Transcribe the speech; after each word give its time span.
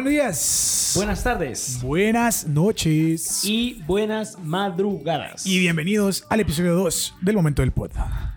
Buenos 0.00 0.12
días. 0.12 0.92
Buenas 0.96 1.22
tardes. 1.22 1.82
Buenas 1.82 2.46
noches. 2.46 3.44
Y 3.44 3.82
buenas 3.86 4.38
madrugadas. 4.42 5.46
Y 5.46 5.58
bienvenidos 5.58 6.24
al 6.30 6.40
episodio 6.40 6.74
2 6.74 7.16
del 7.20 7.36
Momento 7.36 7.60
del 7.60 7.70
Pod. 7.70 7.90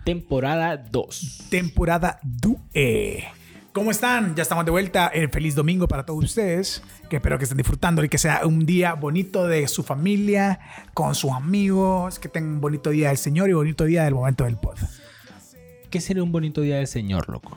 Temporada 0.04 0.76
2. 0.76 1.46
Temporada 1.48 2.20
DUE. 2.22 3.24
¿Cómo 3.72 3.90
están? 3.90 4.34
Ya 4.34 4.42
estamos 4.42 4.66
de 4.66 4.72
vuelta. 4.72 5.10
en 5.14 5.30
feliz 5.30 5.54
domingo 5.54 5.88
para 5.88 6.04
todos 6.04 6.22
ustedes. 6.22 6.82
Que 7.08 7.16
espero 7.16 7.38
que 7.38 7.44
estén 7.44 7.56
disfrutando 7.56 8.04
y 8.04 8.10
que 8.10 8.18
sea 8.18 8.42
un 8.44 8.66
día 8.66 8.92
bonito 8.92 9.46
de 9.46 9.66
su 9.66 9.82
familia, 9.82 10.60
con 10.92 11.14
sus 11.14 11.32
amigos. 11.32 12.18
Que 12.18 12.28
tengan 12.28 12.56
un 12.56 12.60
bonito 12.60 12.90
día 12.90 13.08
del 13.08 13.16
Señor 13.16 13.48
y 13.48 13.54
bonito 13.54 13.86
día 13.86 14.04
del 14.04 14.12
Momento 14.12 14.44
del 14.44 14.58
Pod. 14.58 14.76
¿Qué 15.88 16.02
sería 16.02 16.22
un 16.22 16.30
bonito 16.30 16.60
día 16.60 16.76
del 16.76 16.88
Señor, 16.88 17.30
loco? 17.30 17.56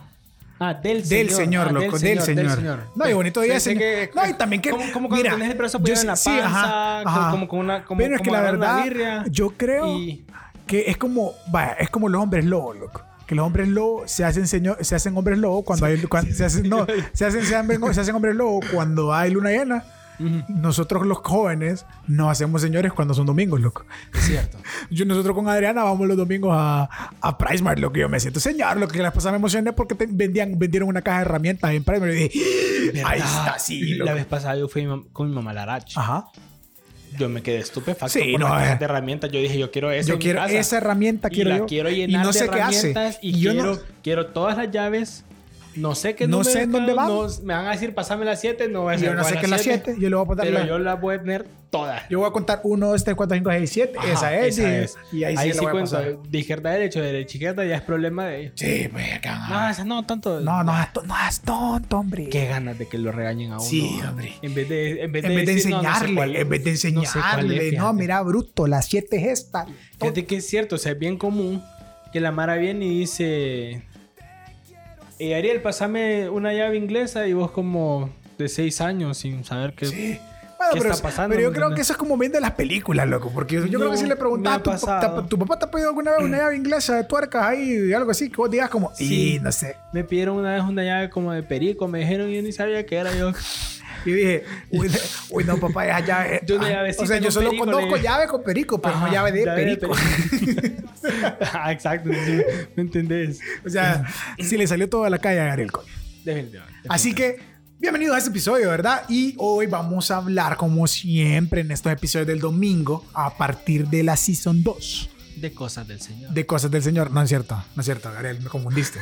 Ah, 0.60 0.74
del 0.74 1.06
señor. 1.06 1.28
Del 1.28 1.36
señor, 1.36 1.68
ah, 1.68 1.72
loco, 1.72 2.00
del, 2.00 2.22
señor, 2.22 2.80
No, 2.96 3.08
y 3.08 3.14
bonito 3.14 3.42
día, 3.42 3.60
señor. 3.60 3.80
Que, 3.80 4.10
no, 4.16 4.28
y 4.28 4.34
también 4.34 4.62
que. 4.62 4.72
Como, 4.72 4.92
como 4.92 5.08
cuando 5.08 5.24
mira, 5.24 5.36
tenés 5.36 5.52
el 5.52 5.58
brazo 5.58 5.78
apoyado 5.78 6.02
en 6.02 6.08
la 6.08 6.14
panza, 6.14 6.32
sí, 6.32 6.40
ajá, 6.40 7.02
ajá. 7.02 7.32
como 7.32 7.48
con 7.48 7.60
una. 7.60 7.86
Como, 7.86 8.00
Pero 8.00 8.16
es 8.16 8.22
como 8.22 8.32
que 8.32 8.38
la 8.38 8.42
verdad, 8.42 9.26
yo 9.30 9.50
creo 9.52 10.00
que 10.66 10.86
es 10.88 10.98
como. 10.98 11.34
Vaya, 11.52 11.74
es 11.74 11.90
como 11.90 12.10
los 12.10 12.22
hombres 12.22 12.46
lobos, 12.46 12.78
loco 12.78 13.04
que 13.28 13.36
los 13.36 13.46
hombres 13.46 13.68
lobos 13.68 14.10
se 14.10 14.24
hacen 14.24 14.48
señor, 14.48 14.78
se 14.86 14.96
hacen 14.96 15.16
hombres 15.18 15.38
lobos 15.38 15.66
cuando 15.66 15.86
hay 15.86 16.02
cuando, 16.04 16.34
se 16.34 16.46
hacen 16.46 16.70
no 16.70 16.88
se 17.14 17.26
hacen 17.26 17.44
se 17.44 17.56
hacen, 17.58 17.94
se 17.94 18.00
hacen 18.00 18.16
hombres 18.16 18.34
lobos 18.34 18.66
cuando 18.72 19.14
hay 19.14 19.32
luna 19.32 19.50
llena 19.50 19.84
nosotros 20.20 21.06
los 21.06 21.20
jóvenes 21.20 21.86
nos 22.08 22.32
hacemos 22.32 22.62
señores 22.62 22.94
cuando 22.94 23.14
son 23.14 23.26
domingos, 23.26 23.60
loco. 23.60 23.86
Es 24.14 24.26
cierto. 24.26 24.58
yo, 24.90 25.06
nosotros 25.06 25.36
con 25.36 25.48
Adriana 25.48 25.84
vamos 25.84 26.08
los 26.08 26.18
domingos 26.18 26.52
a, 26.54 26.90
a 27.22 27.38
PriceMart, 27.38 27.80
lo 27.80 27.92
que 27.92 28.02
yo 28.02 28.10
me 28.10 28.20
siento 28.20 28.40
señor, 28.40 28.78
lo 28.78 28.88
que 28.88 29.02
la 29.02 29.12
pasada 29.12 29.34
me 29.34 29.38
emocioné 29.38 29.74
porque 29.74 29.96
vendían, 30.10 30.58
vendieron 30.58 30.90
una 30.90 31.02
caja 31.02 31.18
de 31.20 31.26
herramientas 31.26 31.72
en 31.72 31.84
PriceMart 31.84 32.14
y 32.14 32.16
dije, 32.16 33.04
ahí 33.06 33.20
está, 33.20 33.60
sí. 33.60 33.96
La 33.96 34.14
vez 34.14 34.26
pasada 34.26 34.58
yo 34.58 34.68
fui 34.68 34.88
con 35.14 35.30
mi 35.30 35.36
mamá 35.36 35.54
Larache. 35.54 36.00
Ajá 36.00 36.28
yo 37.18 37.30
me 37.30 37.42
quedé 37.42 37.58
estupefacto 37.58 38.20
sí, 38.20 38.32
por 38.32 38.42
no, 38.42 38.50
la 38.50 38.74
eh. 38.74 38.78
de 38.78 38.86
herramientas. 38.86 39.32
Yo 39.32 39.40
dije, 39.40 39.58
yo 39.58 39.72
quiero 39.72 39.92
esa. 39.92 40.10
Yo 40.10 40.20
quiero 40.20 40.44
esa 40.46 40.78
herramienta, 40.78 41.30
quiero 41.30 41.56
y 41.56 41.60
la 41.60 41.66
quiero 41.66 41.90
llenar 41.90 42.22
y 42.22 42.26
no 42.26 42.34
sé 42.34 42.40
de 42.42 42.46
herramientas 42.46 42.94
qué 42.94 43.00
hace. 43.00 43.20
y, 43.22 43.42
quiero, 43.42 43.80
quiero 44.04 44.28
todas 44.28 44.58
las 44.58 44.72
llaves 44.72 45.26
no 45.78 45.96
sé 45.96 46.16
qué 46.16 46.28
No 46.28 46.44
sé 46.44 46.64
en 46.64 46.72
dónde 46.72 46.94
vamos. 46.94 47.42
me 47.42 47.54
van 47.54 47.68
a 47.68 47.72
decir, 47.72 47.94
pasame 47.94 48.26
las 48.26 48.42
7. 48.42 48.68
No 48.70 48.82
voy 48.82 48.90
a 48.90 48.92
decir, 48.94 49.10
Yo 49.10 49.16
no 49.16 49.24
sé 49.24 49.36
qué 49.36 49.46
es 49.46 49.50
las 49.50 49.62
7. 49.62 49.96
Yo 50.00 50.10
le 50.10 50.16
voy 50.16 50.26
a 50.26 50.28
poner 50.28 50.54
Pero 50.54 50.66
yo 50.66 50.80
las 50.80 51.00
voy 51.00 51.16
a 51.16 51.20
tener 51.20 51.48
todas. 51.70 52.08
Yo 52.10 52.20
voy 52.20 52.30
a 52.30 52.32
contar 52.32 52.62
1, 52.64 52.88
2, 52.88 53.04
3, 53.04 53.16
4, 53.16 53.38
5, 53.38 53.52
6, 53.52 53.70
7. 53.70 54.00
Esa 54.12 54.36
es. 54.36 54.58
Esa 54.58 54.78
es. 54.78 54.98
Y 55.12 55.24
ahí, 55.24 55.36
ahí 55.38 55.52
sí, 55.52 55.60
sí 55.60 55.66
cuento. 55.66 56.22
De 56.30 56.38
izquierda 56.38 56.70
a 56.70 56.74
derecho, 56.74 57.00
de 57.00 57.08
derecha 57.08 57.34
a 57.34 57.36
izquierda 57.36 57.66
ya 57.66 57.76
es 57.76 57.82
problema 57.82 58.26
de 58.26 58.42
ellos. 58.42 58.54
Sí, 58.56 58.90
pues 58.92 59.14
acá. 59.14 59.48
No, 59.50 59.70
esa 59.70 59.84
no, 59.84 60.06
tanto. 60.06 60.42
No, 60.42 60.64
no, 60.64 60.74
no 60.74 61.16
es 61.30 61.42
tonto, 61.42 62.00
hombre. 62.00 62.30
Qué 62.30 62.48
ganas 62.48 62.78
de 62.78 62.88
que 62.88 62.98
lo 62.98 63.12
regañen 63.12 63.52
a 63.52 63.56
uno. 63.56 63.64
Sí, 63.64 64.00
hombre. 64.08 64.34
En 64.42 64.54
vez 64.54 64.70
de, 64.70 65.04
en 65.04 65.12
vez 65.12 65.24
de, 65.24 65.30
en 65.30 65.36
vez 65.36 65.46
de 65.46 65.52
enseñarle, 65.54 66.42
en 66.42 66.50
vez 66.50 66.64
de 66.64 66.70
enseñarle. 66.72 67.72
No, 67.74 67.94
mira, 67.94 68.22
bruto, 68.22 68.68
la 68.68 68.82
7 68.82 69.18
es 69.18 69.40
esta. 69.40 69.66
Fíjate 70.00 70.26
que 70.26 70.38
es 70.38 70.48
cierto, 70.48 70.76
o 70.76 70.78
sea, 70.78 70.94
es 70.94 71.00
bien 71.00 71.18
común 71.18 71.64
que 72.12 72.20
la 72.20 72.32
Mara 72.32 72.56
viene 72.56 72.86
y 72.86 73.00
dice 73.00 73.84
eh, 75.20 75.36
Ariel, 75.36 75.62
pasame 75.62 76.30
una 76.30 76.54
llave 76.54 76.78
inglesa 76.78 77.28
y 77.28 77.34
vos 77.34 77.52
como 77.52 78.10
de 78.38 78.48
seis 78.50 78.82
años 78.82 79.18
sin 79.18 79.44
saber 79.44 79.74
qué, 79.74 79.88
sí. 79.88 80.20
pero, 80.74 80.92
está 80.92 81.02
pasando. 81.02 81.36
Pero 81.36 81.50
yo 81.50 81.54
creo 81.54 81.74
que 81.74 81.82
eso 81.82 81.94
es 81.94 81.98
como 81.98 82.18
bien 82.18 82.32
de 82.32 82.40
las 82.40 82.52
películas, 82.52 83.08
loco. 83.08 83.32
Porque 83.34 83.56
yo 83.56 83.80
creo 83.80 83.92
que 83.92 83.98
si 83.98 84.06
le 84.06 84.16
preguntas, 84.16 84.62
¿tu, 84.62 85.28
¿tu, 85.28 85.40
papá 85.40 85.58
te 85.58 85.66
ha 85.66 85.72
pedido 85.72 85.90
alguna 85.90 86.12
vez 86.12 86.22
una 86.22 86.38
llave 86.38 86.56
inglesa 86.56 86.96
de 86.96 87.04
tuercas 87.04 87.44
ahí, 87.44 87.92
algo 87.94 88.12
así, 88.12 88.30
que 88.30 88.38
vos 88.38 88.52
digas 88.52 88.70
como, 88.70 88.94
sí, 88.94 89.40
no 89.42 89.52
sé. 89.52 89.76
Me 89.94 90.04
pidieron 90.04 90.38
una 90.38 90.54
vez 90.54 90.64
una 90.64 90.84
llave 90.84 91.10
como 91.10 91.32
de 91.32 91.44
perico, 91.44 91.88
me 91.88 92.00
dijeron 92.00 92.30
y 92.30 92.36
yo 92.36 92.42
ni 92.44 92.52
sabía 92.52 92.86
qué 92.86 92.98
era 92.98 93.16
yo. 93.16 93.32
Y 94.08 94.14
dije, 94.14 94.44
uy, 95.30 95.44
no, 95.44 95.58
papá, 95.58 95.86
esa 95.86 96.00
llave. 96.00 96.42
Yo 96.46 96.56
una 96.56 96.70
llave 96.70 96.96
O 96.98 97.06
sea, 97.06 97.18
yo 97.20 97.30
solo 97.30 97.52
conozco 97.58 97.98
llave 97.98 98.26
con 98.28 98.42
perico, 98.42 98.82
pero 98.82 98.98
no 98.98 99.12
llave 99.12 99.34
de 99.34 99.44
perico. 99.44 99.92
ah, 101.54 101.74
exacto, 101.74 102.10
¿me 102.10 102.84
entendés? 102.84 103.40
O 103.66 103.70
sea, 103.70 104.06
si 104.40 104.58
le 104.58 104.66
salió 104.66 104.88
toda 104.88 105.10
la 105.10 105.20
calle 105.20 105.42
a 105.42 105.46
Gabriel 105.46 105.74
Coño. 105.74 105.92
Definitivamente. 106.24 106.88
Así 106.88 107.14
que, 107.14 107.38
bienvenidos 107.80 108.16
a 108.16 108.20
este 108.20 108.30
episodio, 108.30 108.70
¿verdad? 108.70 109.04
Y 109.10 109.36
hoy 109.40 109.66
vamos 109.66 110.10
a 110.10 110.18
hablar, 110.18 110.56
como 110.56 110.88
siempre, 110.88 111.60
en 111.60 111.72
estos 111.72 111.92
episodios 111.92 112.28
del 112.28 112.40
domingo, 112.40 113.06
a 113.14 113.36
partir 113.36 113.88
de 113.88 114.04
la 114.04 114.16
Season 114.16 114.64
2. 114.64 115.10
De 115.36 115.52
cosas 115.52 115.86
del 115.86 116.00
Señor. 116.00 116.32
De 116.32 116.46
cosas 116.46 116.72
del 116.72 116.82
Señor. 116.82 117.12
No 117.12 117.22
es 117.22 117.28
cierto, 117.28 117.62
no 117.76 117.82
es 117.82 117.86
cierto, 117.86 118.10
Gabriel, 118.10 118.40
me 118.42 118.50
confundiste. 118.50 119.00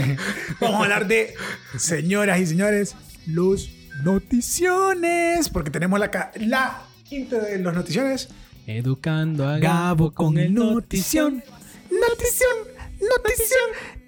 vamos 0.60 0.80
a 0.80 0.82
hablar 0.84 1.06
de, 1.06 1.34
señoras 1.76 2.40
y 2.40 2.46
señores, 2.46 2.96
luz 3.26 3.70
noticiones, 4.02 5.48
porque 5.48 5.70
tenemos 5.70 5.98
la, 5.98 6.30
la 6.36 6.82
intro 7.10 7.40
de 7.40 7.58
los 7.58 7.74
noticiones. 7.74 8.28
Educando 8.66 9.48
a 9.48 9.58
Gabo 9.58 10.12
con 10.12 10.38
el 10.38 10.52
notición. 10.52 11.42
Notición, 11.90 12.56
notición. 13.00 13.98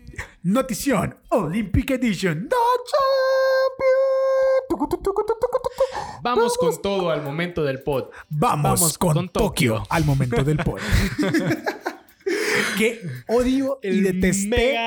Notición 0.42 1.16
Olympic 1.28 1.90
Edition. 1.90 2.48
Vamos 6.22 6.56
con 6.58 6.82
todo 6.82 7.10
al 7.10 7.22
momento 7.22 7.64
del 7.64 7.82
pod. 7.82 8.10
Vamos, 8.28 8.98
con, 8.98 9.28
Tokio 9.28 9.82
al 9.88 10.04
momento 10.04 10.44
del 10.44 10.58
pod. 10.58 10.80
que 12.78 13.00
odio 13.28 13.80
y 13.82 14.00
detesté. 14.00 14.78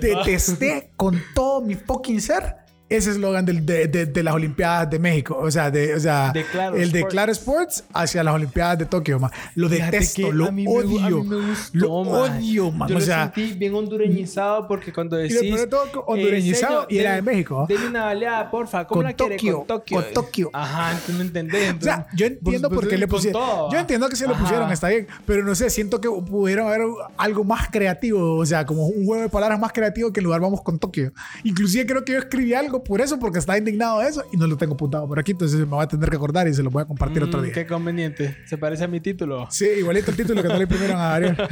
Detesté 0.00 0.90
con 0.96 1.20
todo 1.34 1.60
mi 1.60 1.74
fucking 1.74 2.20
ser 2.20 2.59
ese 2.90 3.12
eslogan 3.12 3.46
de, 3.46 3.86
de, 3.86 4.06
de, 4.06 4.22
las 4.22 4.34
Olimpiadas 4.34 4.90
de 4.90 4.98
México. 4.98 5.38
O 5.40 5.48
sea, 5.48 5.70
de, 5.70 5.94
o 5.94 6.00
sea 6.00 6.32
el 6.74 6.90
de 6.90 7.06
Claro 7.06 7.30
Sports 7.30 7.84
hacia 7.94 8.24
las 8.24 8.34
Olimpiadas 8.34 8.78
de 8.78 8.86
Tokio, 8.86 9.20
Lo 9.54 9.68
detesto, 9.68 10.32
lo 10.32 10.46
odio. 10.46 11.24
lo 11.72 11.92
odio, 11.92 12.72
man. 12.72 12.88
Yo 12.88 12.96
o 12.96 13.00
sea, 13.00 13.26
lo 13.26 13.34
sentí 13.34 13.56
bien 13.56 13.74
hondureñizado 13.76 14.66
porque 14.66 14.92
cuando 14.92 15.16
decís... 15.16 15.40
Y 15.40 15.66
todo 15.68 16.04
hondureñizado 16.06 16.86
y 16.88 16.98
era 16.98 17.14
de 17.14 17.22
México. 17.22 17.64
Denme 17.68 17.86
una 17.86 18.06
baleada, 18.06 18.50
porfa. 18.50 18.84
¿Cómo 18.86 19.04
la 19.04 19.14
Tokio, 19.14 19.36
quiere? 19.36 19.56
Con 19.56 19.66
Tokio. 19.66 19.96
Con 19.96 20.12
Tokio. 20.12 20.50
Ajá, 20.52 20.98
tú 21.06 21.12
me 21.12 21.22
entendés. 21.22 21.74
o 21.74 21.80
sea, 21.80 22.08
yo 22.12 22.26
entiendo 22.26 22.68
pues, 22.68 22.80
por 22.80 22.88
qué 22.88 22.98
le 22.98 23.06
pusieron... 23.06 23.70
Yo 23.70 23.78
entiendo 23.78 24.08
que 24.08 24.16
se 24.16 24.26
lo 24.26 24.36
pusieron, 24.36 24.70
está 24.72 24.88
bien. 24.88 25.06
Pero 25.26 25.44
no 25.44 25.54
sé, 25.54 25.70
siento 25.70 26.00
que 26.00 26.08
pudieron 26.08 26.66
haber 26.66 26.82
algo 27.16 27.44
más 27.44 27.68
creativo. 27.70 28.36
O 28.36 28.44
sea, 28.44 28.66
como 28.66 28.88
un 28.88 29.06
juego 29.06 29.22
de 29.22 29.28
palabras 29.28 29.60
más 29.60 29.72
creativo 29.72 30.12
que 30.12 30.18
en 30.18 30.24
lugar 30.24 30.40
vamos 30.40 30.62
con 30.62 30.80
Tokio. 30.80 31.12
Inclusive 31.44 31.86
creo 31.86 32.04
que 32.04 32.14
yo 32.14 32.18
escribí 32.18 32.52
algo 32.54 32.79
por 32.82 33.00
eso, 33.00 33.18
porque 33.18 33.38
está 33.38 33.56
indignado 33.56 34.00
de 34.00 34.08
eso 34.08 34.24
y 34.32 34.36
no 34.36 34.46
lo 34.46 34.56
tengo 34.56 34.74
apuntado 34.74 35.06
por 35.06 35.18
aquí, 35.18 35.32
entonces 35.32 35.58
me 35.60 35.66
voy 35.66 35.84
a 35.84 35.88
tener 35.88 36.08
que 36.08 36.16
acordar 36.16 36.48
y 36.48 36.54
se 36.54 36.62
lo 36.62 36.70
voy 36.70 36.82
a 36.82 36.86
compartir 36.86 37.22
otro 37.22 37.40
mm, 37.40 37.44
día. 37.44 37.52
Qué 37.52 37.66
conveniente. 37.66 38.36
Se 38.46 38.58
parece 38.58 38.84
a 38.84 38.88
mi 38.88 39.00
título. 39.00 39.46
Sí, 39.50 39.66
igualito 39.78 40.10
el 40.10 40.16
título 40.16 40.42
que 40.42 40.48
no 40.48 40.56
le 40.56 40.62
imprimieron 40.62 40.96
a 40.98 41.14
Ariel. 41.14 41.36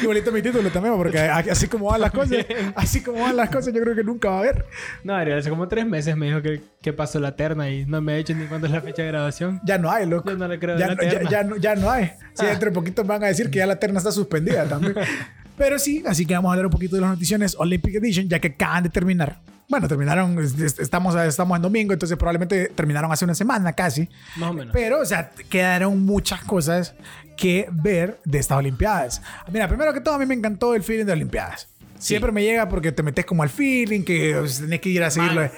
Igualito 0.00 0.32
mi 0.32 0.40
título 0.40 0.70
también, 0.70 0.96
porque 0.96 1.18
así 1.18 1.66
como 1.66 1.86
van 1.86 2.00
las 2.00 2.12
cosas, 2.12 2.46
así 2.74 3.02
como 3.02 3.20
van 3.20 3.36
las 3.36 3.50
cosas, 3.50 3.74
yo 3.74 3.82
creo 3.82 3.94
que 3.94 4.04
nunca 4.04 4.30
va 4.30 4.36
a 4.36 4.38
haber. 4.40 4.64
No, 5.04 5.14
Ariel, 5.14 5.38
hace 5.38 5.50
como 5.50 5.68
tres 5.68 5.86
meses 5.86 6.16
me 6.16 6.26
dijo 6.26 6.40
que, 6.40 6.62
que 6.80 6.92
pasó 6.92 7.18
la 7.20 7.36
terna 7.36 7.68
y 7.68 7.84
no 7.84 8.00
me 8.00 8.12
ha 8.12 8.16
dicho 8.16 8.34
ni 8.34 8.46
cuándo 8.46 8.66
es 8.66 8.72
la 8.72 8.80
fecha 8.80 9.02
de 9.02 9.08
graduación. 9.08 9.60
Ya 9.64 9.76
no 9.76 9.90
hay, 9.90 10.06
loco. 10.06 10.30
Yo 10.30 10.36
no 10.36 10.48
le 10.48 10.58
creo 10.58 10.78
ya, 10.78 10.94
no, 10.94 11.02
ya, 11.02 11.22
ya, 11.28 11.42
no, 11.42 11.56
ya, 11.56 11.74
no, 11.74 11.90
hay. 11.90 12.06
Sí, 12.34 12.44
ah. 12.44 12.46
dentro 12.46 12.70
de 12.70 12.74
poquito 12.74 13.04
van 13.04 13.24
a 13.24 13.26
decir 13.26 13.50
que 13.50 13.58
ya 13.58 13.66
la 13.66 13.76
terna 13.76 13.98
está 13.98 14.12
suspendida 14.12 14.64
también. 14.66 14.94
Pero 15.58 15.78
sí, 15.78 16.04
así 16.06 16.24
que 16.24 16.34
vamos 16.34 16.50
a 16.50 16.52
hablar 16.52 16.66
un 16.66 16.72
poquito 16.72 16.94
de 16.94 17.02
las 17.02 17.10
noticiones 17.10 17.56
Olympic 17.58 17.96
Edition, 17.96 18.28
ya 18.28 18.38
que 18.38 18.48
acaban 18.48 18.84
de 18.84 18.90
terminar. 18.90 19.40
Bueno, 19.68 19.86
terminaron, 19.86 20.38
estamos, 20.78 21.14
estamos 21.14 21.56
en 21.56 21.62
domingo, 21.62 21.92
entonces 21.92 22.16
probablemente 22.16 22.68
terminaron 22.68 23.12
hace 23.12 23.26
una 23.26 23.34
semana 23.34 23.74
casi. 23.74 24.08
Más 24.36 24.50
o 24.50 24.54
menos. 24.54 24.72
Pero, 24.72 25.00
o 25.00 25.04
sea, 25.04 25.30
quedaron 25.50 26.04
muchas 26.06 26.42
cosas 26.42 26.94
que 27.36 27.68
ver 27.70 28.18
de 28.24 28.38
estas 28.38 28.56
Olimpiadas. 28.58 29.22
Mira, 29.52 29.68
primero 29.68 29.92
que 29.92 30.00
todo, 30.00 30.14
a 30.14 30.18
mí 30.18 30.24
me 30.24 30.34
encantó 30.34 30.74
el 30.74 30.82
feeling 30.82 31.04
de 31.04 31.12
Olimpiadas. 31.12 31.68
Siempre 31.98 32.32
me 32.32 32.42
llega 32.42 32.68
porque 32.68 32.92
te 32.92 33.02
metes 33.02 33.26
como 33.26 33.42
al 33.42 33.50
feeling, 33.50 34.04
que 34.04 34.42
tenés 34.58 34.80
que 34.80 34.88
ir 34.88 35.02
a 35.02 35.10
seguirlo 35.10 35.50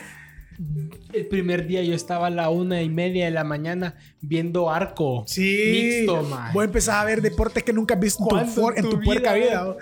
el 1.13 1.27
primer 1.27 1.67
día 1.67 1.83
yo 1.83 1.95
estaba 1.95 2.27
a 2.27 2.31
la 2.31 2.51
una 2.51 2.83
y 2.83 2.89
media 2.89 3.25
de 3.25 3.31
la 3.31 3.45
mañana 3.45 3.95
viendo 4.21 4.71
arco 4.71 5.25
sí, 5.27 6.05
mixto, 6.07 6.23
man. 6.23 6.53
Vos 6.53 6.65
empezás 6.65 6.97
a 6.97 7.05
ver 7.05 7.23
deportes 7.23 7.63
que 7.63 7.73
nunca 7.73 7.95
has 7.95 8.01
visto 8.01 8.29
en 8.77 8.91
tu, 8.91 9.01
puerca 9.01 9.33
vida. 9.35 9.77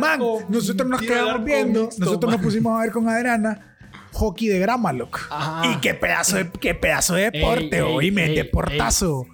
man, 0.00 0.20
nosotros 0.48 0.88
nos 0.88 1.02
quedamos 1.02 1.44
viendo, 1.44 1.88
nosotros 1.98 2.32
nos 2.32 2.40
pusimos 2.40 2.78
a 2.78 2.82
ver 2.82 2.92
con 2.92 3.08
Adriana 3.08 3.74
hockey 4.14 4.48
de 4.48 4.58
grama, 4.58 4.92
loco. 4.92 5.18
Y 5.64 5.80
qué 5.80 5.94
pedazo 5.94 6.36
de, 6.36 6.50
qué 6.50 6.74
pedazo 6.74 7.14
de 7.14 7.30
deporte, 7.30 7.82
oíme, 7.82 8.28
deportazo. 8.28 9.26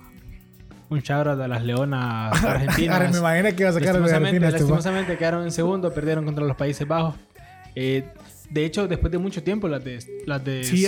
Un 0.89 1.03
chabro 1.03 1.37
de 1.37 1.47
las 1.47 1.63
leonas 1.63 2.43
argentinas. 2.43 2.97
Ahora 2.97 3.11
me 3.11 3.19
imagino 3.19 3.49
que 3.55 3.63
iba 3.63 3.71
a 3.71 3.73
sacar 3.73 4.03
de 4.03 4.13
Argentina. 4.13 4.49
Este 4.49 4.59
lastimosamente 4.59 5.17
quedaron 5.17 5.45
en 5.45 5.53
segundo, 5.53 5.95
perdieron 5.95 6.25
contra 6.25 6.45
los 6.45 6.57
Países 6.57 6.87
Bajos. 6.89 7.15
Eh, 7.77 8.09
de 8.51 8.65
hecho, 8.65 8.89
después 8.89 9.13
de 9.13 9.19
mucho 9.19 9.45
tiempo, 9.45 9.69
las 9.69 9.85
de. 9.85 10.05
Las 10.27 10.45
de 10.45 10.65
sí, 10.65 10.87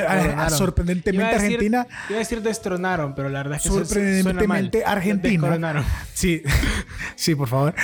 sorprendentemente 0.48 1.34
Argentina. 1.36 1.86
Iba 2.08 2.16
a 2.16 2.18
decir 2.18 2.42
destronaron, 2.42 3.14
pero 3.14 3.28
la 3.28 3.44
verdad 3.44 3.56
es 3.58 3.62
que 3.62 3.68
Sorprendentemente 3.68 4.78
suena 4.78 4.92
Argentina. 4.92 5.86
Sí, 6.12 6.42
sí, 7.16 7.34
por 7.34 7.48
favor. 7.48 7.74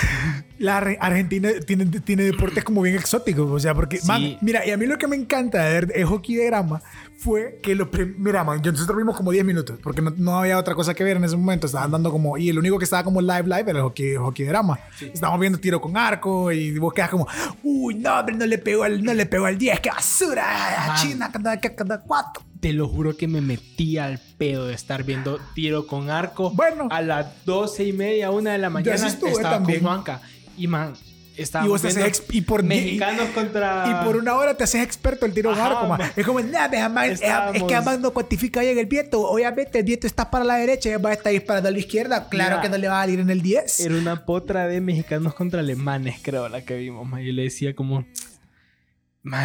La 0.59 0.79
Argentina 0.79 1.51
tiene, 1.65 1.87
tiene 1.87 2.25
deportes 2.25 2.65
como 2.65 2.83
bien 2.83 2.97
exóticos. 2.97 3.49
O 3.51 3.59
sea, 3.59 3.75
porque. 3.75 4.01
mira, 4.41 4.67
y 4.67 4.71
a 4.71 4.77
mí 4.77 4.87
lo 4.87 4.99
que 4.99 5.07
me 5.07 5.17
encanta 5.17 5.65
ver 5.65 5.93
es 5.95 6.05
hockey 6.05 6.37
de 6.37 6.47
grama 6.47 6.83
fue 7.19 7.59
que 7.61 7.75
lo... 7.75 7.91
Mira, 8.17 8.44
man, 8.44 8.62
nosotros 8.65 8.97
vimos 8.97 9.17
como 9.17 9.32
10 9.32 9.44
minutos, 9.44 9.76
porque 9.82 10.00
no, 10.00 10.38
había 10.38 10.56
otra 10.56 10.76
cosa 10.76 10.94
que 10.94 11.03
ver 11.03 11.17
en 11.17 11.25
ese 11.25 11.37
momento. 11.37 11.67
Estaban 11.67 11.91
dando 11.91 12.12
como... 12.12 12.38
Y 12.38 12.49
el 12.49 12.59
único 12.59 12.79
que 12.79 12.85
estaba 12.85 13.03
como 13.03 13.20
live, 13.20 13.43
live 13.43 13.65
era 13.70 13.79
el 13.79 13.82
hockey, 13.82 14.15
hockey 14.15 14.47
drama. 14.47 14.79
Estábamos 15.00 15.41
viendo 15.41 15.59
tiro 15.59 15.81
con 15.81 15.97
arco 15.97 16.53
y 16.53 16.79
vos 16.79 16.94
quedas 16.94 17.11
como... 17.11 17.26
Uy, 17.65 17.97
no, 17.97 18.20
hombre, 18.20 18.37
no 18.37 18.47
le 18.47 18.59
pegó 18.59 18.85
al, 18.85 19.03
no 19.03 19.12
le 19.15 19.26
pegó 19.26 19.47
al 19.47 19.59
10, 19.59 19.81
qué 19.81 19.91
basura. 19.91 20.94
China, 21.03 21.31
cada, 21.32 21.59
cada 21.61 22.00
cuatro. 22.00 22.44
Te 22.61 22.73
lo 22.73 22.88
juro 22.88 23.17
que 23.17 23.26
me 23.26 23.41
metí 23.41 23.99
al 23.99 24.21
pedo 24.38 24.67
de 24.67 24.75
estar 24.75 25.03
viendo 25.03 25.41
tiro 25.55 25.88
con 25.88 26.11
arco. 26.11 26.50
Bueno. 26.50 26.87
A 26.91 27.03
las 27.03 27.44
12 27.44 27.85
y 27.85 27.93
media, 27.93 28.31
una 28.31 28.53
de 28.53 28.59
la 28.59 28.71
mañana. 28.71 29.06
estaba 29.09 29.62
con 29.62 29.81
Juanca. 29.81 30.21
Y 30.56 30.69
man, 30.69 30.94
y 31.38 31.69
vos 31.69 31.82
y 32.31 32.40
por 32.43 32.62
mexicanos 32.62 33.29
contra 33.31 33.85
y 33.88 34.05
por 34.05 34.17
una 34.17 34.35
hora 34.35 34.55
te 34.55 34.64
haces 34.64 34.82
experto 34.82 35.26
el 35.26 35.32
tiro 35.32 35.52
Ajá, 35.52 35.67
arco 35.67 36.05
es 36.17 36.26
como 36.26 36.40
nada 36.40 37.06
es, 37.06 37.20
es, 37.20 37.62
que 37.62 37.75
además 37.75 38.00
no 38.00 38.12
cuantifica 38.12 38.61
bien 38.61 38.79
el 38.79 38.87
viento. 38.87 39.20
Obviamente 39.20 39.79
el 39.79 39.85
viento 39.85 40.06
está 40.06 40.31
para 40.31 40.44
la 40.44 40.56
derecha 40.56 40.90
y 40.90 40.96
va 40.96 41.11
a 41.11 41.12
estar 41.14 41.32
disparando 41.32 41.69
a 41.69 41.73
la 41.73 41.79
izquierda. 41.79 42.29
Claro 42.29 42.61
que 42.61 42.69
no 42.69 42.76
le 42.76 42.88
va 42.88 43.00
a 43.00 43.05
salir 43.05 43.20
en 43.20 43.31
el 43.31 43.43
10 43.43 43.81
era 43.81 43.96
una 43.96 44.25
potra 44.25 44.67
de 44.67 44.81
mexicanos 44.81 45.35
contra 45.35 45.61
alemanes 45.61 46.17
creo 46.23 46.49
la 46.49 46.62
que 46.62 46.76
vimos 46.76 47.20
y 47.20 47.32
le 47.32 47.43
decía 47.43 47.75
como 47.75 48.05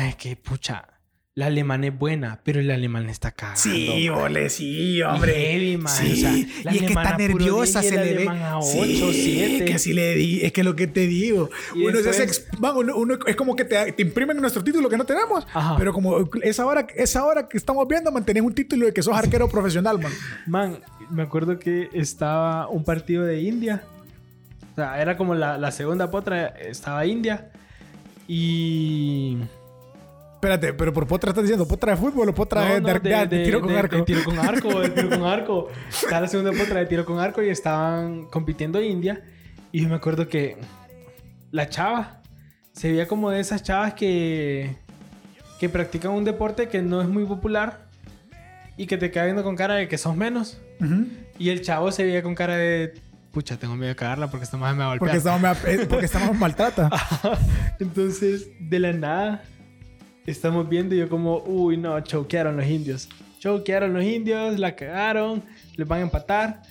es 0.08 0.16
que 0.16 0.36
pucha 0.36 0.93
la 1.36 1.48
alemana 1.48 1.88
es 1.88 1.98
buena, 1.98 2.42
pero 2.44 2.60
el 2.60 2.70
alemán 2.70 3.10
está 3.10 3.32
cagando. 3.32 3.60
Sí, 3.60 4.08
ole, 4.08 4.52
sí, 4.52 5.02
hombre. 5.02 5.58
Y 5.58 5.80
sí. 5.88 6.48
y 6.64 6.76
es 6.76 6.82
que 6.82 6.86
está 6.86 7.18
nerviosa, 7.18 7.82
se 7.82 7.98
le 7.98 8.14
ve. 8.14 8.28
A 8.30 8.60
8, 8.60 8.68
sí, 8.70 9.64
que 9.66 9.74
así 9.74 9.94
le 9.94 10.14
di, 10.14 10.42
es 10.42 10.52
que 10.52 10.64
lo 10.64 10.76
que 10.76 10.86
te 10.86 11.08
digo. 11.08 11.50
Uno, 11.74 11.98
es, 11.98 12.48
uno, 12.96 13.18
es 13.26 13.36
como 13.36 13.56
que 13.56 13.66
te, 13.66 13.94
te, 13.94 14.04
imprimen 14.04 14.38
nuestro 14.38 14.64
título 14.64 14.90
que 14.90 14.98
no 14.98 15.06
tenemos. 15.06 15.48
Pero 15.80 15.92
como 15.92 16.30
esa 16.44 16.68
hora, 16.68 16.86
esa 16.96 17.26
hora 17.26 17.48
que 17.48 17.58
estamos 17.58 17.88
viendo, 17.88 18.12
mantenés 18.12 18.44
un 18.44 18.54
título 18.54 18.86
de 18.86 18.94
que 18.94 19.02
sos 19.02 19.18
arquero 19.18 19.50
profesional, 19.50 19.98
man. 20.00 20.12
Man, 20.46 20.80
me 21.10 21.24
acuerdo 21.24 21.58
que 21.58 21.90
estaba 21.94 22.68
un 22.68 22.84
partido 22.84 23.24
de 23.24 23.42
India. 23.42 23.84
O 24.74 24.76
sea, 24.76 25.02
era 25.02 25.18
como 25.18 25.34
la, 25.34 25.58
la 25.58 25.72
segunda 25.72 26.12
potra, 26.12 26.46
estaba 26.46 27.08
India. 27.08 27.50
Y 28.28 29.40
Espérate, 30.44 30.74
pero 30.74 30.92
por 30.92 31.08
potra 31.08 31.30
estás 31.30 31.46
diciendo 31.46 31.66
potra 31.66 31.94
de 31.94 31.98
fútbol 31.98 32.28
o 32.28 32.36
potra 32.36 32.78
de, 32.78 33.46
tiro 33.46 33.62
con 33.62 33.72
arco. 33.78 33.96
De 33.96 34.02
tiro 34.02 34.26
con 34.26 34.38
arco, 34.38 34.82
de 34.82 34.90
tiro 34.90 35.10
con 35.10 35.24
arco. 35.24 35.70
Estaba 35.88 36.20
la 36.20 36.28
segunda 36.28 36.52
potra 36.52 36.82
de 36.82 36.86
tiro 36.86 37.06
con 37.06 37.18
arco 37.18 37.42
y 37.42 37.48
estaban 37.48 38.26
compitiendo 38.26 38.82
India. 38.82 39.24
Y 39.72 39.84
yo 39.84 39.88
me 39.88 39.96
acuerdo 39.96 40.28
que 40.28 40.58
la 41.52 41.70
chava 41.70 42.22
se 42.74 42.92
veía 42.92 43.08
como 43.08 43.30
de 43.30 43.40
esas 43.40 43.64
chavas 43.64 43.94
que, 43.94 44.76
que 45.62 45.70
practican 45.70 46.12
un 46.12 46.26
deporte 46.26 46.68
que 46.68 46.82
no 46.82 47.02
es 47.02 47.08
muy 47.08 47.24
popular 47.24 47.86
y 48.76 48.86
que 48.86 48.98
te 48.98 49.12
queda 49.12 49.24
viendo 49.24 49.46
con 49.46 49.56
cara 49.56 49.76
de 49.76 49.88
que 49.88 49.98
sos 49.98 50.18
menos. 50.18 50.60
Y 51.40 51.52
el 51.52 51.62
chavo 51.62 51.90
se 51.94 52.04
veía 52.04 52.22
con 52.22 52.36
cara 52.36 52.58
de 52.58 52.96
pucha, 53.32 53.58
tengo 53.58 53.76
miedo 53.76 53.88
de 53.88 53.96
cagarla 53.96 54.30
porque 54.30 54.44
esta 54.44 54.58
madre 54.58 54.76
me 54.76 54.84
va 54.84 54.86
a 54.86 54.98
golpear. 54.98 55.22
Porque 55.22 55.52
esta 55.54 55.72
eh, 55.72 55.86
porque 55.90 56.06
estamos 56.06 56.38
maltrata. 56.38 56.90
Entonces, 57.80 58.50
de 58.60 58.80
la 58.80 58.94
nada, 58.94 59.44
estamos 60.26 60.68
viendo 60.68 60.96
y 60.96 61.00
yo 61.00 61.10
como, 61.10 61.40
uy, 61.46 61.78
no, 61.78 62.00
choquearon 62.02 62.58
los 62.58 62.66
indios. 62.66 63.10
Choquearon 63.40 63.94
los 63.94 64.04
indios, 64.04 64.58
la 64.60 64.76
cagaron, 64.76 65.44
les 65.76 65.88
van 65.88 66.00
a 66.00 66.04
empatar. 66.04 66.62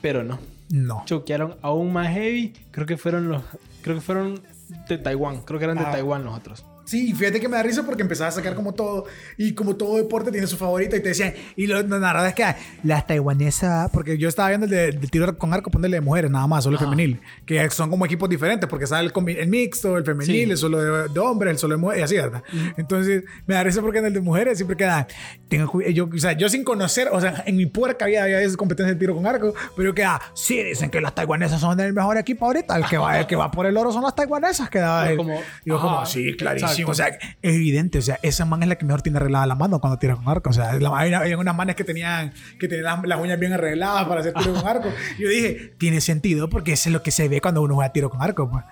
Pero 0.00 0.24
no. 0.24 0.38
No. 0.70 1.02
Choquearon 1.04 1.56
aún 1.62 1.92
más 1.92 2.08
heavy. 2.08 2.52
Creo 2.70 2.86
que 2.86 2.96
fueron 2.96 3.28
los, 3.28 3.42
creo 3.82 3.96
que 3.96 4.02
fueron 4.02 4.42
de 4.88 4.98
Taiwán. 4.98 5.42
Creo 5.42 5.58
que 5.58 5.64
eran 5.64 5.78
de 5.78 5.84
ah. 5.84 5.92
Taiwán 5.92 6.24
los 6.24 6.36
otros. 6.36 6.64
Sí, 6.84 7.14
fíjate 7.14 7.40
que 7.40 7.48
me 7.48 7.56
da 7.56 7.62
risa 7.62 7.82
porque 7.84 8.02
empezaba 8.02 8.28
a 8.28 8.32
sacar 8.32 8.54
como 8.54 8.74
todo, 8.74 9.06
y 9.38 9.54
como 9.54 9.74
todo 9.76 9.96
deporte 9.96 10.30
tiene 10.30 10.46
su 10.46 10.56
favorita, 10.56 10.96
y 10.96 11.00
te 11.00 11.08
decían, 11.08 11.32
y 11.56 11.66
lo, 11.66 11.82
la 11.82 11.98
verdad 11.98 12.28
es 12.28 12.34
que 12.34 12.44
las 12.82 13.06
taiwanesas, 13.06 13.90
porque 13.90 14.18
yo 14.18 14.28
estaba 14.28 14.50
viendo 14.50 14.66
el 14.66 15.00
de, 15.00 15.08
tiro 15.08 15.36
con 15.38 15.52
arco, 15.54 15.70
ponerle 15.70 15.96
de 15.96 16.00
mujeres 16.02 16.30
nada 16.30 16.46
más, 16.46 16.64
solo 16.64 16.78
femenil, 16.78 17.20
que 17.46 17.70
son 17.70 17.88
como 17.88 18.04
equipos 18.04 18.28
diferentes, 18.28 18.68
porque 18.68 18.86
sale 18.86 19.10
el, 19.14 19.28
el 19.28 19.48
mixto, 19.48 19.96
el 19.96 20.04
femenil, 20.04 20.50
el 20.50 20.56
solo 20.58 21.08
de, 21.08 21.20
hombres, 21.20 21.52
el 21.52 21.58
solo 21.58 21.76
de 21.76 21.80
mujeres, 21.80 22.00
y 22.00 22.04
así, 22.04 22.16
¿verdad? 22.16 22.42
Entonces, 22.76 23.24
me 23.46 23.54
da 23.54 23.62
risa 23.62 23.80
porque 23.80 23.98
en 23.98 24.06
el 24.06 24.12
de 24.12 24.20
mujeres 24.20 24.58
siempre 24.58 24.76
queda, 24.76 25.06
tengo, 25.48 25.80
yo, 25.80 26.08
o 26.12 26.18
sea, 26.18 26.32
yo 26.32 26.48
sin 26.50 26.64
conocer, 26.64 27.08
o 27.12 27.20
sea, 27.20 27.44
en 27.46 27.56
mi 27.56 27.66
puerca 27.66 28.04
había, 28.04 28.24
había 28.24 28.40
esas 28.42 28.56
competencias 28.58 28.96
de 28.96 29.00
tiro 29.00 29.14
con 29.14 29.26
arco, 29.26 29.54
pero 29.74 29.90
yo 29.90 29.94
queda, 29.94 30.20
sí, 30.34 30.62
dicen 30.62 30.90
que 30.90 31.00
las 31.00 31.14
taiwanesas 31.14 31.60
son 31.60 31.80
el 31.80 31.94
mejor 31.94 32.18
equipo 32.18 32.44
ahorita, 32.44 32.76
el 32.76 32.84
que 32.84 32.98
va, 32.98 33.20
el 33.20 33.26
que 33.26 33.36
va 33.36 33.50
por 33.50 33.64
el 33.64 33.76
oro 33.76 33.90
son 33.90 34.02
las 34.02 34.14
taiwanesas, 34.14 34.68
quedaba, 34.68 35.16
como, 35.16 35.40
yo 35.64 35.80
como, 35.80 36.04
sí, 36.04 36.36
clarísimo. 36.36 36.73
O 36.86 36.94
sea, 36.94 37.08
es 37.08 37.54
evidente. 37.54 37.98
O 37.98 38.02
sea, 38.02 38.18
esa 38.22 38.44
man 38.44 38.62
es 38.62 38.68
la 38.68 38.76
que 38.76 38.84
mejor 38.84 39.02
tiene 39.02 39.18
arreglada 39.18 39.46
la 39.46 39.54
mano 39.54 39.80
cuando 39.80 39.98
tira 39.98 40.16
con 40.16 40.28
arco. 40.28 40.50
O 40.50 40.52
sea, 40.52 40.70
hay, 40.70 41.34
unas 41.34 41.56
manes 41.56 41.76
que 41.76 41.84
tenían, 41.84 42.32
que 42.58 42.68
tenían 42.68 43.02
las, 43.04 43.20
uñas 43.20 43.38
bien 43.38 43.52
arregladas 43.52 44.06
para 44.06 44.20
hacer 44.20 44.34
tiro 44.34 44.54
con 44.54 44.66
arco. 44.66 44.88
yo 45.18 45.28
dije, 45.28 45.74
tiene 45.78 46.00
sentido 46.00 46.48
porque 46.48 46.72
eso 46.72 46.88
es 46.88 46.92
lo 46.92 47.02
que 47.02 47.10
se 47.10 47.28
ve 47.28 47.40
cuando 47.40 47.62
uno 47.62 47.74
juega 47.74 47.92
tiro 47.92 48.10
con 48.10 48.22
arco. 48.22 48.50
Pues. 48.50 48.64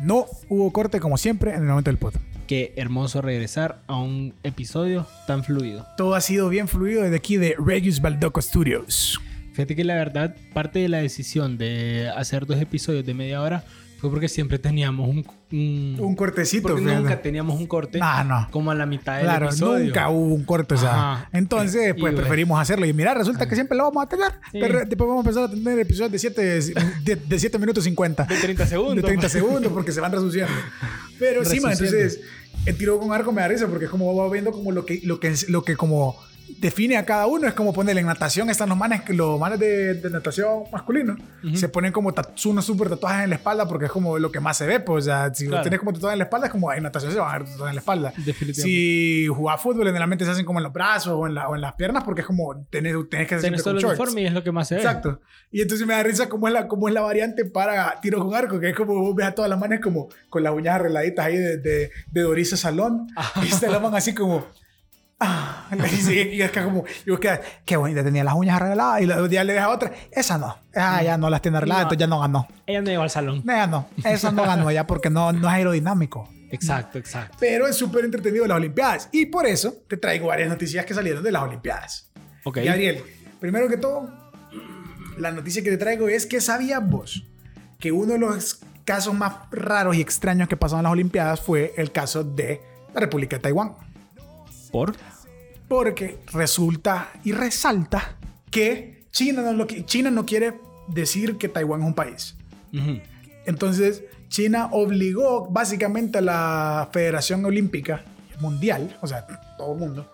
No 0.00 0.26
hubo 0.48 0.72
corte 0.72 1.00
como 1.00 1.16
siempre 1.16 1.52
en 1.54 1.62
el 1.62 1.68
momento 1.68 1.90
del 1.90 1.98
pot. 1.98 2.14
Qué 2.46 2.72
hermoso 2.76 3.22
regresar 3.22 3.82
a 3.86 3.96
un 3.96 4.34
episodio 4.42 5.06
tan 5.26 5.44
fluido. 5.44 5.86
Todo 5.96 6.14
ha 6.14 6.20
sido 6.20 6.48
bien 6.48 6.68
fluido 6.68 7.02
desde 7.02 7.16
aquí 7.16 7.36
de 7.36 7.54
Regis 7.58 8.00
Baldoco 8.00 8.42
Studios. 8.42 9.20
Fíjate 9.52 9.76
que 9.76 9.84
la 9.84 9.94
verdad, 9.94 10.34
parte 10.52 10.78
de 10.78 10.88
la 10.88 10.98
decisión 10.98 11.58
de 11.58 12.10
hacer 12.16 12.46
dos 12.46 12.60
episodios 12.60 13.04
de 13.04 13.14
media 13.14 13.42
hora 13.42 13.64
fue 14.02 14.10
porque 14.10 14.26
siempre 14.26 14.58
teníamos 14.58 15.08
un... 15.08 15.24
Un, 16.00 16.16
cortecito. 16.16 16.66
Porque 16.66 16.82
nunca 16.82 17.22
teníamos 17.22 17.56
un 17.56 17.68
corte. 17.68 18.00
Ah, 18.02 18.24
no. 18.24 18.48
Como 18.50 18.72
a 18.72 18.74
la 18.74 18.84
mitad 18.84 19.14
del 19.18 19.26
claro, 19.26 19.48
nunca 19.60 20.08
hubo 20.10 20.34
un 20.34 20.42
corte. 20.42 20.74
O 20.74 20.76
sea, 20.76 21.28
entonces, 21.32 21.94
pues 21.96 22.12
preferimos 22.12 22.60
hacerlo. 22.60 22.84
Y 22.84 22.92
mira, 22.92 23.14
resulta 23.14 23.48
que 23.48 23.54
siempre 23.54 23.78
lo 23.78 23.84
vamos 23.84 24.04
a 24.04 24.08
tener. 24.08 24.32
Pero 24.50 24.80
después 24.80 25.06
vamos 25.06 25.24
a 25.24 25.28
empezar 25.28 25.44
a 25.44 25.50
tener 25.50 25.78
episodios 25.78 26.10
de 26.10 26.18
7 26.18 26.42
de, 27.04 27.38
siete 27.38 27.58
minutos 27.60 27.84
50. 27.84 28.24
De 28.24 28.36
30 28.38 28.66
segundos. 28.66 28.96
De 28.96 29.02
30 29.02 29.28
segundos 29.28 29.72
porque 29.72 29.92
se 29.92 30.00
van 30.00 30.10
reduciendo. 30.10 30.52
Pero 31.20 31.44
sí, 31.44 31.60
man, 31.60 31.70
entonces 31.70 32.22
el 32.66 32.76
tiro 32.76 32.98
con 32.98 33.12
arco 33.12 33.30
me 33.30 33.40
da 33.40 33.46
risa 33.46 33.68
porque 33.68 33.84
es 33.84 33.90
como 33.92 34.16
va 34.16 34.28
viendo 34.30 34.50
como 34.50 34.72
lo 34.72 34.84
que, 34.84 35.00
lo 35.04 35.20
que, 35.20 35.32
lo 35.46 35.62
que 35.62 35.76
como 35.76 36.16
define 36.62 36.96
a 36.96 37.04
cada 37.04 37.26
uno. 37.26 37.46
Es 37.46 37.54
como 37.54 37.72
ponerle 37.72 38.00
en 38.00 38.06
natación, 38.06 38.48
están 38.48 38.68
los 38.68 38.78
manes, 38.78 39.02
los 39.08 39.38
manes 39.38 39.58
de, 39.58 39.94
de 39.94 40.10
natación 40.10 40.62
masculino. 40.72 41.16
Se 41.54 41.68
ponen 41.68 41.92
como 41.92 42.14
unos 42.44 42.64
super 42.64 42.88
tatuajes 42.88 43.24
en 43.24 43.30
la 43.30 43.36
espalda 43.36 43.66
porque 43.66 43.86
es 43.86 43.90
como 43.90 44.18
lo 44.18 44.30
que 44.30 44.40
más 44.40 44.56
se 44.56 44.66
ve. 44.66 44.80
Pues, 44.80 45.04
o 45.04 45.06
sea, 45.06 45.34
si 45.34 45.48
lo 45.48 45.60
tienes 45.60 45.80
como 45.80 45.92
tatuaje 45.92 46.14
en 46.14 46.20
la 46.20 46.24
espalda, 46.24 46.46
es 46.46 46.52
como 46.52 46.72
en 46.72 46.84
natación 46.84 47.12
se 47.12 47.18
van 47.18 47.34
a 47.34 47.38
ver 47.38 47.48
tatuajes 47.48 47.70
en 47.70 47.74
la 47.74 47.80
espalda. 47.80 48.14
Si 48.54 49.26
jugás 49.26 49.60
fútbol, 49.60 49.86
generalmente 49.86 50.24
se 50.24 50.30
hacen 50.30 50.46
como 50.46 50.60
en 50.60 50.62
los 50.62 50.72
brazos 50.72 51.14
o 51.14 51.26
en, 51.26 51.34
la, 51.34 51.48
o 51.48 51.54
en 51.56 51.60
las 51.60 51.74
piernas 51.74 52.04
porque 52.04 52.20
es 52.20 52.26
como 52.26 52.64
tenés, 52.70 52.94
tenés 53.10 53.28
que 53.28 53.34
hacer 53.34 53.50
Tienes 53.50 53.64
todo 53.64 53.76
el 53.76 53.84
uniforme 53.84 54.22
y 54.22 54.26
es 54.26 54.32
lo 54.32 54.44
que 54.44 54.52
más 54.52 54.68
se 54.68 54.76
ve. 54.76 54.82
Exacto. 54.82 55.20
Y 55.50 55.60
entonces 55.60 55.86
me 55.86 55.94
da 55.94 56.02
risa 56.04 56.28
cómo 56.28 56.46
es 56.46 56.54
la, 56.54 56.68
cómo 56.68 56.86
es 56.86 56.94
la 56.94 57.00
variante 57.00 57.44
para 57.44 58.00
tiro 58.00 58.20
con 58.24 58.34
arco, 58.34 58.60
que 58.60 58.70
es 58.70 58.76
como 58.76 58.94
vos 58.94 59.16
ves 59.16 59.26
a 59.26 59.34
todas 59.34 59.50
las 59.50 59.58
manes 59.58 59.80
como 59.80 60.08
con 60.30 60.44
las 60.44 60.52
uñas 60.52 60.76
arregladitas 60.76 61.26
ahí 61.26 61.36
de, 61.36 61.56
de, 61.56 61.90
de 62.10 62.20
Dorisa 62.20 62.56
Salón. 62.56 63.08
Y 63.42 63.46
se 63.46 63.68
la 63.68 63.78
van 63.78 63.94
así 63.94 64.14
como 64.14 64.46
Ah, 65.70 65.76
y 65.78 66.42
es 66.42 66.50
que 66.50 66.62
como, 66.62 66.84
y 67.06 67.16
que, 67.16 67.40
qué 67.64 67.76
bonita, 67.76 68.02
tenía 68.02 68.24
las 68.24 68.34
uñas 68.34 68.60
arregladas 68.60 69.00
y 69.00 69.06
los 69.06 69.30
días 69.30 69.46
le 69.46 69.52
deja 69.54 69.68
otra. 69.68 69.92
Esa 70.10 70.36
no, 70.36 70.58
ah, 70.74 71.02
ya 71.02 71.16
no 71.16 71.30
las 71.30 71.40
tiene 71.40 71.58
arregladas, 71.58 71.84
entonces 71.84 72.00
ya 72.00 72.06
no 72.08 72.20
ganó. 72.20 72.48
Ella 72.66 72.82
no 72.82 72.90
llegó 72.90 73.02
al 73.02 73.10
salón. 73.10 73.42
Ella 73.44 73.66
no, 73.66 73.88
esa 74.04 74.32
no 74.32 74.42
ganó 74.42 74.70
ya 74.70 74.86
porque 74.86 75.10
no, 75.10 75.32
no 75.32 75.48
es 75.48 75.54
aerodinámico. 75.54 76.28
Exacto, 76.50 76.98
exacto. 76.98 77.36
Pero 77.40 77.66
es 77.66 77.76
súper 77.76 78.04
entretenido 78.04 78.46
las 78.46 78.56
Olimpiadas 78.56 79.08
y 79.12 79.26
por 79.26 79.46
eso 79.46 79.74
te 79.88 79.96
traigo 79.96 80.26
varias 80.26 80.48
noticias 80.48 80.84
que 80.84 80.92
salieron 80.92 81.22
de 81.22 81.32
las 81.32 81.42
Olimpiadas. 81.42 82.10
Ok. 82.44 82.58
Gabriel, 82.62 83.02
primero 83.40 83.68
que 83.68 83.78
todo, 83.78 84.10
la 85.16 85.30
noticia 85.30 85.62
que 85.62 85.70
te 85.70 85.78
traigo 85.78 86.08
es 86.08 86.26
que 86.26 86.40
sabías 86.40 86.86
vos 86.86 87.24
que 87.78 87.90
uno 87.90 88.12
de 88.12 88.18
los 88.18 88.60
casos 88.84 89.14
más 89.14 89.34
raros 89.50 89.96
y 89.96 90.00
extraños 90.00 90.48
que 90.48 90.56
pasaron 90.56 90.80
en 90.80 90.84
las 90.84 90.92
Olimpiadas 90.92 91.40
fue 91.40 91.72
el 91.76 91.90
caso 91.90 92.22
de 92.22 92.60
la 92.92 93.00
República 93.00 93.36
de 93.36 93.42
Taiwán. 93.42 93.74
¿Por? 94.72 94.96
Porque 95.68 96.18
resulta 96.32 97.10
y 97.22 97.32
resalta 97.32 98.16
que 98.50 99.06
China 99.12 99.42
no, 99.42 99.52
lo 99.52 99.66
China 99.66 100.10
no 100.10 100.26
quiere 100.26 100.54
decir 100.88 101.36
que 101.36 101.48
Taiwán 101.48 101.82
es 101.82 101.86
un 101.86 101.94
país. 101.94 102.36
Entonces, 103.44 104.02
China 104.28 104.70
obligó 104.72 105.48
básicamente 105.50 106.18
a 106.18 106.22
la 106.22 106.88
Federación 106.92 107.44
Olímpica 107.44 108.04
Mundial, 108.40 108.96
o 109.02 109.06
sea, 109.06 109.26
todo 109.58 109.74
el 109.74 109.78
mundo, 109.78 110.10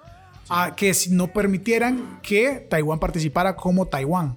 a 0.48 0.74
que 0.74 0.92
no 1.10 1.28
permitieran 1.28 2.18
que 2.20 2.66
Taiwán 2.68 2.98
participara 2.98 3.54
como 3.54 3.86
Taiwán. 3.86 4.36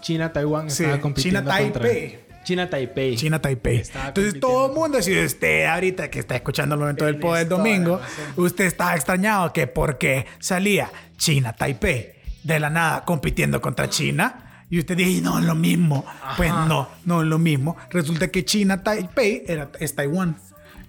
China, 0.00 0.32
Taiwán, 0.32 0.70
sí, 0.70 0.84
China, 1.14 1.44
Taipei. 1.44 2.25
China 2.46 2.70
Taipei. 2.70 3.16
China 3.16 3.40
Taipei. 3.40 3.82
Entonces 4.06 4.38
todo 4.38 4.68
el 4.68 4.72
mundo, 4.72 5.02
si 5.02 5.18
usted 5.18 5.64
ahorita 5.64 6.08
que 6.08 6.20
está 6.20 6.36
escuchando 6.36 6.76
el 6.76 6.80
momento 6.80 7.04
del 7.04 7.18
poder 7.18 7.48
domingo, 7.48 8.00
usted 8.36 8.66
está 8.66 8.94
extrañado 8.94 9.52
que 9.52 9.66
porque 9.66 10.26
salía 10.38 10.88
China 11.16 11.52
Taipei 11.52 12.12
de 12.44 12.60
la 12.60 12.70
nada 12.70 13.04
compitiendo 13.04 13.60
contra 13.60 13.90
China. 13.90 14.62
Y 14.70 14.78
usted 14.78 14.96
dice, 14.96 15.20
no, 15.22 15.40
es 15.40 15.44
lo 15.44 15.56
mismo. 15.56 16.04
Pues 16.36 16.52
no, 16.52 16.88
no 17.04 17.22
es 17.22 17.26
lo 17.26 17.38
mismo. 17.38 17.76
Resulta 17.90 18.28
que 18.28 18.44
China 18.44 18.80
Taipei 18.80 19.42
era, 19.48 19.70
es 19.80 19.96
Taiwán. 19.96 20.36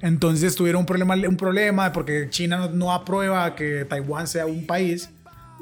Entonces 0.01 0.55
tuvieron 0.55 0.81
un 0.81 0.85
problema, 0.85 1.15
un 1.15 1.37
problema 1.37 1.91
porque 1.91 2.27
China 2.29 2.57
no, 2.57 2.69
no 2.69 2.93
aprueba 2.93 3.55
que 3.55 3.83
Taiwán 3.85 4.27
sea 4.27 4.45
un 4.45 4.67
país 4.67 5.09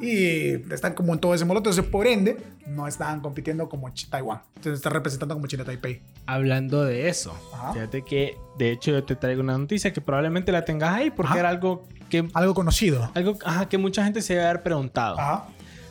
y 0.01 0.49
están 0.73 0.93
como 0.93 1.13
en 1.13 1.19
todo 1.19 1.33
ese 1.33 1.45
molote. 1.45 1.69
Entonces, 1.69 1.91
por 1.91 2.05
ende, 2.07 2.37
no 2.67 2.87
están 2.87 3.21
compitiendo 3.21 3.69
como 3.69 3.91
Taiwán. 4.09 4.41
Entonces, 4.55 4.79
están 4.79 4.93
representando 4.93 5.35
como 5.35 5.47
China 5.47 5.63
Taipei. 5.63 6.01
Hablando 6.25 6.83
de 6.83 7.07
eso, 7.09 7.33
Ajá. 7.53 7.73
fíjate 7.73 8.01
que 8.03 8.37
de 8.57 8.71
hecho 8.71 8.91
yo 8.91 9.03
te 9.03 9.15
traigo 9.15 9.41
una 9.41 9.57
noticia 9.57 9.93
que 9.93 10.01
probablemente 10.01 10.51
la 10.51 10.65
tengas 10.65 10.93
ahí 10.93 11.11
porque 11.11 11.31
Ajá. 11.31 11.39
era 11.39 11.49
algo 11.49 11.87
que 12.09 12.27
Algo 12.33 12.53
conocido. 12.53 13.09
algo 13.15 13.37
ajá, 13.45 13.67
que 13.69 13.77
mucha 13.77 14.03
gente 14.03 14.21
se 14.21 14.33
debe 14.33 14.45
haber 14.45 14.63
preguntado. 14.63 15.19
Ajá. 15.19 15.47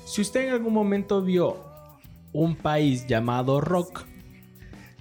Si 0.07 0.21
usted 0.21 0.47
en 0.49 0.53
algún 0.53 0.73
momento 0.75 1.23
vio 1.23 1.57
un 2.33 2.57
país 2.57 3.07
llamado 3.07 3.61
Rock 3.61 4.05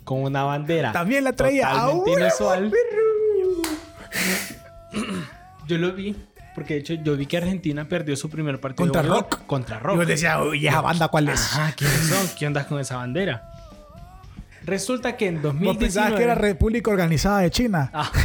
con 0.03 0.21
una 0.23 0.43
bandera 0.43 0.91
También 0.91 1.23
la 1.23 1.33
traía. 1.33 1.69
totalmente 1.69 2.11
¡Ah, 2.11 2.19
inusual, 2.19 2.71
yo 5.67 5.77
lo 5.77 5.93
vi 5.93 6.15
porque 6.55 6.75
de 6.75 6.79
hecho 6.81 6.93
yo 6.95 7.15
vi 7.17 7.25
que 7.25 7.37
Argentina 7.37 7.87
perdió 7.87 8.15
su 8.15 8.29
primer 8.29 8.59
partido 8.59 8.85
Contra 8.85 9.01
de 9.01 9.07
Rock. 9.09 9.45
contra 9.45 9.79
Rock. 9.79 9.97
vos 9.97 10.07
decías, 10.07 10.37
uy, 10.41 10.67
esa 10.67 10.81
banda, 10.81 11.07
¿cuál 11.07 11.29
es? 11.29 11.41
Ajá, 11.41 11.73
¿quiénes 11.75 11.97
son? 12.07 12.27
¿Qué 12.37 12.45
andas 12.45 12.65
con 12.67 12.79
esa 12.79 12.97
bandera? 12.97 13.49
Resulta 14.65 15.17
que 15.17 15.27
en 15.27 15.35
Vos 15.35 15.43
2019 15.43 15.79
pensabas 15.79 16.13
que 16.13 16.23
era 16.23 16.35
República 16.35 16.89
Organizada 16.89 17.39
de 17.39 17.51
China. 17.51 17.89
Ah. 17.93 18.09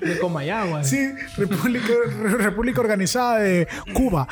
de 0.00 0.18
Comayagua. 0.18 0.84
Sí, 0.84 1.12
República, 1.36 1.86
Re- 2.20 2.36
República 2.36 2.80
Organizada 2.80 3.38
de 3.38 3.68
Cuba. 3.94 4.26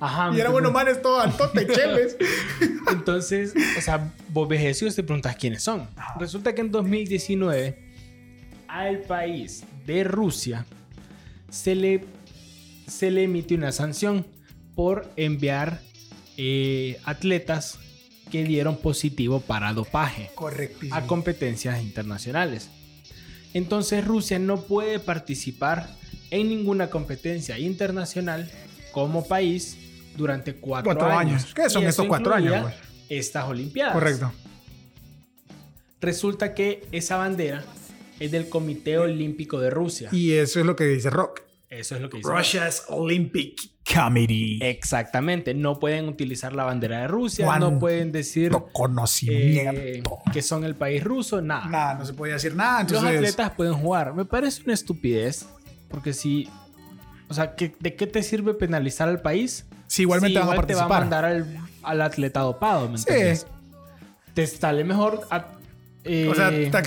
Ajá. 0.00 0.30
Y 0.34 0.40
eran 0.40 0.52
buenos 0.52 0.72
manes 0.72 1.00
todos 1.00 1.24
altotes, 1.24 1.66
cheles. 1.68 2.16
Entonces, 2.90 3.54
o 3.78 3.80
sea, 3.80 4.12
vos 4.28 4.48
ves 4.48 4.62
eso 4.64 4.86
y 4.86 4.90
te 4.92 5.02
preguntas 5.02 5.36
quiénes 5.36 5.62
son. 5.62 5.88
Resulta 6.18 6.54
que 6.54 6.60
en 6.60 6.70
2019 6.70 7.78
al 8.68 8.98
país 9.00 9.64
de 9.86 10.04
Rusia 10.04 10.64
se 11.50 11.74
le, 11.74 12.04
se 12.86 13.10
le 13.10 13.24
emitió 13.24 13.56
una 13.56 13.72
sanción 13.72 14.26
por 14.74 15.10
enviar 15.16 15.80
eh, 16.36 16.98
atletas 17.04 17.78
que 18.30 18.44
dieron 18.44 18.76
positivo 18.76 19.40
para 19.40 19.72
dopaje 19.72 20.30
a 20.92 21.02
competencias 21.06 21.82
internacionales. 21.82 22.70
Entonces 23.52 24.04
Rusia 24.06 24.38
no 24.38 24.62
puede 24.62 25.00
participar 25.00 25.90
en 26.30 26.48
ninguna 26.48 26.88
competencia 26.90 27.58
internacional 27.58 28.48
como 28.92 29.26
país 29.26 29.76
durante 30.16 30.54
cuatro, 30.54 30.92
Cuatro 30.92 31.06
años. 31.12 31.42
años. 31.42 31.54
¿Qué 31.54 31.68
son 31.68 31.84
estos 31.84 32.06
cuatro 32.06 32.32
años, 32.34 32.62
pues? 32.62 32.74
Estas 33.08 33.46
Olimpiadas. 33.48 33.94
Correcto. 33.94 34.32
Resulta 36.00 36.54
que 36.54 36.86
esa 36.92 37.16
bandera 37.16 37.64
es 38.20 38.30
del 38.30 38.48
Comité 38.48 38.98
Olímpico 38.98 39.58
de 39.58 39.70
Rusia. 39.70 40.08
Y 40.12 40.32
eso 40.32 40.60
es 40.60 40.66
lo 40.66 40.76
que 40.76 40.84
dice 40.84 41.10
Rock. 41.10 41.40
Eso 41.68 41.94
es 41.94 42.00
lo 42.00 42.10
que 42.10 42.18
dice. 42.18 42.28
Russia's 42.28 42.84
Olympic 42.88 43.60
Committee. 43.94 44.58
Exactamente. 44.68 45.54
No 45.54 45.78
pueden 45.78 46.08
utilizar 46.08 46.52
la 46.52 46.64
bandera 46.64 47.00
de 47.02 47.08
Rusia. 47.08 47.44
Cuánto 47.46 47.70
No 47.70 47.78
pueden 47.78 48.10
decir 48.12 48.52
eh, 48.52 48.58
conocimiento. 48.72 50.18
que 50.32 50.42
son 50.42 50.64
el 50.64 50.74
país 50.74 51.02
ruso. 51.04 51.40
Nada. 51.40 51.66
Nada, 51.68 51.94
no 51.94 52.04
se 52.04 52.12
podía 52.14 52.34
decir 52.34 52.54
nada. 52.54 52.82
Los 52.82 52.92
Entonces, 52.92 53.16
atletas 53.18 53.50
pueden 53.56 53.74
jugar. 53.74 54.14
Me 54.14 54.24
parece 54.24 54.62
una 54.64 54.74
estupidez. 54.74 55.46
Porque 55.88 56.12
si. 56.12 56.48
O 57.28 57.34
sea, 57.34 57.54
¿qué- 57.54 57.72
¿de 57.78 57.94
qué 57.94 58.06
te 58.08 58.22
sirve 58.24 58.54
penalizar 58.54 59.08
al 59.08 59.20
país? 59.22 59.66
sí, 59.86 60.02
igualmente 60.02 60.38
si 60.40 60.46
van 60.46 60.48
a 60.50 60.52
igual 60.54 60.66
te 60.66 60.74
va 60.74 60.84
a 60.84 60.88
participar. 60.88 61.00
mandar 61.00 61.24
al, 61.24 61.68
al 61.82 62.02
atleta 62.02 62.40
dopado, 62.40 62.88
¿me 62.88 62.98
Sí. 62.98 63.04
entiendes? 63.08 63.46
Te 64.34 64.46
sale 64.46 64.82
mejor. 64.84 65.26
a- 65.30 65.46
eh, 66.04 66.28
o 66.30 66.34
sea, 66.34 66.50
ta- 66.70 66.82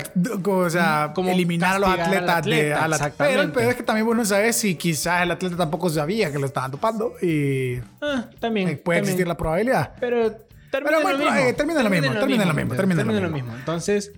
o 0.50 0.70
sea 0.70 1.12
como 1.14 1.30
eliminar 1.30 1.76
a 1.76 1.78
los 1.78 1.88
atletas 1.90 2.26
de 2.44 2.72
atleta, 2.72 2.84
a 2.84 2.88
la-. 2.88 3.12
Pero 3.16 3.42
el 3.42 3.52
peor 3.52 3.70
es 3.70 3.76
que 3.76 3.82
también 3.84 4.06
vos 4.06 4.16
no 4.16 4.24
sabes 4.24 4.56
si 4.56 4.74
quizás 4.74 5.22
el 5.22 5.30
atleta 5.30 5.56
tampoco 5.56 5.88
sabía 5.90 6.32
que 6.32 6.38
lo 6.38 6.46
estaban 6.46 6.70
topando 6.70 7.14
y 7.22 7.78
ah, 8.02 8.26
también. 8.40 8.68
eh, 8.68 8.76
puede 8.76 8.98
también. 8.98 9.04
existir 9.04 9.26
la 9.28 9.36
probabilidad. 9.36 9.92
Pero 10.00 10.32
termina 10.70 10.98
lo 11.00 11.08
mismo. 11.08 11.34
eh, 11.34 11.52
termina 11.52 11.82
lo 11.82 11.90
mismo, 11.90 12.12
termina 12.12 12.44
lo 12.44 12.54
mismo, 12.54 12.74
termina 12.74 13.04
lo 13.04 13.30
mismo. 13.30 13.54
Entonces, 13.54 14.12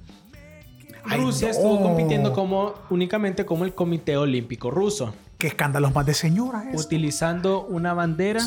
Ay, 1.05 1.21
Rusia 1.21 1.49
no. 1.49 1.53
estuvo 1.55 1.83
compitiendo 1.83 2.33
como 2.33 2.75
únicamente 2.91 3.45
como 3.47 3.65
el 3.65 3.75
Comité 3.75 4.17
Olímpico 4.17 4.71
Ruso, 4.71 5.15
Qué 5.38 5.49
escándalos 5.49 5.95
más 5.95 6.07
de 6.07 6.15
señora 6.15 6.65
es. 6.73 6.85
utilizando 6.85 7.65
una 7.67 7.93
bandera 7.95 8.41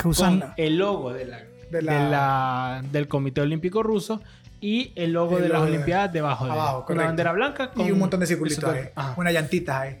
Que 0.00 0.08
usan 0.08 0.40
con 0.40 0.52
el 0.56 0.76
logo 0.76 1.12
de 1.12 1.24
la, 1.26 1.38
De 1.38 1.46
de 1.70 1.82
la- 1.82 2.08
la- 2.08 2.82
del 2.90 3.06
Comité 3.08 3.40
Olímpico 3.40 3.82
Ruso 3.82 4.20
y 4.60 4.92
el 4.96 5.12
logo 5.12 5.36
El 5.36 5.44
de 5.44 5.48
las 5.50 5.62
de- 5.62 5.68
Olimpiadas 5.68 6.12
debajo 6.12 6.46
de 6.46 6.52
abajo, 6.52 6.86
una 6.88 7.04
bandera 7.04 7.32
blanca 7.32 7.70
con 7.70 7.86
y 7.86 7.90
un 7.92 7.98
montón 7.98 8.20
de 8.20 8.26
circulitos 8.26 8.64
ahí. 8.64 8.88
Una 9.16 9.30
llantita 9.32 9.80
ahí. 9.80 9.98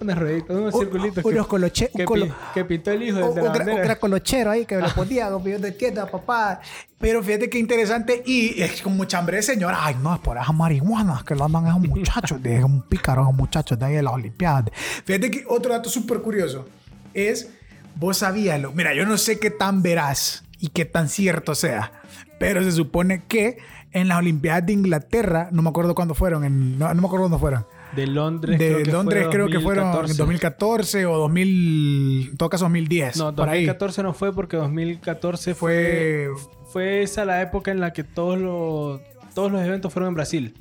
unas 0.00 0.16
rueditas, 0.20 0.56
unos 0.56 0.74
circulitos 0.78 1.22
que, 1.24 1.28
unos 1.30 1.46
coloche, 1.48 1.90
que, 1.94 2.02
un 2.02 2.06
colo- 2.06 2.34
que 2.54 2.64
pintó 2.64 2.92
el 2.92 3.02
hijo 3.02 3.18
O- 3.18 3.34
de 3.34 3.42
la 3.42 3.50
un 3.50 3.56
bandera. 3.58 3.82
gran 3.82 3.98
colochero 3.98 4.50
ahí 4.52 4.64
que 4.64 4.76
me 4.76 4.82
lo 4.82 4.94
ponía, 4.94 5.28
como 5.30 5.48
yo 5.48 5.60
te 5.60 5.68
entiendo, 5.68 6.06
papá. 6.08 6.60
Pero 7.00 7.22
fíjate 7.22 7.50
qué 7.50 7.58
interesante. 7.58 8.22
Y 8.24 8.60
es 8.62 8.80
con 8.82 8.96
mucha 8.96 9.18
hambre 9.18 9.38
de 9.38 9.42
señora. 9.42 9.78
Ay, 9.80 9.96
no, 10.00 10.14
es 10.14 10.20
por 10.20 10.36
esas 10.36 10.54
marihuanas 10.54 11.24
que 11.24 11.34
lo 11.34 11.44
andan 11.44 11.66
esos 11.66 11.80
muchachos. 11.80 12.40
De 12.42 12.62
un 12.62 12.82
pícaro, 12.82 13.22
esos 13.22 13.34
muchachos 13.34 13.78
de 13.78 13.86
ahí 13.86 13.94
de 13.94 14.02
las 14.02 14.12
Olimpiadas. 14.12 14.66
Fíjate 15.04 15.30
que 15.30 15.44
otro 15.48 15.72
dato 15.72 15.88
súper 15.90 16.20
curioso 16.20 16.68
es: 17.14 17.50
vos 17.96 18.18
sabías. 18.18 18.60
Mira, 18.74 18.94
yo 18.94 19.04
no 19.06 19.18
sé 19.18 19.38
qué 19.40 19.50
tan 19.50 19.82
veraz 19.82 20.44
y 20.58 20.68
qué 20.68 20.84
tan 20.84 21.08
cierto 21.08 21.54
sea. 21.54 21.92
Pero 22.38 22.62
se 22.62 22.72
supone 22.72 23.24
que 23.26 23.58
en 23.92 24.08
las 24.08 24.18
Olimpiadas 24.18 24.66
de 24.66 24.72
Inglaterra, 24.74 25.48
no 25.50 25.62
me 25.62 25.70
acuerdo 25.70 25.94
cuándo 25.94 26.14
fueron, 26.14 26.44
en- 26.44 26.78
no, 26.78 26.88
no 26.92 27.00
me 27.00 27.06
acuerdo 27.06 27.24
cuándo 27.24 27.38
fueron. 27.38 27.66
de 27.96 28.06
Londres, 28.06 28.58
De 28.58 28.66
creo 28.68 28.82
que 28.84 28.92
Londres 28.92 29.22
fue 29.24 29.32
creo 29.32 29.46
que 29.48 29.60
fueron 29.60 29.86
en 29.86 29.92
2014. 29.92 30.18
2014 30.18 31.06
o 31.06 31.18
2000, 31.18 32.28
en 32.32 32.36
todo 32.36 32.50
caso 32.50 32.64
2010. 32.66 33.16
No, 33.16 33.34
por 33.34 33.48
ahí. 33.48 33.64
2014 33.64 34.02
no 34.02 34.12
fue 34.12 34.34
porque 34.34 34.56
2014 34.58 35.54
fue, 35.54 36.28
Fue 36.34 36.42
fue 36.70 37.02
esa 37.02 37.24
la 37.24 37.40
época 37.40 37.70
en 37.70 37.80
la 37.80 37.94
que 37.94 38.04
todos 38.04 38.38
los, 38.38 39.00
todos 39.34 39.50
los 39.50 39.62
eventos 39.62 39.90
fueron 39.92 40.08
en 40.10 40.14
Brasil. 40.14 40.54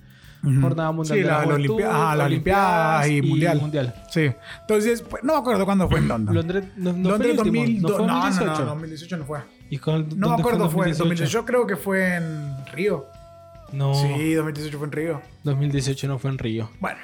Jornada 0.62 0.92
Mundial 0.94 1.18
Sí, 1.18 1.24
de 1.24 1.28
la, 1.28 1.34
la- 1.34 1.40
la 1.40 1.46
Juventud, 1.48 1.74
Olimpia- 1.76 1.90
ajá, 1.90 2.16
la 2.16 2.26
Olimpiadas 2.26 3.10
y 3.10 3.22
Mundial. 3.22 3.60
Mundial. 3.60 3.94
Sí. 4.10 4.30
Entonces, 4.62 5.02
pues, 5.02 5.22
no 5.24 5.34
me 5.34 5.40
acuerdo 5.40 5.66
cuándo 5.66 5.90
fue 5.90 6.00
en 6.00 6.08
London. 6.08 6.34
Londres 6.34 6.64
no, 6.78 6.94
no 6.94 7.10
Londres 7.10 7.34
fue 7.36 7.44
el 7.44 7.48
último, 7.50 7.62
2000, 7.66 7.82
no 7.82 7.88
fue 7.90 7.98
no, 7.98 8.08
no, 8.08 8.14
2018. 8.26 8.60
no, 8.64 8.66
2018 8.70 9.18
no 9.18 9.26
fue. 9.26 9.40
¿Y 9.70 9.78
con- 9.80 10.08
No 10.18 10.30
me 10.30 10.36
acuerdo, 10.36 10.70
fue 10.70 10.90
en 10.90 10.98
2018? 10.98 10.98
2018. 11.00 11.32
Yo 11.32 11.46
creo 11.46 11.68
que 11.68 11.76
fue 11.76 12.16
en 12.16 12.66
Río. 12.74 13.06
No, 13.74 13.94
Sí, 13.96 14.34
2018 14.34 14.78
fue 14.78 14.88
en 14.88 14.92
Río. 14.94 15.22
2018 15.44 16.08
no 16.08 16.20
fue 16.20 16.32
en 16.32 16.38
Río. 16.38 16.70
Bueno, 16.80 17.00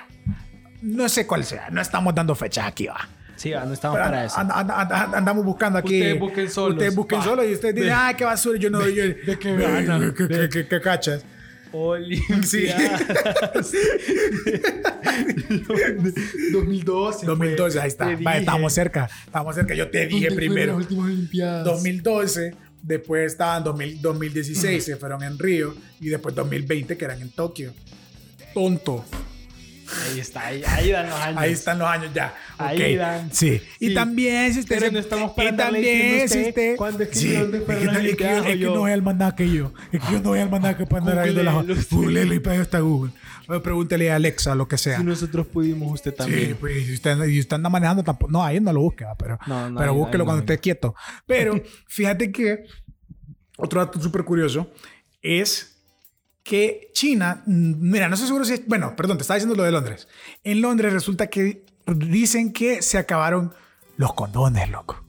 no 0.81 1.09
sé 1.09 1.27
cuál 1.27 1.43
sea. 1.43 1.69
No 1.69 1.81
estamos 1.81 2.15
dando 2.15 2.35
fechas 2.35 2.65
aquí, 2.67 2.87
va. 2.87 3.07
Sí, 3.35 3.51
ah, 3.53 3.65
no 3.65 3.73
estamos 3.73 3.97
Pero 3.97 4.05
para 4.09 4.25
eso. 4.25 4.37
and- 4.39 4.51
and- 4.51 4.71
and- 4.71 5.15
andamos 5.15 5.43
buscando 5.43 5.79
aquí. 5.79 5.97
Ustedes 5.99 6.19
busquen 6.19 6.49
solos. 6.49 6.73
Ustedes 6.73 6.95
busquen 6.95 7.21
solos 7.21 7.45
y 7.49 7.53
ustedes 7.53 7.75
dicen, 7.75 7.89
De- 7.89 7.93
ay, 7.95 8.15
qué 8.15 8.23
basura. 8.25 8.57
Yo 8.59 8.69
no. 8.69 8.87
yo, 8.87 9.03
de 9.03 9.15
qué. 9.25 9.37
¿Qué, 9.39 9.49
De- 10.27 10.49
qué- 10.49 10.67
qué- 10.67 10.79
cachas? 11.73 13.03
Olimpiadas. 13.03 13.71
2012. 16.51 17.25
2012, 17.25 17.79
ahí 17.79 17.87
está. 17.87 18.05
Te 18.07 18.15
Va, 18.15 18.19
dije. 18.31 18.39
estamos 18.39 18.73
cerca. 18.73 19.09
Estamos 19.25 19.55
cerca. 19.55 19.73
Yo 19.73 19.89
te 19.89 20.05
dije 20.07 20.27
¿Dónde 20.29 20.29
fueron 20.29 20.37
primero. 20.53 20.73
las 20.73 20.81
últimas 20.81 21.05
Olimpiadas? 21.05 21.65
2012, 21.65 22.55
después 22.81 23.31
estaban 23.31 23.63
2000 23.63 24.01
2016, 24.01 24.83
se 24.83 24.95
fueron 24.97 25.23
en 25.23 25.37
Río, 25.39 25.75
y 25.99 26.09
después 26.09 26.35
2020, 26.35 26.97
que 26.97 27.05
eran 27.05 27.21
en 27.21 27.29
Tokio. 27.31 27.73
Tonto. 28.53 29.03
Ahí 30.11 30.19
está, 30.19 30.47
ahí, 30.47 30.63
ahí 30.65 30.91
dan 30.91 31.09
los 31.09 31.19
años. 31.19 31.41
Ahí 31.41 31.51
están 31.53 31.79
los 31.79 31.87
años 31.87 32.11
ya. 32.13 32.33
Ahí 32.57 32.93
Ok. 32.93 32.97
dan. 32.99 33.33
Sí. 33.33 33.61
Y 33.79 33.87
Sí. 33.89 33.93
también, 33.93 34.53
si 34.53 34.59
usted. 34.61 34.75
Pero 34.75 34.87
se- 34.87 34.91
no 34.93 34.99
estamos 34.99 35.31
para 35.33 35.49
y 35.49 35.55
también, 35.57 36.29
si 36.29 36.41
usted 36.49 36.75
cuándo 36.75 37.03
es 37.03 37.09
que 37.09 37.15
Sí, 37.15 37.33
es 37.35 37.41
que, 37.43 37.85
las 37.85 37.93
no- 37.93 37.99
es 37.99 38.15
que 38.15 38.23
yo, 38.23 38.29
es 38.37 38.43
que 38.43 38.57
yo. 38.57 38.73
no 38.73 38.79
voy 38.81 38.91
al 38.91 39.01
mandaque 39.01 39.49
yo. 39.51 39.73
Es 39.91 39.99
que 40.01 40.11
yo 40.13 40.19
no 40.19 40.29
voy 40.29 40.39
al 40.39 40.49
mandaque 40.49 40.85
para 40.85 41.01
andar 41.05 41.23
viendo 41.23 41.43
las. 41.43 41.89
Googlelo 41.89 42.33
y 42.33 42.39
para 42.39 42.61
está 42.61 42.79
Google. 42.79 43.11
Pregúntele 43.61 44.09
a 44.09 44.15
Alexa, 44.15 44.55
lo 44.55 44.67
que 44.67 44.77
sea. 44.77 44.97
Si 44.97 45.03
nosotros 45.03 45.45
pudimos, 45.47 45.91
usted 45.91 46.11
Sí, 46.11 46.17
también. 46.17 46.57
pues 46.59 46.87
y 46.87 46.93
usted, 46.93 47.23
y 47.27 47.39
usted 47.39 47.55
anda 47.55 47.69
manejando 47.69 48.01
tampoco. 48.03 48.31
No, 48.31 48.43
ahí 48.43 48.59
no 48.61 48.71
lo 48.71 48.79
busque, 48.79 49.05
pero, 49.19 49.37
No, 49.47 49.69
no, 49.69 49.79
pero 49.79 49.91
ahí- 49.91 49.97
búsquelo 49.97 50.23
ahí 50.23 50.25
cuando 50.27 50.39
esté 50.41 50.57
quieto. 50.59 50.95
Pero 51.27 51.53
fíjate 51.87 52.31
que 52.31 52.63
otro 53.57 53.81
dato 53.83 54.01
súper 54.01 54.23
curioso 54.23 54.71
es 55.21 55.72
que 56.43 56.89
China, 56.93 57.41
mm, 57.45 57.73
mira, 57.79 58.07
no 58.09 58.15
estoy 58.15 58.27
seguro 58.27 58.45
si 58.45 58.53
es, 58.53 58.67
bueno, 58.67 58.95
perdón, 58.95 59.17
te 59.17 59.21
estaba 59.21 59.35
diciendo 59.37 59.55
lo 59.55 59.63
de 59.63 59.71
Londres. 59.71 60.07
En 60.43 60.61
Londres 60.61 60.91
resulta 60.93 61.27
que 61.27 61.65
dicen 61.87 62.51
que 62.53 62.81
se 62.81 62.97
acabaron 62.97 63.53
los 63.97 64.13
condones, 64.13 64.69
loco. 64.69 65.03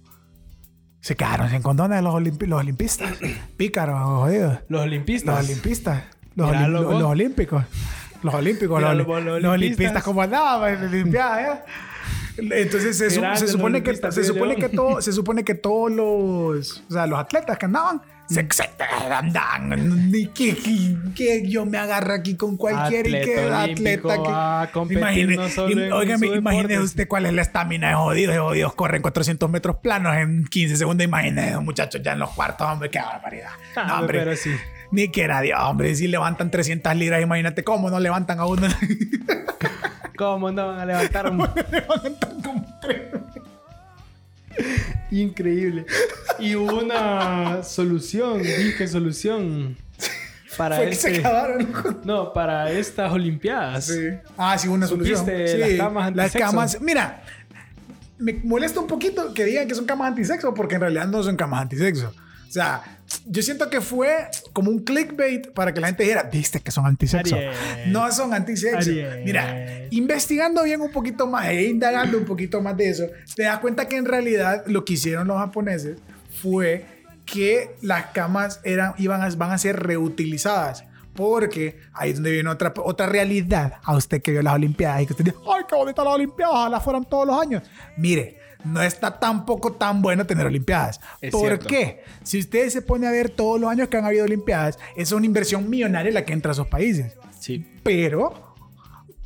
Se 1.00 1.16
quedaron 1.16 1.50
sin 1.50 1.60
condones 1.60 2.02
los, 2.02 2.14
olimpi- 2.14 2.46
los 2.46 2.60
olimpistas. 2.60 3.18
Pícaros, 3.56 4.00
jodidos. 4.00 4.58
Los 4.68 4.82
olimpistas. 4.82 5.36
Los 5.36 5.44
olimpistas. 5.50 6.02
Los, 6.34 6.50
olim- 6.50 6.68
los 6.70 7.02
olímpicos. 7.02 7.64
Los 8.22 8.34
olímpicos. 8.34 8.80
Los, 8.80 9.06
vos, 9.06 9.16
oli- 9.18 9.24
los 9.24 9.26
olimpistas. 9.26 9.50
olimpistas 9.52 10.02
como 10.02 10.22
andaban 10.22 10.94
¿eh? 10.94 11.62
Entonces 12.36 12.98
se, 12.98 13.10
supone 13.10 13.82
que 13.82 13.94
se 13.94 14.24
supone 14.24 14.56
que 14.56 14.68
todo, 14.68 15.00
se 15.00 15.12
supone 15.12 15.44
que 15.44 15.54
todos 15.54 15.90
los, 15.90 16.84
o 16.88 16.92
sea, 16.92 17.06
los 17.06 17.18
atletas 17.18 17.58
que 17.58 17.66
andaban 17.66 18.02
se, 18.26 18.42
mm. 18.42 18.46
andan 19.10 20.10
ni 20.10 20.26
que, 20.28 20.56
que, 21.14 21.46
yo 21.46 21.66
me 21.66 21.76
agarro 21.76 22.14
aquí 22.14 22.36
con 22.36 22.56
cualquier 22.56 23.06
y 23.06 23.12
que 23.20 23.50
atleta 23.50 24.68
que 24.72 24.94
imagine, 24.94 25.36
imagine 26.34 26.78
usted 26.78 27.06
cuál 27.06 27.26
es 27.26 27.34
la 27.34 27.42
estamina 27.42 27.88
de 27.88 27.94
jodidos, 27.94 28.34
de 28.34 28.40
jodidos 28.40 28.74
corren 28.74 29.02
400 29.02 29.50
metros 29.50 29.76
planos 29.76 30.16
en 30.16 30.46
15 30.46 30.76
segundos, 30.76 31.04
imagínese 31.04 31.58
muchachos 31.58 32.00
ya 32.02 32.12
en 32.12 32.20
los 32.20 32.30
cuartos, 32.30 32.66
hombre, 32.66 32.90
qué 32.90 32.98
barbaridad. 32.98 33.50
Ah, 33.76 33.84
no, 33.88 33.98
hombre, 34.00 34.20
pero 34.20 34.36
sí. 34.36 34.50
Ni 34.90 35.08
que 35.08 35.22
era 35.22 35.40
Dios, 35.40 35.58
hombre, 35.60 35.94
si 35.94 36.08
levantan 36.08 36.50
300 36.50 36.94
libras, 36.96 37.22
imagínate 37.22 37.62
cómo 37.62 37.90
no 37.90 38.00
levantan 38.00 38.38
a 38.38 38.46
uno. 38.46 38.68
¿Cómo 40.18 40.50
no 40.50 40.66
van 40.68 40.80
a 40.80 40.86
levantar? 40.86 41.32
Increíble. 45.10 45.86
Y 46.38 46.54
hubo 46.54 46.78
una 46.78 47.62
solución, 47.62 48.42
dije 48.42 48.86
solución. 48.88 49.76
Para 50.56 50.76
Fue 50.76 50.90
este, 50.90 51.14
se 51.14 51.18
acabaron. 51.20 51.72
No, 52.04 52.32
para 52.32 52.70
estas 52.70 53.12
Olimpiadas. 53.12 53.86
Sí. 53.86 54.10
Ah, 54.36 54.56
sí, 54.56 54.68
una 54.68 54.86
solución. 54.86 55.26
Sí, 55.26 55.58
las 55.58 55.72
camas. 55.76 56.14
Las 56.14 56.32
camas. 56.32 56.80
Mira, 56.80 57.24
me 58.18 58.34
molesta 58.44 58.80
un 58.80 58.86
poquito 58.86 59.34
que 59.34 59.44
digan 59.44 59.66
que 59.66 59.74
son 59.74 59.84
camas 59.84 60.08
antisexo 60.08 60.54
porque 60.54 60.76
en 60.76 60.82
realidad 60.82 61.08
no 61.08 61.22
son 61.22 61.36
camas 61.36 61.62
antisexo. 61.62 62.14
O 62.48 62.52
sea, 62.52 62.82
yo 63.26 63.42
siento 63.42 63.68
que 63.70 63.80
fue 63.80 64.28
como 64.52 64.70
un 64.70 64.80
clickbait 64.80 65.52
para 65.52 65.72
que 65.72 65.80
la 65.80 65.88
gente 65.88 66.02
dijera, 66.02 66.24
viste 66.24 66.60
que 66.60 66.70
son 66.70 66.86
antisexo. 66.86 67.36
No 67.86 68.10
son 68.12 68.32
antisexo. 68.34 68.90
Mira, 69.24 69.86
investigando 69.90 70.62
bien 70.64 70.80
un 70.80 70.92
poquito 70.92 71.26
más 71.26 71.48
e 71.48 71.64
indagando 71.64 72.18
un 72.18 72.24
poquito 72.24 72.60
más 72.60 72.76
de 72.76 72.90
eso, 72.90 73.04
te 73.34 73.44
das 73.44 73.58
cuenta 73.58 73.88
que 73.88 73.96
en 73.96 74.04
realidad 74.04 74.64
lo 74.66 74.84
que 74.84 74.94
hicieron 74.94 75.26
los 75.26 75.38
japoneses 75.38 75.98
fue 76.42 76.84
que 77.24 77.76
las 77.80 78.06
camas 78.06 78.60
eran, 78.64 78.94
iban 78.98 79.22
a, 79.22 79.28
van 79.30 79.52
a 79.52 79.58
ser 79.58 79.76
reutilizadas. 79.80 80.84
Porque 81.14 81.78
ahí 81.92 82.10
es 82.10 82.16
donde 82.16 82.32
viene 82.32 82.50
otra, 82.50 82.74
otra 82.76 83.06
realidad 83.06 83.74
a 83.84 83.94
usted 83.94 84.20
que 84.20 84.32
vio 84.32 84.42
las 84.42 84.54
Olimpiadas 84.54 85.02
y 85.02 85.06
que 85.06 85.12
usted 85.12 85.24
dice, 85.26 85.36
¡ay, 85.48 85.62
qué 85.68 85.76
bonita 85.76 86.02
las 86.02 86.14
Olimpiadas! 86.14 86.54
Ojalá 86.54 86.80
fueran 86.80 87.04
todos 87.04 87.26
los 87.26 87.40
años. 87.40 87.62
Mire, 87.96 88.40
no 88.64 88.82
está 88.82 89.18
tampoco 89.18 89.72
tan 89.72 90.02
bueno 90.02 90.26
tener 90.26 90.46
Olimpiadas. 90.46 91.00
¿Por 91.30 91.58
qué? 91.58 92.02
Si 92.22 92.38
usted 92.38 92.68
se 92.70 92.82
pone 92.82 93.06
a 93.06 93.10
ver 93.10 93.30
todos 93.30 93.60
los 93.60 93.70
años 93.70 93.88
que 93.88 93.96
han 93.96 94.04
habido 94.04 94.24
Olimpiadas, 94.24 94.78
es 94.96 95.12
una 95.12 95.26
inversión 95.26 95.68
millonaria 95.68 96.12
la 96.12 96.24
que 96.24 96.32
entra 96.32 96.50
a 96.50 96.54
esos 96.54 96.66
países. 96.66 97.12
Sí. 97.38 97.66
Pero 97.82 98.54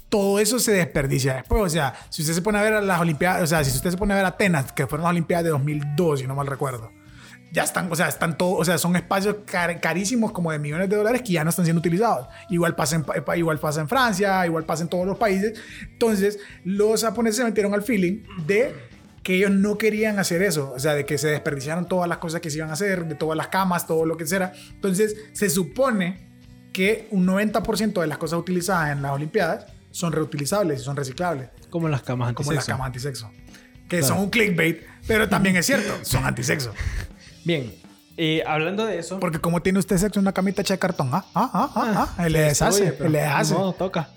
todo 0.08 0.38
eso 0.38 0.58
se 0.58 0.72
desperdicia 0.72 1.34
después. 1.34 1.62
O 1.62 1.68
sea, 1.68 1.94
si 2.10 2.22
usted 2.22 2.34
se 2.34 2.42
pone 2.42 2.58
a 2.58 2.62
ver 2.62 2.82
las 2.82 3.00
Olimpiadas, 3.00 3.42
o 3.42 3.46
sea, 3.46 3.64
si 3.64 3.74
usted 3.74 3.90
se 3.90 3.96
pone 3.96 4.14
a 4.14 4.16
ver 4.16 4.24
Atenas, 4.24 4.72
que 4.72 4.86
fueron 4.86 5.04
las 5.04 5.10
Olimpiadas 5.10 5.44
de 5.44 5.50
2002, 5.50 6.20
si 6.20 6.26
no 6.26 6.34
mal 6.34 6.46
recuerdo, 6.46 6.90
ya 7.52 7.62
están, 7.62 7.90
o 7.90 7.96
sea, 7.96 8.08
están 8.08 8.36
todos, 8.36 8.60
o 8.60 8.64
sea, 8.64 8.76
son 8.78 8.94
espacios 8.96 9.36
carísimos 9.80 10.32
como 10.32 10.52
de 10.52 10.58
millones 10.58 10.88
de 10.90 10.96
dólares 10.96 11.22
que 11.22 11.32
ya 11.32 11.44
no 11.44 11.50
están 11.50 11.64
siendo 11.64 11.80
utilizados. 11.80 12.28
Igual 12.50 12.74
pasa, 12.74 12.96
en, 12.96 13.04
igual 13.36 13.58
pasa 13.58 13.80
en 13.80 13.88
Francia, 13.88 14.44
igual 14.46 14.64
pasa 14.64 14.82
en 14.82 14.88
todos 14.88 15.06
los 15.06 15.16
países. 15.16 15.58
Entonces, 15.82 16.38
los 16.64 17.02
japoneses 17.02 17.36
se 17.36 17.44
metieron 17.44 17.72
al 17.72 17.82
feeling 17.82 18.22
de 18.46 18.74
que 19.22 19.36
ellos 19.36 19.50
no 19.50 19.78
querían 19.78 20.18
hacer 20.18 20.42
eso, 20.42 20.72
o 20.74 20.78
sea, 20.78 20.94
de 20.94 21.04
que 21.04 21.18
se 21.18 21.28
desperdiciaron 21.28 21.86
todas 21.86 22.08
las 22.08 22.18
cosas 22.18 22.40
que 22.40 22.50
se 22.50 22.58
iban 22.58 22.70
a 22.70 22.74
hacer, 22.74 23.06
de 23.06 23.14
todas 23.14 23.36
las 23.36 23.48
camas, 23.48 23.86
todo 23.86 24.06
lo 24.06 24.16
que 24.16 24.26
sea. 24.26 24.52
Entonces, 24.70 25.16
se 25.32 25.50
supone 25.50 26.28
que 26.72 27.08
un 27.10 27.26
90% 27.26 28.00
de 28.00 28.06
las 28.06 28.18
cosas 28.18 28.38
utilizadas 28.38 28.92
en 28.92 29.02
las 29.02 29.12
Olimpiadas 29.12 29.66
son 29.90 30.12
reutilizables 30.12 30.80
y 30.80 30.84
son 30.84 30.96
reciclables. 30.96 31.48
Como 31.70 31.88
las 31.88 32.02
camas 32.02 32.28
antisexo. 32.28 32.48
Como 32.48 32.54
las 32.56 32.66
camas 32.66 32.86
antisexo. 32.86 33.30
Que 33.88 34.02
son 34.02 34.18
un 34.18 34.30
clickbait, 34.30 34.82
pero 35.06 35.28
también 35.28 35.56
es 35.56 35.66
cierto, 35.66 35.92
son 36.02 36.24
antisexo. 36.24 36.72
Bien, 37.44 37.72
eh, 38.20 38.42
hablando 38.46 38.84
de 38.84 38.98
eso. 38.98 39.20
Porque 39.20 39.38
como 39.38 39.62
tiene 39.62 39.78
usted 39.78 39.96
sexo 39.96 40.18
una 40.18 40.32
camita 40.32 40.60
hecha 40.60 40.74
de 40.74 40.78
cartón, 40.78 41.08
ah, 41.12 41.24
ah, 41.34 41.50
ah, 41.54 41.72
ah, 41.74 42.14
ah. 42.18 42.26
Él 42.26 42.32
le 42.32 42.40
deshace, 42.40 42.96
él 42.98 43.12
le 43.12 43.20
deshace. 43.20 43.54
No, 43.54 43.72
toca. 43.72 44.10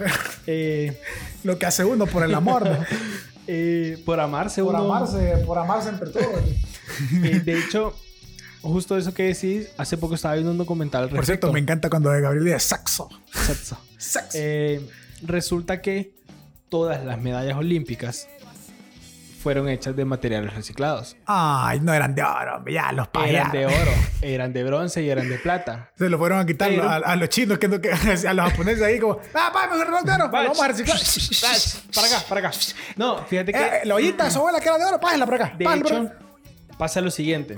eh, 0.48 1.00
lo 1.44 1.58
que 1.58 1.68
hace 1.68 1.86
uno 1.86 2.06
por 2.08 2.24
el 2.24 2.34
amor. 2.34 2.68
Eh, 3.54 4.02
por 4.06 4.18
amarse 4.22 4.64
por 4.64 4.78
amarse 4.78 5.44
por 5.46 5.58
amarse 5.58 5.90
entre 5.90 6.10
todos. 6.10 6.26
Eh, 7.24 7.40
de 7.40 7.58
hecho 7.58 7.94
justo 8.62 8.98
eso 8.98 9.14
que 9.14 9.24
decís 9.24 9.70
hace 9.78 9.98
poco 9.98 10.16
estaba 10.16 10.36
viendo 10.36 10.52
un 10.52 10.58
documental 10.58 11.10
por 11.10 11.26
cierto 11.26 11.52
me 11.52 11.60
encanta 11.60 11.90
cuando 11.90 12.12
de 12.12 12.22
Gabriel 12.22 12.46
dice 12.46 12.60
sexo. 12.60 13.10
Sexo, 13.34 13.78
sexo. 13.98 14.30
Eh, 14.36 14.88
resulta 15.24 15.82
que 15.82 16.14
todas 16.70 17.04
las 17.04 17.20
medallas 17.20 17.58
olímpicas 17.58 18.28
fueron 19.42 19.68
hechas 19.68 19.96
de 19.96 20.06
materiales 20.06 20.54
reciclados. 20.54 21.18
Ay, 21.26 21.80
no 21.82 21.94
eran 21.94 22.16
de 22.16 22.24
oro, 22.24 22.64
ya 22.70 22.92
los 22.92 23.08
pagaron. 23.08 23.36
Eran 23.36 23.52
de 23.52 23.66
oro, 23.66 23.92
eran 24.22 24.54
de 24.54 24.64
bronce 24.64 25.02
y 25.02 25.10
eran 25.10 25.28
de 25.28 25.38
plata. 25.40 25.92
Se 25.98 26.08
lo 26.10 26.18
fueron 26.18 26.40
a 26.40 26.46
quitar 26.46 26.72
a, 26.72 27.16
los 27.16 27.30
chinos, 27.30 27.58
que, 27.58 27.66
a 28.28 28.34
los 28.34 28.50
japoneses 28.52 28.84
ahí 28.84 29.00
como, 29.00 29.20
ah, 29.34 29.50
pa, 29.52 29.68
mejor 29.68 29.90
no 29.90 30.04
de 30.04 30.12
oro, 30.14 30.30
vamos 30.30 30.62
a 30.62 30.68
reciclar. 30.68 30.98
para 31.94 32.08
acá, 32.08 32.26
para 32.30 32.48
acá. 32.48 32.58
No, 32.96 33.26
fíjate 33.26 33.52
que... 33.52 33.60
Eh, 33.60 33.82
la 33.86 33.96
ollita, 33.96 34.30
su 34.30 34.40
abuela 34.40 34.60
que 34.60 34.70
era 34.70 34.78
de 34.78 34.86
oro, 34.86 35.00
pásenla 35.00 35.26
para 35.26 35.46
acá. 35.46 35.56
De 35.58 35.66
hecho, 35.66 36.12
pasa 36.78 37.02
lo 37.02 37.12
siguiente. 37.12 37.58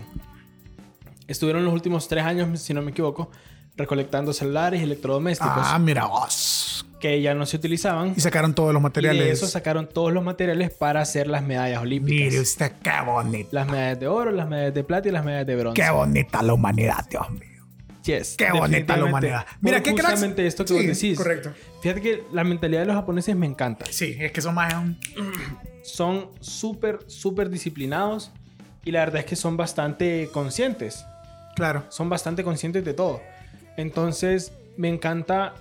Estuvieron 1.28 1.64
los 1.64 1.74
últimos 1.74 2.08
tres 2.08 2.24
años, 2.24 2.60
si 2.60 2.74
no 2.74 2.82
me 2.82 2.92
equivoco, 2.92 3.30
recolectando 3.76 4.34
celulares 4.34 4.80
y 4.82 4.84
electrodomésticos. 4.84 5.54
Ah, 5.58 5.80
mira 5.80 6.06
vos 6.06 6.53
que 7.00 7.22
ya 7.22 7.34
no 7.34 7.46
se 7.46 7.58
utilizaban. 7.58 8.14
Y 8.16 8.22
sacaron 8.22 8.56
todos 8.56 8.74
los 8.74 8.82
materiales. 8.82 9.22
Y 9.22 9.26
de 9.26 9.32
eso 9.32 9.48
sacaron 9.48 9.90
todos 9.90 10.14
los 10.14 10.24
materiales 10.24 10.72
para 10.72 11.02
hacer 11.02 11.28
las 11.28 11.44
medallas 11.44 11.82
olímpicas. 11.82 12.32
Mire 12.32 12.40
usted 12.40 12.72
qué 12.82 12.92
bonita. 13.06 13.50
Las 13.52 13.68
medallas 13.68 14.00
de 14.00 14.08
oro, 14.08 14.32
las 14.32 14.48
medallas 14.48 14.74
de 14.74 14.84
plata 14.84 15.10
y 15.10 15.12
las 15.12 15.26
medallas 15.26 15.48
de 15.48 15.56
bronce. 15.58 15.82
Qué 15.82 15.90
bonita 15.90 16.42
la 16.42 16.54
humanidad, 16.54 17.06
Dios 17.10 17.30
mío. 17.32 17.54
Yes, 18.04 18.36
qué 18.38 18.52
bonita 18.52 18.98
la 18.98 19.06
humanidad. 19.06 19.46
Mira, 19.62 19.82
qué 19.82 19.92
justamente 19.92 20.46
esto 20.46 20.66
que 20.66 20.74
vos 20.74 20.86
decís. 20.86 21.18
Correcto. 21.18 21.54
Fíjate 21.82 22.02
que 22.02 22.24
la 22.32 22.44
mentalidad 22.44 22.82
de 22.82 22.88
los 22.88 22.96
japoneses 22.96 23.36
me 23.36 23.46
encanta. 23.46 23.86
Sí, 23.90 24.16
es 24.20 24.32
que 24.32 24.42
son 24.42 24.56
más. 24.56 24.74
Son 25.84 26.30
súper, 26.40 27.00
súper 27.08 27.50
disciplinados 27.50 28.32
y 28.86 28.92
la 28.92 29.00
verdad 29.00 29.20
es 29.20 29.26
que 29.26 29.36
son 29.36 29.58
bastante 29.58 30.30
conscientes. 30.34 31.06
Claro. 31.56 31.86
Son 31.90 32.10
bastante 32.10 32.44
conscientes 32.44 32.84
de 32.84 32.94
todo. 32.94 33.22
Entonces, 33.78 34.54
me 34.78 34.90
encanta 34.90 35.54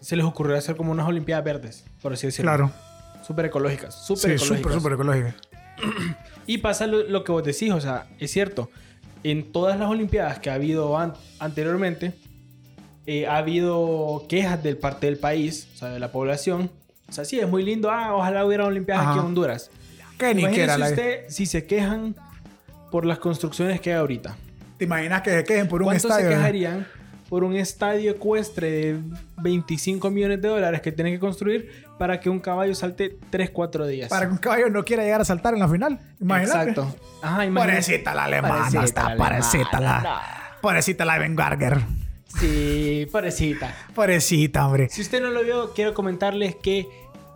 se 0.00 0.16
les 0.16 0.24
ocurrió 0.24 0.56
hacer 0.56 0.76
como 0.76 0.92
unas 0.92 1.06
Olimpiadas 1.06 1.44
verdes, 1.44 1.84
por 2.00 2.12
así 2.12 2.26
decirlo. 2.26 2.50
Claro. 2.50 2.72
Súper 3.26 3.46
ecológicas. 3.46 4.06
Súper 4.06 4.32
ecológicas. 4.32 4.58
Súper, 4.58 4.72
súper 4.72 4.92
ecológicas. 4.92 5.34
y 6.46 6.58
pasa 6.58 6.86
lo, 6.86 7.24
que 7.24 7.32
vos 7.32 7.44
decís, 7.44 7.72
o 7.72 7.80
sea, 7.80 8.06
es 8.18 8.30
cierto. 8.30 8.70
En 9.24 9.52
todas 9.52 9.78
las 9.78 9.88
Olimpiadas 9.88 10.38
que 10.38 10.50
ha 10.50 10.54
habido 10.54 10.96
anteriormente, 11.38 12.14
eh, 13.06 13.26
ha 13.26 13.38
habido 13.38 14.24
quejas 14.28 14.62
del 14.62 14.76
parte 14.76 15.06
del 15.06 15.18
país, 15.18 15.68
o 15.74 15.78
sea, 15.78 15.88
de 15.88 15.98
la 15.98 16.12
población. 16.12 16.70
O 17.08 17.12
sea, 17.12 17.24
sí, 17.24 17.40
es 17.40 17.48
muy 17.48 17.64
lindo. 17.64 17.90
Ah, 17.90 18.14
ojalá 18.14 18.44
hubiera 18.44 18.64
Olimpiadas 18.66 19.08
aquí 19.08 19.18
en 19.18 19.24
Honduras. 19.24 19.70
¿Qué 20.18 20.34
ni 20.34 20.46
que 20.48 20.62
era 20.62 20.78
la... 20.78 20.88
usted 20.88 21.24
si 21.28 21.46
se 21.46 21.66
quejan 21.66 22.14
por 22.90 23.04
las 23.04 23.18
construcciones 23.18 23.80
que 23.80 23.92
hay 23.92 23.98
ahorita. 23.98 24.36
¿Te 24.78 24.84
imaginas 24.84 25.22
que 25.22 25.30
se 25.30 25.44
quejen 25.44 25.68
por 25.68 25.82
un 25.82 25.92
estadio? 25.92 26.14
¿Cuánto 26.14 26.30
se 26.30 26.36
quejarían 26.36 26.86
por 27.28 27.44
un 27.44 27.54
estadio 27.56 28.12
ecuestre 28.12 28.70
de 28.70 29.00
25 29.42 30.10
millones 30.10 30.40
de 30.40 30.48
dólares 30.48 30.80
que 30.80 30.92
tienen 30.92 31.14
que 31.14 31.20
construir 31.20 31.84
para 31.98 32.20
que 32.20 32.30
un 32.30 32.40
caballo 32.40 32.74
salte 32.74 33.18
3, 33.30 33.50
4 33.50 33.86
días. 33.86 34.08
Para 34.08 34.26
que 34.26 34.32
un 34.32 34.38
caballo 34.38 34.70
no 34.70 34.84
quiera 34.84 35.02
llegar 35.02 35.20
a 35.20 35.24
saltar 35.24 35.54
en 35.54 35.60
la 35.60 35.68
final. 35.68 36.00
Imagínate. 36.20 36.70
Exacto. 36.70 36.96
Ajá, 37.22 37.46
Pobrecita 37.52 38.14
la 38.14 38.24
alemana, 38.24 38.84
está. 38.84 39.16
Pobrecita 39.16 39.80
la. 39.80 40.22
Pobrecita 40.60 41.04
la 41.04 41.18
Garger. 41.18 41.78
Sí, 42.40 43.08
pobrecita. 43.10 43.74
Pobrecita, 43.94 44.66
hombre. 44.66 44.88
Si 44.90 45.00
usted 45.00 45.20
no 45.20 45.30
lo 45.30 45.42
vio, 45.42 45.72
quiero 45.72 45.94
comentarles 45.94 46.54
que 46.56 46.86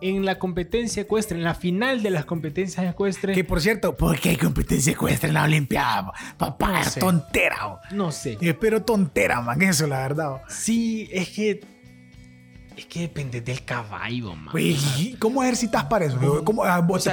en 0.03 0.25
la 0.25 0.37
competencia 0.37 1.01
ecuestre, 1.01 1.37
en 1.37 1.43
la 1.43 1.55
final 1.55 2.03
de 2.03 2.09
las 2.09 2.25
competencias 2.25 2.85
ecuestres. 2.85 3.35
Que 3.35 3.43
por 3.43 3.61
cierto, 3.61 3.95
¿por 3.95 4.19
qué 4.19 4.29
hay 4.29 4.37
competencia 4.37 4.91
ecuestre 4.91 5.29
en 5.29 5.35
la 5.35 5.43
Olimpiada? 5.43 6.11
Papá, 6.37 6.81
es 6.81 6.95
tontera. 6.95 7.79
No 7.91 8.11
sé. 8.11 8.37
Espero 8.41 8.83
tontera, 8.83 9.41
man, 9.41 9.61
eso, 9.61 9.87
la 9.87 9.99
verdad. 9.99 10.41
Sí, 10.49 11.09
es 11.11 11.29
que. 11.29 11.61
Es 12.75 12.87
que 12.87 13.01
depende 13.01 13.39
del 13.39 13.63
caballo, 13.63 14.35
man. 14.35 14.53
¿cómo 15.19 15.43
ejercitas 15.43 15.85
para 15.85 16.05
eso? 16.05 16.43
¿Cómo, 16.43 16.63
ah, 16.65 16.85
sí, 16.99 17.09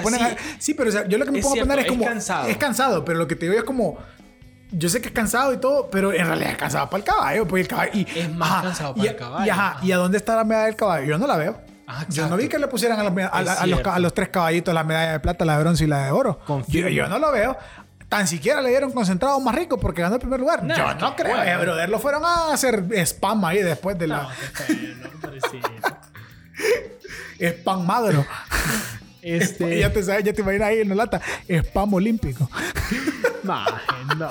sí, 0.58 0.74
pero 0.74 1.06
yo 1.06 1.18
lo 1.18 1.26
que 1.26 1.30
me 1.30 1.40
pongo 1.40 1.56
a 1.56 1.60
poner 1.60 1.78
es 1.80 1.86
como. 1.86 2.02
Es 2.02 2.08
cansado. 2.08 2.48
Es 2.48 2.56
cansado, 2.56 3.04
pero 3.04 3.18
lo 3.18 3.28
que 3.28 3.36
te 3.36 3.46
digo 3.46 3.58
es 3.58 3.64
como 3.64 3.98
yo 4.72 4.88
sé 4.88 5.00
que 5.00 5.08
es 5.08 5.14
cansado 5.14 5.52
y 5.52 5.58
todo, 5.58 5.88
pero 5.90 6.12
en 6.12 6.26
realidad 6.26 6.52
es 6.52 6.56
cansado 6.56 6.88
para 6.88 6.98
el 6.98 7.04
caballo. 7.04 7.46
Porque 7.46 7.62
el 7.62 7.68
caballo 7.68 7.90
y, 7.94 8.06
es 8.14 8.32
más 8.32 8.62
cansado 8.62 8.94
para 8.94 9.10
el 9.10 9.16
caballo. 9.16 9.46
Y, 9.46 9.50
ajá, 9.50 9.78
¿Y 9.82 9.92
a 9.92 9.96
dónde 9.96 10.16
está 10.16 10.36
la 10.36 10.44
medalla 10.44 10.66
del 10.66 10.76
caballo? 10.76 11.06
Yo 11.06 11.18
no 11.18 11.26
la 11.26 11.36
veo. 11.36 11.69
Ah, 11.92 12.06
yo 12.08 12.28
no 12.28 12.36
vi 12.36 12.48
que 12.48 12.56
le 12.56 12.68
pusieran 12.68 13.00
a, 13.00 13.98
los, 13.98 14.14
tres 14.14 14.28
caballitos 14.28 14.72
la 14.72 14.84
medalla 14.84 15.12
de 15.12 15.20
plata, 15.20 15.44
la 15.44 15.56
de 15.56 15.62
bronce 15.64 15.84
y 15.84 15.86
la 15.88 16.04
de 16.04 16.12
oro. 16.12 16.40
Yo, 16.68 17.08
no 17.08 17.18
lo 17.18 17.32
veo. 17.32 17.56
Tan 18.08 18.28
siquiera 18.28 18.60
le 18.60 18.70
dieron 18.70 18.92
concentrado 18.92 19.38
más 19.40 19.54
rico 19.54 19.78
porque 19.78 20.02
ganó 20.02 20.14
el 20.14 20.20
primer 20.20 20.38
lugar. 20.38 20.64
yo 20.66 20.94
no 20.94 21.16
creo, 21.16 21.42
eh, 21.42 21.56
brother. 21.56 21.88
Lo 21.88 21.98
fueron 21.98 22.24
a 22.24 22.52
hacer 22.52 22.84
spam 23.04 23.44
ahí 23.44 23.62
después 23.62 23.98
de 23.98 24.06
la. 24.06 24.22
No, 24.22 24.28
spam 27.48 27.84
magro. 27.86 28.24
Este... 29.20 29.78
ya 29.80 29.92
te 29.92 30.02
sabes, 30.02 30.24
ya 30.24 30.32
te 30.32 30.42
imaginas 30.42 30.68
ahí 30.68 30.80
en 30.80 30.90
la 30.90 30.94
lata. 30.94 31.20
Spam 31.48 31.94
olímpico. 31.94 32.48
Maje, 33.42 33.72
no. 34.16 34.30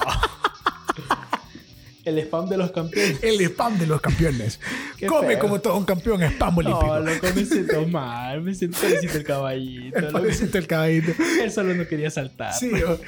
El 2.10 2.20
spam 2.20 2.50
de 2.50 2.58
los 2.58 2.72
campeones. 2.72 3.20
El 3.24 3.40
spam 3.42 3.78
de 3.80 3.88
los 3.88 4.02
campeones. 4.02 4.60
Come 5.08 5.28
feo. 5.28 5.40
como 5.40 5.60
todo 5.62 5.78
un 5.78 5.86
campeón 5.86 6.22
spam 6.24 6.58
olímpico. 6.58 6.86
No, 6.86 7.00
loco, 7.00 7.28
me 7.36 7.46
siento 7.46 7.88
mal. 7.88 8.42
Me 8.42 8.54
siento 8.54 8.78
pobrecito 8.80 9.18
el 9.18 9.24
caballito. 9.24 9.98
el 9.98 10.06
loco. 10.06 10.18
pobrecito 10.18 10.58
el 10.58 10.68
caballito. 10.68 11.12
Él 11.42 11.52
solo 11.52 11.74
no 11.74 11.88
quería 11.88 12.10
saltar. 12.12 12.54
Sí, 12.54 12.72
o- 12.84 13.00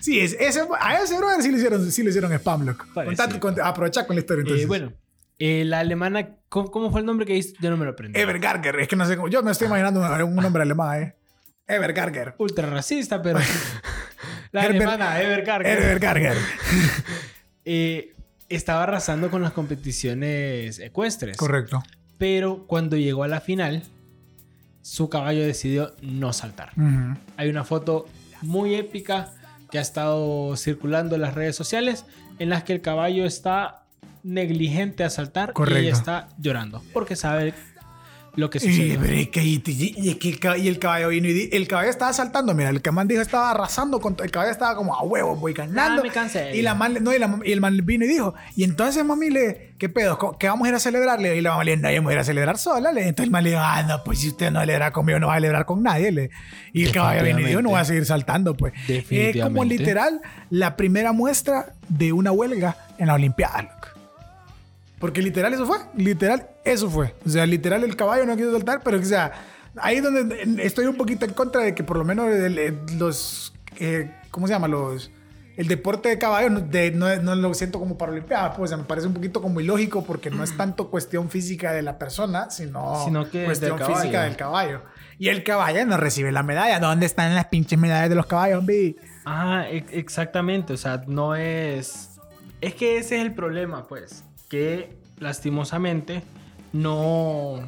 sí 0.00 0.20
es, 0.20 0.36
ese, 0.38 0.62
a 0.80 1.02
ese 1.02 1.16
brother 1.16 1.42
sí 1.42 1.50
le 1.50 1.56
hicieron, 1.58 1.90
sí 1.90 2.02
le 2.02 2.10
hicieron 2.10 2.32
spam, 2.32 2.66
loco. 2.66 2.84
Contate, 2.94 3.38
con, 3.40 3.54
con 3.54 4.16
la 4.16 4.20
historia 4.20 4.40
Eh, 4.40 4.42
entonces. 4.42 4.66
bueno, 4.68 4.92
eh, 5.38 5.64
la 5.66 5.80
alemana, 5.80 6.30
¿cómo, 6.48 6.70
cómo 6.70 6.90
fue 6.90 7.00
el 7.00 7.06
nombre 7.06 7.26
que 7.26 7.34
dice? 7.34 7.54
Yo 7.60 7.70
no 7.70 7.76
me 7.76 7.84
lo 7.84 7.90
aprendí. 7.92 8.18
Evergarger, 8.18 8.80
es 8.80 8.88
que 8.88 8.96
no 8.96 9.04
sé 9.06 9.16
cómo. 9.16 9.28
Yo 9.28 9.42
me 9.42 9.52
estoy 9.52 9.66
imaginando 9.68 10.00
un, 10.00 10.22
un 10.22 10.36
nombre 10.36 10.62
alemán, 10.62 11.02
¿eh? 11.02 11.14
Evergarger. 11.68 12.34
Ultra 12.38 12.70
racista, 12.70 13.20
pero. 13.20 13.38
la 14.52 14.62
Herbert- 14.64 14.76
alemana, 14.76 15.20
Evergarger. 15.20 15.78
Evergarger. 15.82 16.36
eh, 17.64 18.14
estaba 18.48 18.84
arrasando 18.84 19.30
con 19.30 19.42
las 19.42 19.52
competiciones 19.52 20.78
ecuestres. 20.78 21.36
Correcto. 21.36 21.82
Pero 22.18 22.66
cuando 22.66 22.96
llegó 22.96 23.24
a 23.24 23.28
la 23.28 23.40
final, 23.40 23.82
su 24.82 25.08
caballo 25.08 25.44
decidió 25.44 25.94
no 26.00 26.32
saltar. 26.32 26.72
Hay 27.36 27.48
una 27.48 27.64
foto 27.64 28.06
muy 28.42 28.74
épica 28.74 29.32
que 29.70 29.78
ha 29.78 29.82
estado 29.82 30.56
circulando 30.56 31.16
en 31.16 31.22
las 31.22 31.34
redes 31.34 31.56
sociales 31.56 32.04
en 32.38 32.50
las 32.50 32.62
que 32.62 32.72
el 32.72 32.80
caballo 32.80 33.24
está 33.26 33.82
negligente 34.22 35.04
a 35.04 35.10
saltar 35.10 35.50
y 35.50 35.52
Correcto. 35.52 35.96
está 35.96 36.28
llorando 36.38 36.82
porque 36.92 37.16
sabe 37.16 37.54
lo 38.36 38.50
que 38.50 38.58
que- 39.30 39.42
y, 39.42 39.62
y- 39.66 39.94
y 40.10 40.62
y 40.62 40.68
el 40.68 40.78
caballo 40.78 41.08
vino 41.08 41.26
y 41.28 41.32
di- 41.32 41.48
el 41.52 41.66
caballo 41.66 41.90
estaba 41.90 42.12
saltando. 42.12 42.54
Mira, 42.54 42.68
el 42.70 42.82
que 42.82 42.90
man 42.92 43.08
dijo 43.08 43.22
estaba 43.22 43.50
arrasando. 43.50 44.00
Con, 44.00 44.16
el 44.22 44.30
caballo 44.30 44.52
estaba 44.52 44.76
como 44.76 44.94
a 44.94 45.02
huevo, 45.02 45.34
voy 45.36 45.52
ganando. 45.54 46.02
Ah, 46.02 46.04
me 46.04 46.10
cansé. 46.12 46.54
Y, 46.56 46.62
la 46.62 46.74
man, 46.74 46.98
no, 47.00 47.12
y, 47.14 47.18
la- 47.18 47.38
y 47.44 47.52
el 47.52 47.60
man 47.60 47.78
vino 47.84 48.04
y 48.04 48.08
dijo: 48.08 48.34
Y 48.54 48.64
entonces, 48.64 49.04
mami, 49.04 49.30
le, 49.30 49.74
¿qué 49.78 49.88
pedo? 49.88 50.18
¿Cómo- 50.18 50.38
¿Qué 50.38 50.48
vamos 50.48 50.66
a 50.66 50.68
ir 50.68 50.74
a 50.74 50.78
celebrarle? 50.78 51.36
Y 51.36 51.40
la 51.40 51.50
mamá 51.50 51.64
le 51.64 51.72
dijo: 51.76 51.82
No, 51.82 51.90
yo 51.92 52.02
voy 52.02 52.12
a 52.12 52.14
ir 52.14 52.20
a 52.20 52.24
celebrar 52.24 52.58
sola. 52.58 52.92
Le, 52.92 53.00
entonces 53.08 53.24
el 53.24 53.30
man 53.30 53.42
le 53.44 53.50
dijo: 53.50 53.62
Ah, 53.64 53.82
no, 53.82 54.04
pues 54.04 54.18
si 54.20 54.28
usted 54.28 54.50
no 54.50 54.60
celebra 54.60 54.92
conmigo, 54.92 55.18
no 55.18 55.28
va 55.28 55.34
a 55.34 55.36
celebrar 55.36 55.64
con 55.64 55.82
nadie. 55.82 56.12
Le. 56.12 56.30
Y 56.72 56.84
el 56.84 56.92
caballo 56.92 57.22
vino 57.24 57.40
y 57.40 57.44
dijo: 57.44 57.62
No 57.62 57.70
voy 57.70 57.80
a 57.80 57.84
seguir 57.84 58.04
saltando, 58.04 58.54
pues. 58.56 58.72
Es 58.74 58.86
como 58.86 58.96
Definitivamente. 58.98 59.78
literal 59.78 60.20
la 60.50 60.76
primera 60.76 61.12
muestra 61.12 61.72
de 61.88 62.12
una 62.12 62.32
huelga 62.32 62.76
en 62.98 63.06
la 63.06 63.14
Olimpiada, 63.14 63.62
loco. 63.62 63.88
Porque 64.98 65.20
literal 65.22 65.52
eso 65.52 65.66
fue. 65.66 65.78
Literal 65.96 66.48
eso 66.64 66.88
fue. 66.90 67.14
O 67.24 67.28
sea, 67.28 67.44
literal 67.46 67.84
el 67.84 67.96
caballo 67.96 68.24
no 68.26 68.36
quiso 68.36 68.52
saltar, 68.52 68.80
pero 68.82 68.98
o 68.98 69.02
sea, 69.04 69.32
ahí 69.76 69.96
es 69.96 70.02
donde 70.02 70.62
estoy 70.64 70.86
un 70.86 70.96
poquito 70.96 71.24
en 71.26 71.34
contra 71.34 71.62
de 71.62 71.74
que 71.74 71.84
por 71.84 71.98
lo 71.98 72.04
menos 72.04 72.28
los... 72.98 73.52
eh, 73.78 74.10
¿Cómo 74.30 74.46
se 74.46 74.52
llama? 74.54 74.68
Los... 74.68 75.10
El 75.56 75.68
deporte 75.68 76.10
de 76.10 76.18
caballo 76.18 76.50
no, 76.50 76.60
de- 76.60 76.90
no, 76.90 77.14
no 77.16 77.34
lo 77.34 77.54
siento 77.54 77.78
como 77.78 77.96
para 77.96 78.12
Olimpiada, 78.12 78.52
pues 78.54 78.68
o 78.68 78.68
sea, 78.68 78.76
me 78.76 78.84
parece 78.84 79.06
un 79.06 79.14
poquito 79.14 79.40
como 79.40 79.58
ilógico 79.62 80.04
porque 80.04 80.28
no 80.30 80.44
es 80.44 80.54
tanto 80.54 80.90
cuestión 80.90 81.30
física 81.30 81.72
de 81.72 81.80
la 81.80 81.98
persona, 81.98 82.50
sino, 82.50 83.02
Sino 83.06 83.30
que 83.30 83.46
cuestión 83.46 83.78
del 83.78 83.86
física 83.86 84.24
del 84.24 84.36
caballo. 84.36 84.82
Y 85.18 85.28
el 85.28 85.42
caballo 85.44 85.86
no 85.86 85.96
recibe 85.96 86.30
la 86.30 86.42
medalla. 86.42 86.78
¿Dónde 86.78 87.06
están 87.06 87.34
las 87.34 87.46
pinches 87.46 87.78
medallas 87.78 88.10
de 88.10 88.14
los 88.16 88.26
caballos, 88.26 88.58
hombre? 88.58 88.96
Ah, 89.24 89.64
e- 89.70 89.86
exactamente. 89.92 90.74
O 90.74 90.76
sea, 90.76 91.02
no 91.06 91.34
es. 91.34 92.10
Es 92.60 92.74
que 92.74 92.98
ese 92.98 93.16
es 93.16 93.22
el 93.22 93.32
problema, 93.32 93.86
pues. 93.86 94.24
Que 94.48 94.96
lastimosamente 95.18 96.22
no. 96.72 97.60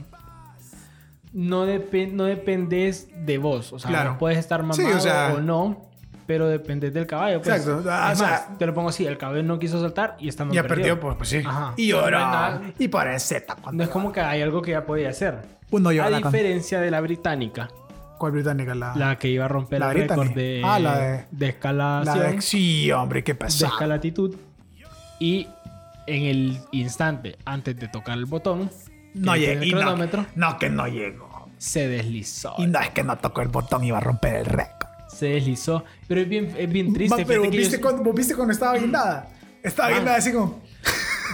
No, 1.33 1.67
depe- 1.67 2.11
no 2.13 2.25
dependes 2.25 3.09
de 3.27 3.39
vos. 3.39 3.73
O 3.73 3.79
sea, 3.79 3.91
Claro. 3.91 4.17
puedes 4.19 4.39
estar 4.39 4.63
mamado 4.63 4.77
Sí, 4.77 4.85
o 4.87 5.01
sea- 5.01 5.35
o 5.35 5.41
no. 5.41 5.85
Pero 6.27 6.47
dependes 6.47 6.93
del 6.93 7.07
caballo. 7.07 7.41
Pues. 7.41 7.57
Exacto. 7.67 7.89
Ah, 7.91 8.11
Es 8.13 8.21
o 8.21 8.25
sea- 8.25 8.31
más, 8.51 8.59
te 8.59 8.67
lo 8.67 8.75
pongo 8.75 8.91
así: 8.91 9.07
el 9.07 9.17
caballo 9.17 9.43
no 9.43 9.59
quiso 9.59 9.81
saltar 9.81 10.17
y 10.21 10.29
está 10.29 10.47
Ya 10.51 10.63
perdió, 10.63 11.01
pues, 11.01 11.17
pues 11.17 11.29
sí. 11.31 11.39
Ajá. 11.45 11.73
Y 11.77 11.89
lloró. 11.89 12.19
No 12.19 12.61
y 12.79 12.91
Z. 13.19 13.57
No 13.73 13.83
es 13.83 13.89
como 13.89 14.13
que 14.13 14.21
hay 14.21 14.43
algo 14.43 14.61
que 14.61 14.73
ya 14.73 14.85
podía 14.85 15.09
hacer. 15.09 15.39
Uno 15.71 15.89
A 15.89 15.93
llora 15.95 16.17
diferencia 16.19 16.81
de 16.81 16.91
la 16.91 17.01
británica, 17.01 17.69
¿Cuál 18.19 18.33
británica? 18.33 18.75
La, 18.75 18.95
la 18.97 19.17
que 19.17 19.29
iba 19.29 19.45
a 19.45 19.49
romper 19.49 19.81
La 19.81 19.93
el 19.93 19.95
récord 20.09 20.31
de, 20.33 20.61
Ah, 20.65 20.79
la 20.79 20.99
de- 20.99 21.25
de 21.31 21.57
la 21.63 22.15
de- 22.15 22.41
Sí, 22.43 22.91
hombre, 22.93 23.23
qué 23.25 23.33
de 23.33 23.39
pesado. 23.39 23.73
escalatitud 23.73 24.35
y 25.21 25.47
en 26.15 26.25
el 26.25 26.59
instante 26.73 27.37
antes 27.45 27.77
de 27.77 27.89
tocar 27.89 28.17
el 28.19 28.25
botón 28.27 28.71
No 29.15 29.37
llegó. 29.37 29.61
cronómetro 29.79 30.27
No, 30.35 30.59
que 30.59 30.69
no 30.71 30.87
llegó. 30.87 31.49
se 31.59 31.89
deslizó 31.89 32.55
Y 32.59 32.67
no 32.67 32.81
es 32.81 32.91
que 32.91 33.03
no 33.05 33.17
tocó 33.19 33.43
el 33.43 33.49
botón 33.49 33.85
y 33.85 33.89
iba 33.89 33.99
a 33.99 34.01
romper 34.01 34.35
el 34.37 34.45
récord. 34.47 34.89
se 35.09 35.27
deslizó 35.27 35.85
pero 36.07 36.21
es 36.21 36.29
bien, 36.29 36.55
es 36.57 36.71
bien 36.71 36.93
triste 36.93 37.25
pero 37.27 37.43
que 37.43 37.49
¿viste 37.51 37.77
yo- 37.77 37.83
cuando, 37.83 38.03
vos 38.03 38.15
viste 38.15 38.35
cuando 38.35 38.53
estaba 38.53 38.77
guindada. 38.79 39.29
Estaba 39.63 39.89
Ah. 39.89 39.93
guindada 39.95 40.17
así 40.19 40.33
como. 40.33 40.61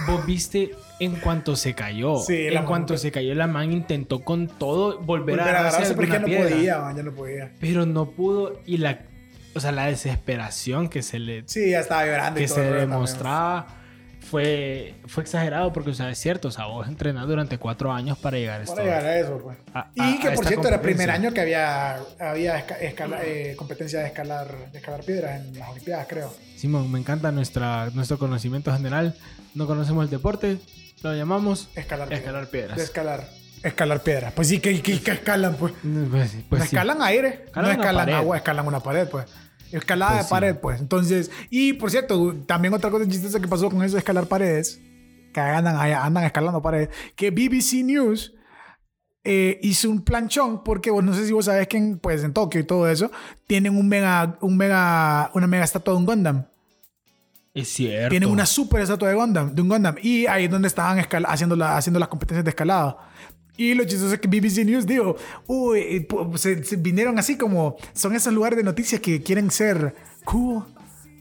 vos 0.07 0.25
viste 0.25 0.71
en 0.99 1.15
cuanto 1.17 1.55
se 1.55 1.73
cayó 1.73 2.17
Sí, 2.17 2.47
en 2.47 2.63
cuanto 2.65 2.93
man- 2.93 2.99
se 2.99 3.11
cayó 3.11 3.35
la 3.35 3.47
man 3.47 3.71
intentó 3.71 4.23
con 4.23 4.47
todo 4.47 4.99
volver, 4.99 5.35
Volver 5.37 5.55
a 5.55 5.59
agarrarse 5.59 5.93
porque 5.93 6.11
ya 6.11 6.19
no 6.19 6.27
podía, 6.27 6.79
man, 6.79 6.95
ya 6.95 7.03
no 7.03 7.11
podía. 7.13 7.51
pero 7.59 7.85
no 7.85 8.09
pudo 8.11 8.59
y 8.65 8.77
la 8.77 8.99
o 9.53 9.59
sea 9.59 9.71
la 9.71 9.85
desesperación 9.85 10.89
que 10.89 11.01
se 11.01 11.19
le 11.19 11.43
Sí, 11.47 11.69
ya 11.71 11.79
estaba 11.81 12.05
llorando 12.05 12.39
y 12.39 12.43
que 12.43 12.47
todo 12.47 12.55
se 12.57 12.61
rollo 12.69 12.79
también. 12.81 12.99
Fue, 14.29 14.95
fue 15.07 15.23
exagerado 15.23 15.71
porque, 15.71 15.91
o 15.91 15.93
sea, 15.93 16.09
es 16.09 16.17
cierto, 16.17 16.47
o 16.47 16.51
sea, 16.51 16.65
vos 16.65 16.87
entrenás 16.87 17.27
durante 17.27 17.57
cuatro 17.57 17.91
años 17.93 18.17
para 18.17 18.37
llegar 18.37 18.59
a 18.59 18.63
esto. 18.63 18.75
Para 18.75 18.85
llegar 18.87 19.05
a 19.05 19.19
eso, 19.19 19.39
pues. 19.43 19.57
A- 19.73 19.89
y 19.93 20.01
a- 20.01 20.19
que 20.19 20.27
a 20.29 20.33
por 20.33 20.45
cierto 20.47 20.67
era 20.67 20.77
el 20.77 20.81
primer 20.81 21.11
año 21.11 21.31
que 21.31 21.41
había, 21.41 21.97
había 22.19 22.57
escala- 22.81 23.19
eh, 23.23 23.55
competencia 23.57 23.99
de 23.99 24.07
escalar, 24.07 24.47
de 24.71 24.77
escalar 24.79 25.03
piedras 25.03 25.41
en 25.45 25.59
las 25.59 25.69
Olimpiadas, 25.69 26.07
creo. 26.09 26.33
Simón, 26.55 26.91
me 26.91 26.99
encanta 26.99 27.31
nuestra, 27.31 27.89
nuestro 27.93 28.17
conocimiento 28.17 28.73
general. 28.73 29.15
No 29.53 29.67
conocemos 29.67 30.03
el 30.05 30.09
deporte, 30.09 30.57
lo 31.03 31.13
llamamos 31.15 31.69
Escalar, 31.75 32.11
escalar 32.11 32.41
De 32.45 32.47
piedras. 32.47 32.79
escalar. 32.79 33.29
Escalar 33.63 34.01
piedras. 34.01 34.31
Pues 34.33 34.47
sí, 34.47 34.59
que, 34.59 34.79
que, 34.81 35.01
que 35.01 35.11
escalan, 35.11 35.55
pues. 35.55 35.73
Pues, 36.11 36.35
pues 36.49 36.59
no 36.59 36.65
sí. 36.67 36.75
escalan 36.75 37.01
aire, 37.01 37.41
Escalan 37.45 37.71
no 37.77 37.81
escalan 37.81 38.09
agua, 38.11 38.37
escalan 38.37 38.67
una 38.67 38.79
pared, 38.79 39.07
pues. 39.07 39.25
Escalada 39.71 40.11
Pues 40.13 40.19
de 40.23 40.27
sí. 40.27 40.29
pared, 40.31 40.55
pues. 40.57 40.79
Entonces, 40.79 41.31
y 41.49 41.73
por 41.73 41.91
cierto, 41.91 42.35
también 42.45 42.73
otra 42.73 42.89
cosa 42.91 43.07
chistosa 43.07 43.39
que 43.39 43.47
pasó 43.47 43.69
con 43.69 43.83
eso 43.83 43.93
de 43.95 43.99
escalar 43.99 44.27
paredes, 44.27 44.79
que 45.33 45.39
andan, 45.39 45.75
andan 45.75 46.23
escalando 46.23 46.61
paredes, 46.61 46.89
que 47.15 47.31
BBC 47.31 47.83
News 47.83 48.33
eh, 49.23 49.59
hizo 49.63 49.89
un 49.89 50.03
planchón, 50.03 50.63
porque 50.63 50.91
vos 50.91 51.03
no 51.03 51.13
sé 51.13 51.25
si 51.25 51.33
vos 51.33 51.45
sabés 51.45 51.67
que 51.67 51.77
en, 51.77 51.97
pues, 51.99 52.23
en 52.23 52.31
Tokio 52.31 52.61
y 52.61 52.63
todo 52.63 52.87
eso, 52.89 53.11
tienen 53.47 53.75
un 53.75 53.87
mega, 53.87 54.37
un 54.41 54.55
mega, 54.55 55.31
una 55.33 55.47
mega 55.47 55.63
estatua 55.63 55.93
de 55.93 55.97
un 55.99 56.05
Gundam. 56.05 56.45
Es 57.53 57.69
cierto. 57.69 58.09
Tienen 58.09 58.29
una 58.29 58.45
super 58.45 58.81
estatua 58.81 59.09
de 59.09 59.15
Gundam, 59.15 59.55
de 59.55 59.61
un 59.61 59.69
Gundam. 59.69 59.95
Y 60.01 60.25
ahí 60.27 60.43
es 60.45 60.51
donde 60.51 60.67
estaban 60.67 60.99
haciendo, 61.25 61.55
la- 61.55 61.77
haciendo 61.77 61.99
las 61.99 62.09
competencias 62.09 62.43
de 62.43 62.49
escalado. 62.49 62.99
Y 63.57 63.73
lo 63.73 63.83
chistoso 63.85 64.13
es 64.13 64.19
que 64.19 64.27
BBC 64.27 64.65
News 64.65 64.85
dijo, 64.85 65.15
uy, 65.47 66.05
pu- 66.07 66.35
se, 66.37 66.63
se 66.63 66.75
vinieron 66.75 67.17
así 67.19 67.37
como, 67.37 67.77
son 67.93 68.15
esos 68.15 68.33
lugares 68.33 68.57
de 68.57 68.63
noticias 68.63 68.99
que 69.01 69.21
quieren 69.23 69.49
ser 69.51 69.95
cool. 70.25 70.63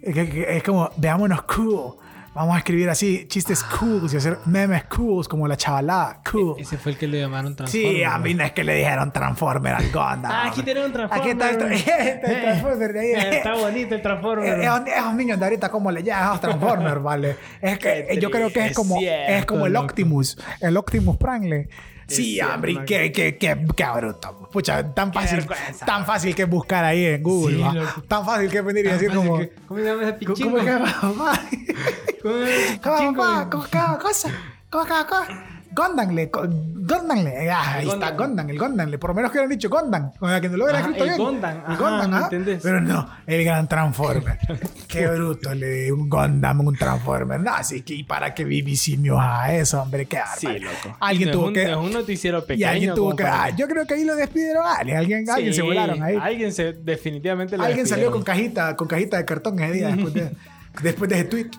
Eh, 0.02 0.46
Es 0.56 0.62
como, 0.62 0.90
veámonos 0.96 1.42
cool. 1.42 1.94
Vamos 2.34 2.56
a 2.56 2.58
escribir 2.58 2.90
así 2.90 3.26
chistes 3.28 3.62
cool 3.62 4.08
y 4.12 4.16
hacer 4.16 4.38
memes 4.46 4.82
cool 4.86 5.24
como 5.28 5.46
la 5.46 5.56
chavalada 5.56 6.20
cool. 6.32 6.56
Ese 6.58 6.76
fue 6.76 6.90
el 6.90 6.98
que 6.98 7.06
le 7.06 7.20
llamaron 7.20 7.54
Transformer. 7.54 7.92
Sí, 7.96 8.02
a 8.02 8.18
mí 8.18 8.34
no 8.34 8.42
es 8.42 8.50
que 8.50 8.64
le 8.64 8.74
dijeron 8.74 9.12
Transformer 9.12 9.72
al 9.74 9.84
Gundam. 9.92 10.24
Ah, 10.26 10.48
aquí 10.48 10.64
tenemos 10.64 10.88
un 10.88 10.92
Transformer. 10.94 11.22
Aquí 11.22 11.30
está 11.30 11.50
el, 11.50 11.58
tra- 11.60 11.72
está 11.72 12.32
el 12.32 12.40
Transformer 12.42 12.92
de 12.92 13.00
ahí. 13.00 13.06
Eh, 13.12 13.36
Está 13.36 13.54
bonito 13.54 13.94
el 13.94 14.02
Transformer. 14.02 14.48
Eh, 14.60 14.64
Esos, 14.64 14.80
esos 14.88 15.14
niños 15.14 15.38
de 15.38 15.44
ahorita, 15.44 15.68
como 15.70 15.92
le 15.92 16.02
llaman 16.02 16.24
a 16.26 16.30
los 16.32 16.40
Transformers, 16.40 17.02
¿vale? 17.04 17.36
Es 17.62 17.78
que 17.78 18.18
yo 18.20 18.28
creo 18.32 18.52
que 18.52 18.66
es 18.66 18.74
como, 18.74 18.96
es 18.96 19.02
cierto, 19.02 19.32
es 19.32 19.46
como 19.46 19.66
el. 19.66 19.76
Optimus, 19.76 20.36
el 20.60 20.76
Optimus 20.76 21.16
Prime. 21.16 21.68
Sí, 22.06 22.40
hombre, 22.40 22.84
qué, 22.86 23.10
qué, 23.12 23.36
qué, 23.38 23.66
qué 23.76 23.86
bruto. 23.96 24.48
Pucha, 24.52 24.94
tan 24.94 25.12
fácil, 25.12 25.38
vergüenza. 25.38 25.86
tan 25.86 26.04
fácil 26.06 26.34
que 26.34 26.42
es 26.42 26.48
buscar 26.50 26.84
ahí 26.84 27.04
en 27.06 27.22
Google, 27.22 27.56
Sí. 27.56 28.02
Tan 28.08 28.24
fácil 28.24 28.50
que 28.50 28.60
venir 28.60 28.86
y 28.86 28.90
decir 28.90 29.12
como... 29.12 29.38
que- 29.38 29.52
¿Cómo 29.66 29.80
se 29.80 29.86
llama 29.86 30.02
ese 30.04 30.24
¿Cómo? 30.26 30.36
¿Cómo 32.22 32.34
¿Cómo 32.82 32.96
pichingo? 32.98 33.12
mamá? 33.24 33.50
¿Cómo 33.50 33.64
cada 33.70 33.98
cosa? 33.98 34.30
¿Cómo 34.70 34.84
cada 34.84 35.06
cosa? 35.06 35.26
Gondanle, 35.28 35.44
co- 35.44 35.53
Gondanle. 35.74 37.50
Ah, 37.50 37.74
ahí 37.76 37.88
está. 37.88 38.10
Gondan, 38.12 38.48
el 38.50 38.58
Gondanle. 38.58 38.98
Por 38.98 39.10
lo 39.10 39.14
menos 39.14 39.30
que 39.30 39.38
hubieran 39.38 39.50
dicho 39.50 39.68
Gondan. 39.68 40.12
O 40.20 40.28
sea, 40.28 40.40
que 40.40 40.48
no 40.48 40.56
lo 40.56 40.64
hubieran 40.64 40.82
escrito 40.82 41.04
el 41.04 41.10
bien. 41.10 41.18
Gondam, 41.22 41.56
El 41.68 41.76
¿me 42.10 42.16
ajá. 42.16 42.24
entendés? 42.24 42.60
Pero 42.62 42.80
no, 42.80 43.08
el 43.26 43.44
gran 43.44 43.68
Transformer. 43.68 44.38
Qué 44.88 45.06
bruto 45.08 45.54
le 45.54 45.92
un 45.92 46.08
Gondam, 46.08 46.60
un 46.60 46.76
Transformer. 46.76 47.40
No, 47.40 47.54
así 47.54 47.82
que 47.82 47.94
¿y 47.94 48.04
para 48.04 48.34
qué 48.34 48.44
News 48.44 49.18
a 49.20 49.54
eso, 49.54 49.82
hombre? 49.82 50.06
Qué 50.06 50.18
Sí, 50.38 50.46
loco. 50.58 50.96
Alguien 51.00 51.28
No 51.30 51.34
tuvo 51.34 51.46
un, 51.48 51.54
que... 51.54 51.64
no 51.66 51.70
es 51.80 51.86
un 51.86 51.92
noticiero 51.92 52.38
Y 52.38 52.42
pequeño. 52.42 52.68
alguien 52.68 52.94
tuvo 52.94 53.16
que... 53.16 53.24
ah, 53.24 53.50
yo 53.50 53.66
creo 53.66 53.86
que 53.86 53.94
ahí 53.94 54.04
lo 54.04 54.14
despidieron 54.14 54.64
a 54.64 54.74
alguien. 54.76 54.96
Alguien, 54.98 55.30
alguien 55.30 55.54
se 55.54 55.62
volaron 55.62 56.02
ahí. 56.02 56.16
Alguien 56.20 56.52
se, 56.52 56.72
definitivamente 56.72 57.56
lo 57.56 57.64
Alguien 57.64 57.86
salió 57.86 58.10
con 58.10 58.22
cajita, 58.22 58.76
con 58.76 58.86
cajita 58.88 59.16
de 59.16 59.24
cartón 59.24 59.58
ese 59.58 59.72
día 59.72 59.88
después 59.88 60.14
de, 60.14 60.30
después 60.82 61.10
de 61.10 61.16
ese 61.16 61.24
tweet. 61.24 61.50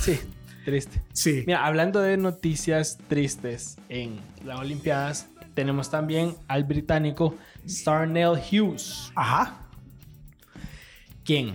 Sí, 0.00 0.20
triste. 0.64 1.02
Sí. 1.12 1.44
Mira, 1.46 1.66
hablando 1.66 2.00
de 2.00 2.16
noticias 2.16 2.98
tristes 3.08 3.76
en 3.88 4.18
las 4.44 4.58
Olimpiadas, 4.60 5.28
tenemos 5.54 5.90
también 5.90 6.36
al 6.48 6.64
británico 6.64 7.34
Starnell 7.68 8.38
Hughes. 8.38 9.12
Ajá. 9.14 9.58
Quien, 11.24 11.54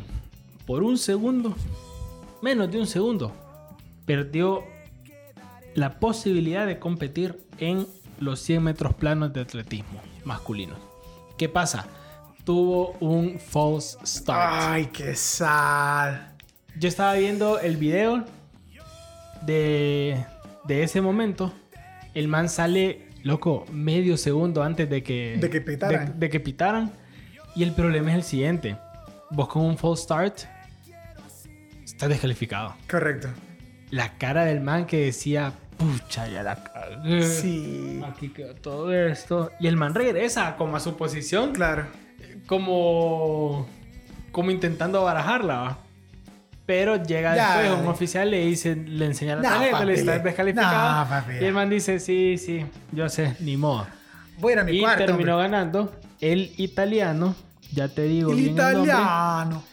por 0.66 0.84
un 0.84 0.98
segundo, 0.98 1.56
menos 2.42 2.72
de 2.72 2.80
un 2.80 2.88
segundo, 2.88 3.34
perdió 4.06 4.64
la 5.74 6.00
posibilidad 6.00 6.66
de 6.66 6.80
competir 6.80 7.44
en 7.58 7.88
los 8.20 8.40
100 8.42 8.64
metros 8.64 8.94
planos 8.94 9.34
de 9.34 9.42
atletismo 9.42 10.02
masculino. 10.24 10.76
¿Qué 11.38 11.50
pasa? 11.50 11.88
Tuvo 12.46 12.92
un 13.00 13.40
false 13.40 13.98
start. 14.06 14.54
Ay, 14.62 14.86
qué 14.88 15.16
sal. 15.16 16.36
Yo 16.78 16.88
estaba 16.88 17.14
viendo 17.16 17.60
el 17.60 17.78
video 17.78 18.24
de, 19.46 20.26
de 20.66 20.84
ese 20.84 21.02
momento. 21.02 21.54
El 22.14 22.28
man 22.28 22.48
sale, 22.50 23.08
loco, 23.24 23.66
medio 23.72 24.18
segundo 24.18 24.64
antes 24.64 24.90
de 24.90 25.04
que, 25.04 25.38
De 25.40 25.50
que 25.50 25.62
pitaran. 25.62 26.06
de- 26.14 26.14
de 26.20 26.30
que 26.30 26.40
pitaran. 26.40 26.92
Y 27.56 27.64
el 27.64 27.72
problema 27.74 28.12
es 28.12 28.16
el 28.18 28.24
siguiente. 28.24 28.78
Vos 29.32 29.48
con 29.48 29.64
un 29.66 29.78
false 29.78 30.04
start 30.04 30.40
estás 31.84 32.10
descalificado. 32.10 32.76
Correcto. 32.90 33.30
La 33.92 34.18
cara 34.18 34.46
del 34.46 34.62
man 34.62 34.86
que 34.86 35.06
decía, 35.06 35.54
pucha, 35.78 36.28
ya 36.28 36.44
la 36.44 36.56
cagué. 36.64 37.22
Sí. 37.24 38.02
Aquí 38.06 38.30
quedó 38.30 38.56
todo 38.56 38.94
esto. 38.94 39.52
Y 39.60 39.68
el 39.68 39.78
man 39.78 39.94
regresa 39.94 40.56
como 40.58 40.76
a 40.78 40.80
su 40.80 40.98
posición 40.98 41.54
Claro. 41.54 41.86
como 42.48 43.68
como 44.32 44.52
intentando 44.52 45.02
barajarla 45.04 45.56
¿va? 45.56 45.78
Pero 46.66 47.04
llega 47.04 47.36
Ya. 47.36 47.58
después 47.60 47.80
un 47.82 47.88
oficial 47.88 48.32
le 48.32 48.46
dice 48.46 48.76
le 48.76 49.06
enseña 49.06 49.36
la 49.36 49.42
Nah, 49.44 49.50
tarjeta 49.52 49.86
le 49.86 49.94
está 49.94 50.20
descalificado 50.20 51.06
Nah, 51.10 51.24
y 51.42 51.44
el 51.46 51.54
man 51.54 51.70
dice 51.70 52.00
sí 52.00 52.38
sí 52.38 52.66
yo 52.92 53.08
sé 53.10 53.36
ni 53.40 53.56
modo 53.58 53.86
Voy 54.40 54.52
a 54.52 54.54
ir 54.56 54.60
a 54.60 54.64
mi 54.64 54.72
y 54.74 54.82
cuarto. 54.82 55.06
terminó 55.06 55.34
hombre. 55.38 55.50
ganando 55.50 55.94
el 56.22 56.52
italiano 56.58 57.36
ya 57.72 57.88
te 57.88 58.04
digo 58.04 58.32
El 58.32 58.38
bien 58.38 58.50
el 58.50 58.56
nombre, 58.56 58.92
italiano. 58.92 59.64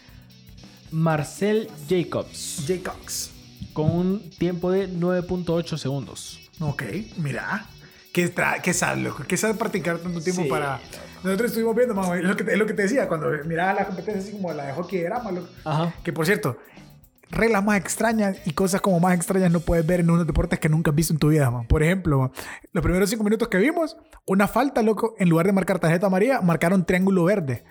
Marcel 0.91 1.69
Jacobs 1.89 2.63
J. 2.67 2.91
Cox. 2.91 3.31
con 3.73 3.89
un 3.91 4.29
tiempo 4.29 4.71
de 4.71 4.87
9.8 4.89 5.77
segundos 5.77 6.39
Ok, 6.59 6.83
mira. 7.17 7.65
¿Qué, 8.13 8.31
qué 8.61 8.73
sabes, 8.73 9.03
loco? 9.03 9.23
¿Qué 9.27 9.35
sabes 9.37 9.57
practicar 9.57 9.97
tanto 9.97 10.21
tiempo 10.21 10.43
Sí, 10.43 10.47
para...? 10.49 10.79
Nosotros 11.23 11.47
estuvimos 11.49 11.75
viendo, 11.75 11.95
mamá, 11.95 12.15
es 12.15 12.23
lo 12.23 12.35
que, 12.37 12.43
te- 12.43 12.53
es 12.53 12.59
lo 12.59 12.67
que 12.67 12.73
te 12.73 12.83
decía, 12.83 13.07
cuando 13.07 13.27
miraba 13.45 13.73
la 13.73 13.85
competencia 13.87 14.21
así 14.21 14.31
como 14.33 14.53
la 14.53 14.67
de 14.67 14.73
hockey 14.73 14.99
de 14.99 15.05
grama, 15.05 15.31
loco. 15.31 15.47
ajá 15.65 15.91
Que 16.03 16.13
por 16.13 16.25
cierto, 16.27 16.57
reglas 17.35 17.63
más 17.63 17.77
extrañas 17.77 18.37
y 18.45 18.51
cosas 18.51 18.81
como 18.81 18.99
más 18.99 19.15
extrañas 19.15 19.51
no 19.51 19.59
puedes 19.59 19.85
ver 19.85 19.99
en 20.01 20.09
unos 20.09 20.25
deportes 20.27 20.59
que 20.59 20.69
nunca 20.69 20.91
has 20.91 20.95
visto 20.95 21.13
en 21.13 21.19
tu 21.19 21.29
vida, 21.29 21.49
man. 21.51 21.67
Por 21.67 21.83
ejemplo, 21.83 22.19
man, 22.19 22.31
los 22.71 22.83
primeros 22.83 23.09
cinco 23.09 23.23
minutos 23.23 23.47
que 23.47 23.57
vimos, 23.57 23.97
una 24.25 24.47
falta, 24.47 24.81
loco, 24.81 25.15
en 25.19 25.29
lugar 25.29 25.45
de 25.45 25.53
marcar 25.53 25.79
tarjeta 25.79 26.07
amarilla, 26.07 26.41
marcaron 26.41 26.85
triángulo 26.85 27.23
verde. 27.25 27.63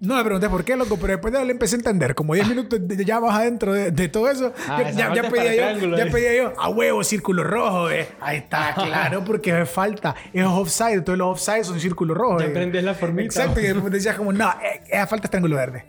No 0.00 0.16
me 0.16 0.24
pregunté 0.24 0.50
por 0.50 0.64
qué, 0.64 0.76
loco, 0.76 0.96
pero 1.00 1.12
después 1.14 1.32
ya 1.32 1.42
le 1.44 1.52
empecé 1.52 1.76
a 1.76 1.78
entender. 1.78 2.14
Como 2.14 2.34
10 2.34 2.48
minutos 2.48 2.78
de- 2.82 3.04
ya 3.06 3.20
más 3.20 3.34
adentro 3.38 3.72
de, 3.72 3.90
de 3.90 4.08
todo 4.08 4.28
eso, 4.28 4.52
Ah, 4.68 4.82
ya, 4.82 5.14
ya- 5.14 5.30
pedía, 5.30 5.72
yo, 5.78 5.96
ya 5.96 6.04
eh. 6.04 6.10
pedía 6.10 6.34
yo 6.36 6.52
a 6.60 6.68
huevo 6.68 7.02
círculo 7.04 7.42
rojo, 7.42 7.88
eh. 7.90 8.06
Ahí 8.20 8.38
está, 8.38 8.74
claro, 8.74 9.24
porque 9.24 9.58
es 9.62 9.70
falta. 9.70 10.14
Es 10.32 10.44
offside, 10.44 11.02
todos 11.02 11.16
los 11.18 11.28
offside 11.28 11.64
son 11.64 11.80
círculo 11.80 12.12
rojo. 12.12 12.40
Ya 12.40 12.46
eh. 12.46 12.50
aprendes 12.50 12.84
la 12.84 12.92
formita. 12.94 13.22
Exacto, 13.24 13.60
y 13.60 13.64
después 13.68 13.90
decías 13.92 14.16
como, 14.16 14.32
no, 14.32 14.50
eh, 14.50 14.82
esa 14.90 15.06
falta 15.06 15.26
es 15.26 15.30
triángulo 15.30 15.56
verde. 15.56 15.86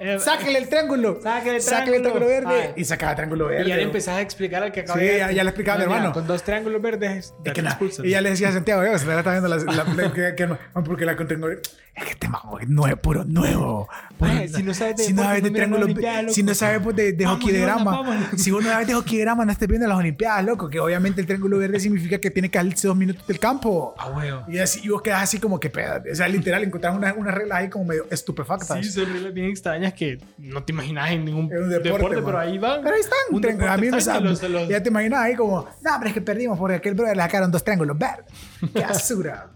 Eh, 0.00 0.18
Sáquele 0.20 0.58
el 0.58 0.68
triángulo. 0.68 1.18
Sáquele 1.22 1.56
el 1.56 1.62
Sáquele 1.62 1.96
el 1.96 2.02
triángulo 2.02 2.26
triángulo. 2.26 2.54
verde. 2.54 2.72
Ay. 2.76 2.80
Y 2.80 2.84
sacaba 2.84 3.14
triángulo 3.16 3.46
verde. 3.48 3.64
y 3.64 3.68
ya 3.68 3.76
le 3.76 3.82
empezás 3.82 4.16
a 4.16 4.20
explicar 4.20 4.62
al 4.62 4.70
que 4.72 4.80
acaba 4.80 4.98
Sí, 4.98 5.04
de 5.06 5.18
ya- 5.18 5.32
ya 5.32 5.42
le 5.44 5.50
explicaba 5.50 5.74
a 5.76 5.78
mi 5.78 5.84
hermano. 5.92 6.12
con 6.12 6.26
dos 6.26 6.42
triángulos 6.44 6.80
verdes 6.80 7.34
Es 7.38 7.42
que 7.44 7.50
te 7.52 7.62
na- 7.62 7.70
expulsan. 7.70 8.06
y 8.06 8.10
ya 8.10 8.20
le 8.20 8.30
decía 8.30 8.48
a 8.48 8.52
Santiago, 8.52 8.82
"Oiga, 8.82 8.96
se 8.98 9.06
le 9.06 9.18
está 9.18 9.30
viendo 9.32 9.48
la, 9.48 9.56
la- 9.56 9.84
la- 9.84 10.12
que, 10.12 10.34
que 10.36 10.46
no- 10.46 10.58
porque 10.84 11.04
la 11.04 11.16
contengo. 11.16 11.48
Es 11.50 12.04
que 12.04 12.07
este 12.18 12.28
mago 12.28 12.58
es 12.58 12.68
nuevo, 12.68 12.96
puro 13.00 13.24
nuevo. 13.24 13.88
Puro- 14.18 14.30
Ay, 14.32 14.48
si 14.48 14.64
no 14.64 14.74
sabes 14.74 14.96
de 14.96 15.04
si 15.04 15.12
no 15.12 15.22
sabes 15.22 15.40
de 15.44 15.50
no 15.50 15.54
triángulo, 15.54 15.86
loco. 15.86 16.32
si 16.32 16.42
no 16.42 16.52
sabes 16.52 16.80
pues, 16.82 16.96
de, 16.96 17.12
de 17.12 17.24
Vamos, 17.24 17.40
hockey 17.40 17.52
de 17.54 17.60
Ivana, 17.62 17.74
grama, 17.76 17.90
vámonos. 17.92 18.28
si 18.36 18.50
vos 18.50 18.64
no 18.64 18.70
sabes 18.70 18.88
de 18.88 18.94
hockey 18.94 19.18
de 19.18 19.22
grama, 19.24 19.44
no 19.44 19.52
estés 19.52 19.68
viendo 19.68 19.86
las 19.86 19.96
Olimpiadas, 19.96 20.44
loco, 20.44 20.68
que 20.68 20.80
obviamente 20.80 21.20
el 21.20 21.28
triángulo 21.28 21.58
verde 21.58 21.78
significa 21.78 22.18
que 22.18 22.32
tiene 22.32 22.50
que 22.50 22.58
salirse 22.58 22.88
dos 22.88 22.96
minutos 22.96 23.24
del 23.28 23.38
campo. 23.38 23.94
a 23.96 24.08
huevo 24.10 24.42
Y, 24.48 24.58
así, 24.58 24.80
y 24.82 24.88
vos 24.88 25.00
quedás 25.00 25.22
así 25.22 25.38
como 25.38 25.60
que 25.60 25.70
pedo. 25.70 26.02
O 26.10 26.14
sea, 26.16 26.26
literal, 26.26 26.64
encontrás 26.64 26.96
unas 26.96 27.16
una 27.16 27.30
reglas 27.30 27.58
ahí 27.58 27.68
como 27.68 27.84
medio 27.84 28.06
estupefactas. 28.10 28.84
Sí, 28.84 28.90
son 28.90 29.12
reglas 29.12 29.32
bien 29.32 29.50
extrañas 29.50 29.92
que 29.94 30.18
no 30.38 30.64
te 30.64 30.72
imaginas 30.72 31.12
en 31.12 31.24
ningún 31.24 31.44
Es 31.52 31.60
un 31.60 31.70
deporte, 31.70 31.88
deporte, 31.92 32.22
pero 32.22 32.38
ahí 32.38 32.58
van. 32.58 32.82
Pero 32.82 32.94
ahí 32.96 33.00
están. 33.00 33.68
A 33.68 33.76
mí 33.76 33.88
los- 33.90 34.68
Ya 34.68 34.82
te 34.82 34.88
imaginas 34.88 35.20
ahí 35.20 35.36
como, 35.36 35.60
no, 35.82 35.90
pero 35.98 36.08
es 36.08 36.14
que 36.14 36.20
perdimos 36.20 36.58
porque 36.58 36.74
aquel 36.74 36.94
brother 36.94 37.16
le 37.16 37.22
sacaron 37.22 37.52
dos 37.52 37.62
triángulos 37.62 37.96
verdes. 37.96 38.24
Qué 38.72 38.80
basura. 38.80 39.48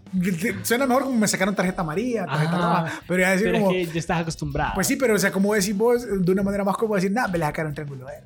Suena 0.63 0.87
mejor 0.87 1.05
como 1.05 1.17
me 1.19 1.27
sacaron 1.29 1.55
tarjeta 1.55 1.83
amarilla, 1.83 2.27
tarjeta 2.27 2.57
Ajá. 2.57 2.81
roja. 2.85 3.01
Pero 3.09 3.21
ya 3.23 3.31
decir 3.31 3.47
Pero 3.51 3.65
como, 3.65 3.71
es 3.77 3.89
que 3.89 3.95
ya 3.95 4.01
estás 4.01 4.21
acostumbrado. 4.21 4.73
pues 4.75 4.87
sí, 4.87 4.97
pero 4.97 5.15
o 5.15 5.19
sea, 5.19 5.33
como 5.33 5.55
decís 5.55 5.77
vos, 5.77 6.03
de 6.07 6.31
una 6.33 6.43
manera 6.43 6.65
más 6.65 6.77
cómoda 6.77 6.97
decir, 7.01 7.13
no, 7.13 7.27
me 7.29 7.39
le 7.39 7.45
sacaron 7.45 7.73
triángulo 7.75 8.07
verde. 8.07 8.25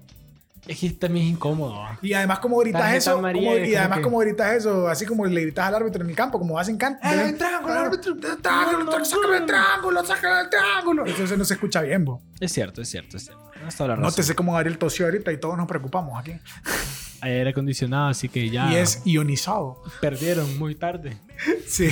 Es 0.66 0.80
que 0.80 0.90
también 0.90 1.26
es 1.26 1.32
incómodo. 1.34 1.74
¿va? 1.78 1.96
Y 2.02 2.12
además 2.12 2.40
como 2.40 2.58
gritas 2.58 2.80
Tarjeta 2.82 2.96
eso, 2.98 3.14
como- 3.22 3.30
y 3.56 3.74
además 3.76 3.98
que- 3.98 4.02
como 4.02 4.18
gritas 4.18 4.52
eso, 4.52 4.88
así 4.88 5.06
como 5.06 5.24
le 5.24 5.40
gritas 5.42 5.68
al 5.68 5.76
árbitro 5.76 6.02
en 6.02 6.10
el 6.10 6.16
campo, 6.16 6.40
como 6.40 6.58
hacen 6.58 6.76
can. 6.76 6.98
¡Eh, 7.04 7.34
triángulo, 7.38 7.72
árbitro! 7.72 8.16
¡Triángulo, 8.16 9.04
sácame 9.04 9.36
el 9.36 9.46
triángulo, 9.46 10.04
sácame 10.04 10.40
el 10.40 10.50
triángulo! 10.50 11.06
Entonces 11.06 11.38
no 11.38 11.44
se 11.44 11.54
escucha 11.54 11.82
bien, 11.82 12.04
vos. 12.04 12.20
Es 12.40 12.50
cierto, 12.52 12.82
es 12.82 12.88
cierto, 12.88 13.16
es 13.16 13.26
cierto. 13.26 13.48
Tienes 13.52 13.76
toda 13.76 13.88
la 13.90 13.94
razón. 13.94 14.08
No 14.10 14.12
te 14.12 14.24
sé 14.24 14.34
cómo 14.34 14.54
Gabriel 14.54 14.76
tosió 14.76 15.04
ahorita 15.06 15.30
y 15.30 15.38
todos 15.38 15.56
nos 15.56 15.68
preocupamos 15.68 16.18
aquí. 16.18 16.32
Hay 17.20 17.32
aire 17.32 17.50
acondicionado, 17.50 18.08
así 18.08 18.28
que 18.28 18.48
ya 18.50 18.70
Y 18.72 18.76
es 18.76 19.02
ionizado. 19.04 19.82
perdieron 20.00 20.58
muy 20.58 20.74
tarde. 20.74 21.16
Sí. 21.66 21.88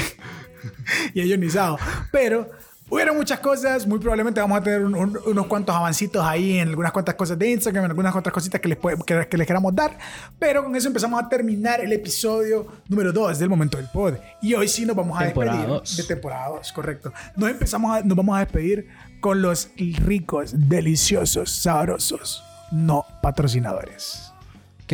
y 1.12 1.20
es 1.20 1.26
ionizado. 1.26 1.78
Pero 2.10 2.48
hubieron 2.88 3.16
muchas 3.16 3.40
cosas. 3.40 3.86
Muy 3.86 3.98
probablemente 3.98 4.40
vamos 4.40 4.58
a 4.58 4.62
tener 4.62 4.82
un- 4.82 4.94
un- 4.94 5.18
unos 5.26 5.46
cuantos 5.46 5.74
avancitos 5.76 6.24
ahí 6.24 6.58
en 6.58 6.68
algunas 6.68 6.92
cuantas 6.92 7.14
cosas 7.16 7.38
de 7.38 7.50
Instagram, 7.50 7.84
en 7.84 7.90
algunas 7.90 8.14
otras 8.16 8.32
cositas 8.32 8.60
que 8.60 8.68
les, 8.68 8.78
puede- 8.78 8.96
que, 9.04 9.26
que 9.28 9.36
les 9.36 9.46
queramos 9.46 9.74
dar. 9.74 9.98
Pero 10.38 10.64
con 10.64 10.74
eso 10.76 10.88
empezamos 10.88 11.22
a 11.22 11.28
terminar 11.28 11.80
el 11.80 11.92
episodio 11.92 12.66
número 12.88 13.12
2 13.12 13.38
del 13.38 13.48
Momento 13.50 13.76
del 13.76 13.88
Pod. 13.92 14.14
Y 14.40 14.54
hoy 14.54 14.68
sí 14.68 14.86
nos 14.86 14.96
vamos 14.96 15.20
a 15.20 15.24
Temporada 15.26 15.58
despedir. 15.58 15.78
dos. 15.80 15.96
De 15.98 16.02
temporada 16.04 16.48
2, 16.48 16.72
correcto. 16.72 17.12
Nos, 17.36 17.50
empezamos 17.50 17.96
a- 17.96 18.02
nos 18.02 18.16
vamos 18.16 18.36
a 18.36 18.40
despedir 18.40 18.88
con 19.20 19.42
los 19.42 19.68
ricos, 19.76 20.52
deliciosos, 20.56 21.50
sabrosos, 21.50 22.42
no 22.72 23.04
patrocinadores. 23.22 24.30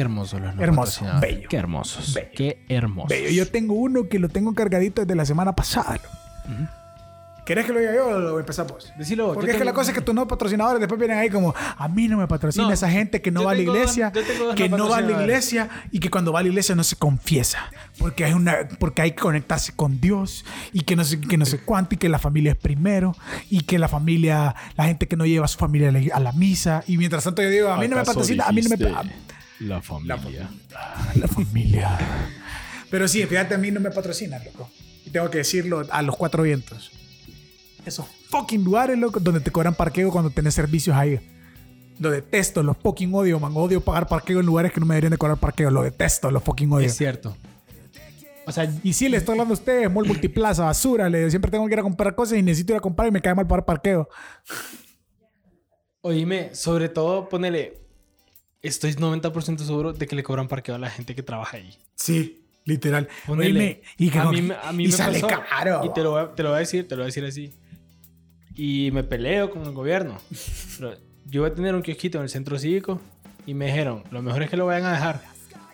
Qué 0.00 0.04
hermosos 0.04 0.40
los 0.40 0.54
no 0.54 0.62
Hermoso, 0.62 1.00
patrocinados. 1.04 1.20
bello. 1.20 1.48
Qué 1.50 1.56
hermosos. 1.58 2.14
Bello. 2.14 2.30
Qué 2.34 2.64
hermosos. 2.70 3.10
Bello, 3.10 3.28
yo 3.28 3.46
tengo 3.46 3.74
uno 3.74 4.08
que 4.08 4.18
lo 4.18 4.30
tengo 4.30 4.54
cargadito 4.54 5.02
desde 5.02 5.14
la 5.14 5.26
semana 5.26 5.54
pasada. 5.54 6.00
Ujú. 6.46 6.66
¿Querés 7.44 7.66
que 7.66 7.72
lo 7.72 7.80
diga 7.80 7.94
yo 7.94 8.06
o 8.06 8.18
lo 8.18 8.38
empezamos 8.38 8.72
vos? 8.72 8.92
Decilo. 8.96 9.34
Porque 9.34 9.50
es 9.50 9.56
que 9.58 9.64
la 9.64 9.74
cosa 9.74 9.90
es 9.90 9.94
que 9.94 10.00
tus 10.02 10.14
nuevos 10.14 10.30
patrocinadores 10.30 10.80
después 10.80 10.98
vienen 10.98 11.18
ahí 11.18 11.28
como, 11.28 11.52
a 11.76 11.88
mí 11.88 12.08
no 12.08 12.16
me 12.16 12.26
patrocina 12.28 12.64
No, 12.66 12.72
esa 12.72 12.88
gente 12.88 13.20
que 13.20 13.30
no 13.30 13.44
va 13.44 13.50
a 13.50 13.54
la 13.54 13.60
iglesia, 13.60 14.10
dos 14.14 14.54
que 14.54 14.70
no 14.70 14.88
va 14.88 14.98
a 14.98 15.00
la 15.02 15.20
iglesia 15.20 15.68
y 15.90 15.98
que 15.98 16.08
cuando 16.10 16.32
va 16.32 16.40
a 16.40 16.42
la 16.42 16.48
iglesia 16.48 16.74
no 16.74 16.84
se 16.84 16.96
confiesa, 16.96 17.58
porque 17.98 18.24
hay 18.24 18.32
una, 18.32 18.56
porque 18.78 19.02
hay 19.02 19.10
que 19.10 19.20
conectarse 19.20 19.72
con 19.74 20.00
Dios 20.00 20.46
y 20.72 20.82
que 20.82 20.96
no 20.96 21.04
sé, 21.04 21.20
que 21.20 21.36
no 21.36 21.44
sé 21.44 21.58
cuánto 21.58 21.96
y 21.96 21.98
que 21.98 22.08
la 22.08 22.18
familia 22.18 22.52
es 22.52 22.58
primero 22.58 23.14
y 23.50 23.62
que 23.64 23.78
la 23.78 23.88
familia, 23.88 24.54
la 24.76 24.84
gente 24.84 25.08
que 25.08 25.16
no 25.16 25.26
lleva 25.26 25.44
a 25.44 25.48
su 25.48 25.58
familia 25.58 25.88
a 25.88 25.92
la, 25.92 26.00
a 26.14 26.20
la 26.20 26.32
misa 26.32 26.84
y 26.86 26.96
mientras 26.96 27.24
tanto 27.24 27.42
yo 27.42 27.50
digo, 27.50 27.68
a 27.68 27.76
mí 27.78 27.88
no 27.88 27.96
me 27.96 28.02
¿Acaso 28.02 28.20
patrocina, 28.20 28.44
a 28.46 28.52
mí 28.52 28.62
no 28.62 28.68
me 28.70 28.78
La 29.60 29.80
familia. 29.82 30.50
la 31.14 31.28
familia. 31.28 31.98
Pero 32.90 33.06
sí, 33.06 33.24
fíjate, 33.24 33.54
a 33.54 33.58
mí 33.58 33.70
no 33.70 33.78
me 33.80 33.90
patrocina, 33.90 34.38
loco. 34.38 34.68
Y 35.06 35.10
tengo 35.10 35.30
que 35.30 35.38
decirlo 35.38 35.86
a 35.90 36.02
los 36.02 36.16
cuatro 36.16 36.42
vientos. 36.42 36.90
Esos 37.86 38.06
fucking 38.28 38.64
lugares, 38.64 38.98
loco, 38.98 39.20
donde 39.20 39.40
te 39.40 39.50
cobran 39.50 39.74
parqueo 39.74 40.10
cuando 40.10 40.30
tenés 40.30 40.54
servicios 40.54 40.96
ahí. 40.96 41.20
Lo 41.98 42.10
detesto, 42.10 42.62
los 42.62 42.76
fucking 42.78 43.14
odio, 43.14 43.38
man. 43.38 43.52
Odio 43.54 43.80
pagar 43.82 44.08
parqueo 44.08 44.40
en 44.40 44.46
lugares 44.46 44.72
que 44.72 44.80
no 44.80 44.86
me 44.86 44.94
deberían 44.94 45.12
de 45.12 45.18
cobrar 45.18 45.38
parqueo. 45.38 45.70
Lo 45.70 45.82
detesto, 45.82 46.30
los 46.30 46.42
fucking 46.42 46.72
odio. 46.72 46.86
Es 46.86 46.96
cierto. 46.96 47.36
O 48.46 48.52
sea, 48.52 48.72
Y 48.82 48.94
sí, 48.94 49.08
le 49.08 49.18
estoy 49.18 49.34
hablando 49.34 49.52
a 49.52 49.58
ustedes, 49.58 49.90
Mall 49.90 50.06
Multiplaza, 50.06 50.64
basura. 50.64 51.08
Le, 51.08 51.30
siempre 51.30 51.50
tengo 51.50 51.66
que 51.66 51.74
ir 51.74 51.78
a 51.78 51.82
comprar 51.82 52.14
cosas 52.14 52.38
y 52.38 52.42
necesito 52.42 52.72
ir 52.72 52.78
a 52.78 52.80
comprar 52.80 53.08
y 53.08 53.10
me 53.12 53.20
cae 53.20 53.34
mal 53.34 53.46
pagar 53.46 53.64
parqueo. 53.64 54.08
oíme, 56.00 56.54
sobre 56.54 56.88
todo, 56.88 57.28
ponele. 57.28 57.89
Estoy 58.62 58.92
90% 58.92 59.58
seguro 59.64 59.92
de 59.92 60.06
que 60.06 60.14
le 60.16 60.22
cobran 60.22 60.48
parqueo 60.48 60.74
a 60.74 60.78
la 60.78 60.90
gente 60.90 61.14
que 61.14 61.22
trabaja 61.22 61.56
ahí. 61.56 61.74
Sí, 61.94 62.44
literal. 62.64 63.08
Ponele. 63.26 63.48
Oíme, 63.60 63.82
y 63.96 64.10
que 64.10 64.18
a 64.18 64.30
mí, 64.30 64.42
me- 64.42 64.54
a 64.62 64.72
mí 64.72 64.84
y 64.84 64.86
me 64.88 64.92
sale 64.92 65.20
pasó, 65.20 65.40
caro. 65.48 65.82
Y 65.84 65.92
te 65.94 66.02
lo, 66.02 66.10
voy 66.12 66.22
a, 66.22 66.34
te 66.34 66.42
lo 66.42 66.50
voy 66.50 66.56
a 66.56 66.60
decir, 66.60 66.86
te 66.86 66.94
lo 66.94 67.00
voy 67.00 67.04
a 67.04 67.06
decir 67.06 67.24
así. 67.24 67.54
Y 68.54 68.90
me 68.92 69.02
peleo 69.04 69.50
con 69.50 69.62
el 69.62 69.72
gobierno. 69.72 70.18
Pero 70.78 70.94
yo 71.26 71.42
voy 71.42 71.50
a 71.50 71.54
tener 71.54 71.74
un 71.74 71.82
kiosquito 71.82 72.18
en 72.18 72.24
el 72.24 72.28
centro 72.30 72.58
cívico 72.58 73.00
y 73.46 73.54
me 73.54 73.66
dijeron, 73.66 74.04
lo 74.10 74.20
mejor 74.20 74.42
es 74.42 74.50
que 74.50 74.56
lo 74.58 74.66
vayan 74.66 74.84
a 74.86 74.92
dejar. 74.92 75.22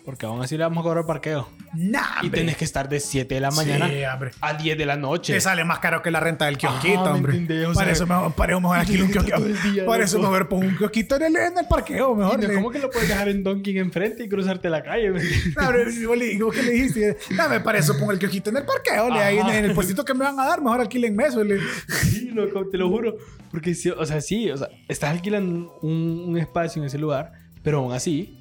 Porque 0.05 0.25
aún 0.25 0.41
así 0.41 0.55
le 0.57 0.63
vamos 0.63 0.79
a 0.79 0.83
cobrar 0.83 1.05
parqueo. 1.05 1.49
Nah, 1.79 2.23
y 2.23 2.29
tenés 2.31 2.57
que 2.57 2.65
estar 2.65 2.89
de 2.89 2.99
7 2.99 3.35
de 3.35 3.39
la 3.41 3.51
mañana 3.51 3.87
Sí, 3.87 4.01
a 4.41 4.53
10 4.55 4.77
de 4.77 4.85
la 4.85 4.95
noche. 4.97 5.33
Te 5.33 5.41
sale 5.41 5.63
más 5.63 5.77
caro 5.79 6.01
que 6.01 6.09
la 6.09 6.19
renta 6.19 6.45
del 6.47 6.57
kiosquito, 6.57 7.01
Ajá, 7.01 7.11
¿me 7.11 7.17
hombre. 7.17 7.37
entendés? 7.37 7.67
O 7.67 7.73
para, 7.73 7.85
sea, 7.85 7.93
eso 7.93 8.07
mejor, 8.07 8.33
para 8.33 8.53
eso 8.53 8.61
mejor 8.61 8.79
aquí 8.79 9.01
un 9.01 9.11
kiosquito. 9.11 9.37
Para 9.85 10.03
eso 10.03 10.19
mejor 10.19 10.49
pongo 10.49 10.65
un 10.65 10.75
kiosquito 10.75 11.15
en 11.17 11.23
el, 11.23 11.35
en 11.35 11.57
el 11.57 11.65
parqueo, 11.67 12.15
mejor. 12.15 12.39
no, 12.41 12.53
¿Cómo 12.55 12.71
que 12.71 12.79
lo 12.79 12.89
puedes 12.89 13.07
dejar 13.07 13.29
en 13.29 13.43
Donkin 13.43 13.77
enfrente 13.77 14.23
y 14.23 14.29
cruzarte 14.29 14.69
la 14.69 14.81
calle? 14.83 15.11
¿me? 15.11 15.21
No, 15.21 15.67
pero, 15.67 15.89
y 15.91 16.05
vos 16.39 16.55
le- 16.55 16.71
dijiste? 16.71 17.17
Dame, 17.35 17.59
para 17.59 17.77
eso 17.77 17.97
pongo 17.99 18.11
el 18.11 18.19
kiosquito 18.19 18.49
en 18.49 18.57
el 18.57 18.65
parqueo. 18.65 19.09
Le, 19.13 19.19
ahí 19.19 19.37
en, 19.37 19.65
el 19.65 19.73
puestito 19.73 20.03
que 20.03 20.13
me 20.13 20.23
van 20.25 20.39
a 20.39 20.45
dar, 20.47 20.61
mejor 20.61 20.81
alquilen 20.81 21.19
eso. 21.21 21.43
Le. 21.43 21.59
Sí, 22.03 22.31
loco, 22.33 22.65
te 22.69 22.77
lo 22.77 22.89
juro. 22.89 23.17
Porque, 23.51 23.75
o 23.97 24.05
sea, 24.05 24.19
sí, 24.21 24.49
o 24.49 24.57
sea, 24.57 24.67
estás 24.87 25.11
alquilando 25.11 25.77
un, 25.81 26.25
un 26.27 26.37
espacio 26.37 26.81
en 26.81 26.87
ese 26.87 26.97
lugar, 26.97 27.31
pero 27.63 27.79
aún 27.79 27.93
así 27.93 28.39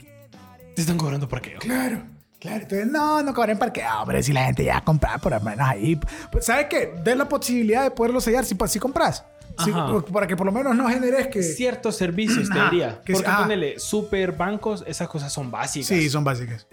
te 0.75 0.81
están 0.83 0.97
cobrando 0.97 1.29
parqueo. 1.29 1.59
Claro, 1.61 2.03
claro. 2.41 2.63
Entonces, 2.63 2.87
no, 2.87 3.23
no 3.23 3.35
cobren 3.35 3.59
parqueo, 3.59 4.03
hombre. 4.03 4.23
Si 4.23 4.33
la 4.33 4.45
gente 4.45 4.65
ya 4.65 4.81
compra 4.83 5.19
por 5.19 5.33
lo 5.33 5.41
menos 5.41 5.67
ahí. 5.69 5.99
Pues, 6.31 6.47
¿Sabes 6.47 6.67
qué? 6.69 6.93
Den 7.03 7.19
la 7.19 7.29
posibilidad 7.29 7.83
de 7.83 7.91
poderlo 7.91 8.21
sellar 8.21 8.45
si, 8.45 8.57
si 8.69 8.79
compras. 8.79 9.25
Sí, 9.65 9.73
para 10.13 10.27
que 10.27 10.37
por 10.37 10.45
lo 10.45 10.53
menos 10.53 10.77
no 10.77 10.89
generes 10.89 11.29
que. 11.29 11.43
Ciertos 11.43 11.97
servicios, 11.97 12.49
te 12.51 12.63
diría. 12.65 13.01
que 13.05 13.15
Porque 13.15 13.29
sí, 13.29 13.35
ah. 13.35 13.43
ponele, 13.43 13.79
super 13.79 14.33
bancos, 14.33 14.85
esas 14.87 15.09
cosas 15.09 15.33
son 15.33 15.51
básicas. 15.51 15.89
Sí, 15.89 16.11
son 16.11 16.25
básicas. 16.25 16.67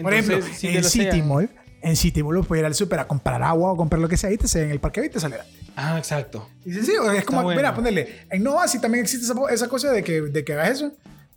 Por 0.00 0.12
Entonces, 0.12 0.44
ejemplo, 0.44 0.58
si 0.58 0.68
en 0.68 0.84
City 0.84 1.22
Mall, 1.22 1.48
en 1.80 1.96
City 1.96 2.22
Mall 2.22 2.44
puedes 2.44 2.62
ir 2.62 2.66
al 2.66 2.74
super 2.74 2.98
a 2.98 3.06
comprar 3.06 3.42
agua 3.42 3.72
o 3.72 3.76
comprar 3.76 4.00
lo 4.00 4.08
que 4.08 4.16
sea 4.16 4.32
y 4.32 4.38
te 4.38 4.48
sellan 4.48 4.70
el 4.70 4.80
parqueo 4.80 5.04
y 5.04 5.10
te 5.10 5.20
sale. 5.20 5.36
Ah, 5.76 5.98
exacto. 5.98 6.48
Y 6.64 6.72
sencillo, 6.72 7.10
es 7.12 7.24
como, 7.24 7.42
bueno. 7.42 7.56
mira, 7.58 7.74
ponerle, 7.74 8.26
en 8.30 8.42
Nova 8.42 8.66
sí 8.66 8.80
también 8.80 9.04
existe 9.04 9.26
esa, 9.26 9.34
esa 9.50 9.68
cosa 9.68 9.92
de 9.92 10.02
que, 10.02 10.22
de 10.22 10.44
que 10.44 10.52
hagas 10.54 10.70
eso, 10.70 10.92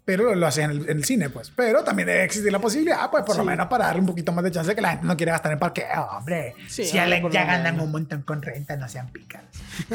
pero 0.08 0.24
lo, 0.24 0.36
lo 0.36 0.48
haces 0.48 0.64
en 0.64 0.72
el, 0.72 0.90
en 0.90 0.98
el 1.00 1.04
cine, 1.04 1.30
pues. 1.30 1.52
Pero 1.54 1.84
también 1.84 2.08
debe 2.08 2.24
existir 2.24 2.50
la 2.50 2.60
posibilidad, 2.60 3.12
pues, 3.12 3.26
por 3.26 3.36
lo 3.36 3.44
menos 3.44 3.68
para 3.68 3.88
darle 3.88 4.00
un 4.00 4.08
poquito 4.08 4.32
más 4.32 4.42
de 4.42 4.52
chance 4.52 4.70
de 4.70 4.74
que 4.74 4.82
la 4.82 4.92
gente 4.92 5.06
no 5.06 5.18
quiere 5.18 5.34
gastar 5.34 5.52
en 5.52 5.60
parqueo, 5.60 6.08
hombre. 6.18 6.56
Sí, 6.70 6.86
si 6.86 6.96
ya, 6.96 7.04
hombre, 7.04 7.30
ganan 7.30 7.78
un 7.82 7.92
montón 7.92 8.22
con 8.22 8.42
renta, 8.42 8.78
no 8.78 8.88
sean 8.88 9.10
picas. 9.10 9.44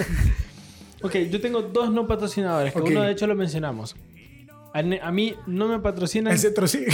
Ok, 1.04 1.16
yo 1.16 1.40
tengo 1.40 1.62
dos 1.62 1.90
no 1.90 2.06
patrocinadores, 2.06 2.72
que 2.72 2.80
uno 2.80 3.02
de 3.02 3.10
hecho 3.10 3.26
lo 3.26 3.34
mencionamos. 3.34 3.96
A, 4.72 5.10
mí 5.10 5.34
no 5.48 5.66
me 5.66 5.80
patrocinan 5.80 6.32
El 6.32 6.38
centro 6.38 6.68
sí. 6.68 6.86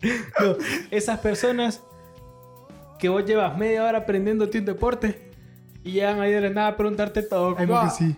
no, 0.40 0.56
esas 0.90 1.18
personas 1.18 1.82
que 2.98 3.10
vos 3.10 3.26
llevas 3.26 3.58
media 3.58 3.84
hora 3.84 3.98
aprendiéndote 3.98 4.60
un 4.60 4.64
deporte 4.64 5.30
y 5.84 5.92
llegan 5.92 6.22
ahí 6.22 6.32
de 6.32 6.40
la 6.40 6.48
nada 6.48 6.68
a 6.68 6.76
preguntarte 6.78 7.20
todo, 7.20 7.54
Ahí 7.58 7.66
como 7.66 7.90
sí. 7.90 8.16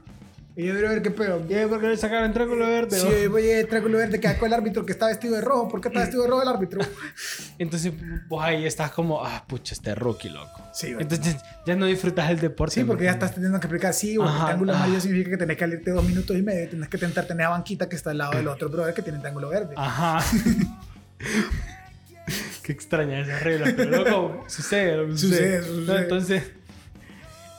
Y 0.60 0.66
yo 0.66 0.74
quiero 0.74 0.90
ver 0.90 1.00
qué 1.00 1.10
pedo. 1.10 1.42
¿Y 1.48 1.66
por 1.68 1.80
qué 1.80 1.88
le 1.88 1.96
sacaron 1.96 2.26
el 2.26 2.34
triángulo 2.34 2.66
verde? 2.66 2.98
Sí, 2.98 3.06
vos? 3.06 3.28
voy 3.30 3.50
a 3.50 3.66
triángulo 3.66 3.96
verde 3.96 4.20
que 4.20 4.28
sacó 4.28 4.44
el 4.44 4.52
árbitro 4.52 4.84
que 4.84 4.92
está 4.92 5.06
vestido 5.06 5.36
de 5.36 5.40
rojo. 5.40 5.68
¿Por 5.68 5.80
qué 5.80 5.88
está 5.88 6.00
vestido 6.00 6.24
de 6.24 6.28
rojo 6.28 6.42
el 6.42 6.48
árbitro? 6.48 6.82
Entonces 7.58 7.94
vos 8.28 8.44
ahí 8.44 8.66
estás 8.66 8.90
como, 8.90 9.24
ah, 9.24 9.42
pucha, 9.48 9.72
este 9.72 9.94
rookie, 9.94 10.28
loco. 10.28 10.60
Sí, 10.74 10.92
güey. 10.92 11.04
Entonces 11.04 11.36
ya 11.64 11.76
no 11.76 11.86
disfrutas 11.86 12.30
el 12.30 12.40
deporte. 12.40 12.74
Sí, 12.74 12.84
porque 12.84 13.04
¿me 13.04 13.06
ya 13.06 13.12
estás 13.12 13.32
teniendo 13.32 13.58
que 13.58 13.68
explicar, 13.68 13.94
sí, 13.94 14.18
o 14.18 14.28
el 14.28 14.44
triángulo 14.44 14.74
amarillo 14.74 15.00
significa 15.00 15.30
que 15.30 15.36
tenés 15.38 15.56
que 15.56 15.64
salirte 15.64 15.92
dos 15.92 16.04
minutos 16.04 16.36
y 16.36 16.42
medio, 16.42 16.68
tenés 16.68 16.90
que 16.90 16.98
tentar 16.98 17.24
tener 17.24 17.44
la 17.44 17.50
banquita 17.50 17.88
que 17.88 17.96
está 17.96 18.10
al 18.10 18.18
lado 18.18 18.32
del 18.32 18.48
otro 18.48 18.68
brother 18.68 18.92
que 18.92 19.00
tiene 19.00 19.18
triángulo 19.18 19.48
verde. 19.48 19.72
Ajá. 19.78 20.22
Qué 22.62 22.72
extraña 22.72 23.20
esa 23.20 23.38
regla, 23.38 23.72
pero 23.74 24.04
loco, 24.04 24.44
sucede, 24.46 24.98
loco, 24.98 25.16
Sucede, 25.16 25.62
sucede. 25.62 25.64
sucede. 25.64 25.86
No, 25.86 25.98
entonces, 25.98 26.42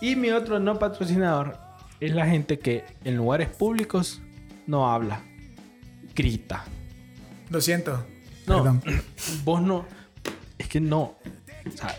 y 0.01 0.15
mi 0.15 0.29
otro 0.29 0.59
no 0.59 0.77
patrocinador 0.77 1.57
es 2.01 2.13
la 2.13 2.25
gente 2.25 2.59
que 2.59 2.83
en 3.05 3.15
lugares 3.15 3.47
públicos 3.47 4.21
no 4.65 4.91
habla, 4.91 5.23
grita. 6.15 6.65
Lo 7.49 7.61
siento. 7.61 8.05
No, 8.47 8.57
Perdón. 8.57 8.81
vos 9.45 9.61
no, 9.61 9.85
es 10.57 10.67
que 10.67 10.81
no. 10.81 11.15
O 11.65 11.77
sea, 11.77 11.95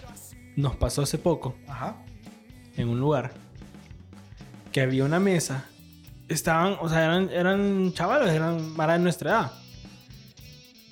nos 0.56 0.74
pasó 0.76 1.02
hace 1.02 1.18
poco 1.18 1.54
Ajá. 1.68 1.96
en 2.76 2.88
un 2.88 2.98
lugar 2.98 3.32
que 4.72 4.80
había 4.80 5.04
una 5.04 5.20
mesa. 5.20 5.66
Estaban, 6.28 6.76
o 6.80 6.88
sea, 6.88 7.04
eran, 7.04 7.30
eran 7.30 7.92
chavales, 7.92 8.32
eran 8.32 8.74
para 8.74 8.94
de 8.94 8.98
nuestra 8.98 9.30
edad. 9.30 9.52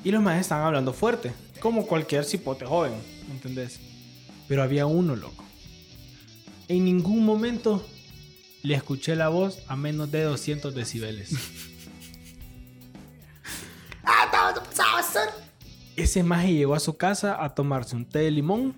Y 0.05 0.13
los 0.13 0.23
más 0.23 0.41
estaban 0.41 0.67
hablando 0.67 0.93
fuerte, 0.93 1.33
como 1.61 1.87
cualquier 1.87 2.25
cipote 2.25 2.65
joven, 2.65 2.93
¿me 3.27 3.35
¿entendés? 3.35 3.81
Pero 4.47 4.63
había 4.63 4.87
uno, 4.87 5.17
loco. 5.17 5.45
En 6.69 6.85
ningún 6.85 7.25
momento 7.25 7.85
le 8.63 8.75
escuché 8.75 9.17
la 9.17 9.29
voz 9.29 9.59
a 9.69 9.77
menos 9.77 10.11
de 10.11 10.23
200 10.23 10.75
decibeles. 10.75 11.33
Ese 15.97 16.23
maje 16.23 16.55
llegó 16.55 16.75
a 16.75 16.81
su 16.81 16.97
casa 16.97 17.43
a 17.45 17.55
tomarse 17.55 17.95
un 17.95 18.07
té 18.09 18.21
de 18.21 18.31
limón, 18.31 18.75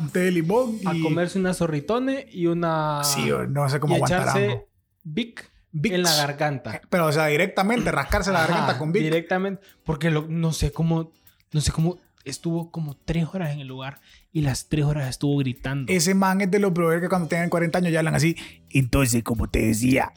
Un 0.00 0.10
té 0.10 0.20
de 0.20 0.30
limón 0.30 0.78
y... 0.80 0.86
a 0.86 1.02
comerse 1.02 1.38
una 1.38 1.54
zorritone 1.54 2.26
y 2.30 2.46
una... 2.46 3.02
Sí, 3.04 3.30
no 3.48 3.68
sé 3.68 3.80
cómo 3.80 3.94
y 3.94 3.96
aguantar 3.96 4.22
echarse. 4.22 4.66
Vic, 5.02 5.50
Vicks. 5.72 5.94
en 5.94 6.02
la 6.02 6.14
garganta. 6.16 6.80
Pero, 6.90 7.06
o 7.06 7.12
sea, 7.12 7.26
directamente 7.26 7.90
rascarse 7.90 8.30
la 8.32 8.40
Ajá, 8.44 8.48
garganta 8.48 8.78
con 8.78 8.92
Vic. 8.92 9.02
Directamente. 9.02 9.62
Porque 9.84 10.10
lo- 10.10 10.26
no 10.28 10.52
sé 10.52 10.70
cómo. 10.72 11.12
No 11.52 11.60
sé 11.62 11.72
cómo. 11.72 11.98
Estuvo 12.24 12.70
como 12.70 12.96
tres 12.96 13.26
horas 13.32 13.50
en 13.52 13.60
el 13.60 13.66
lugar 13.68 14.00
y 14.32 14.42
las 14.42 14.68
tres 14.68 14.84
horas 14.84 15.08
estuvo 15.08 15.38
gritando. 15.38 15.90
Ese 15.92 16.14
man 16.14 16.40
es 16.42 16.50
de 16.50 16.58
los 16.58 16.72
brothers 16.72 17.00
que 17.02 17.08
cuando 17.08 17.28
tienen 17.28 17.48
40 17.48 17.78
años 17.78 17.92
ya 17.92 18.00
hablan 18.00 18.14
así. 18.14 18.36
Entonces, 18.70 19.22
como 19.22 19.48
te 19.48 19.60
decía, 19.66 20.12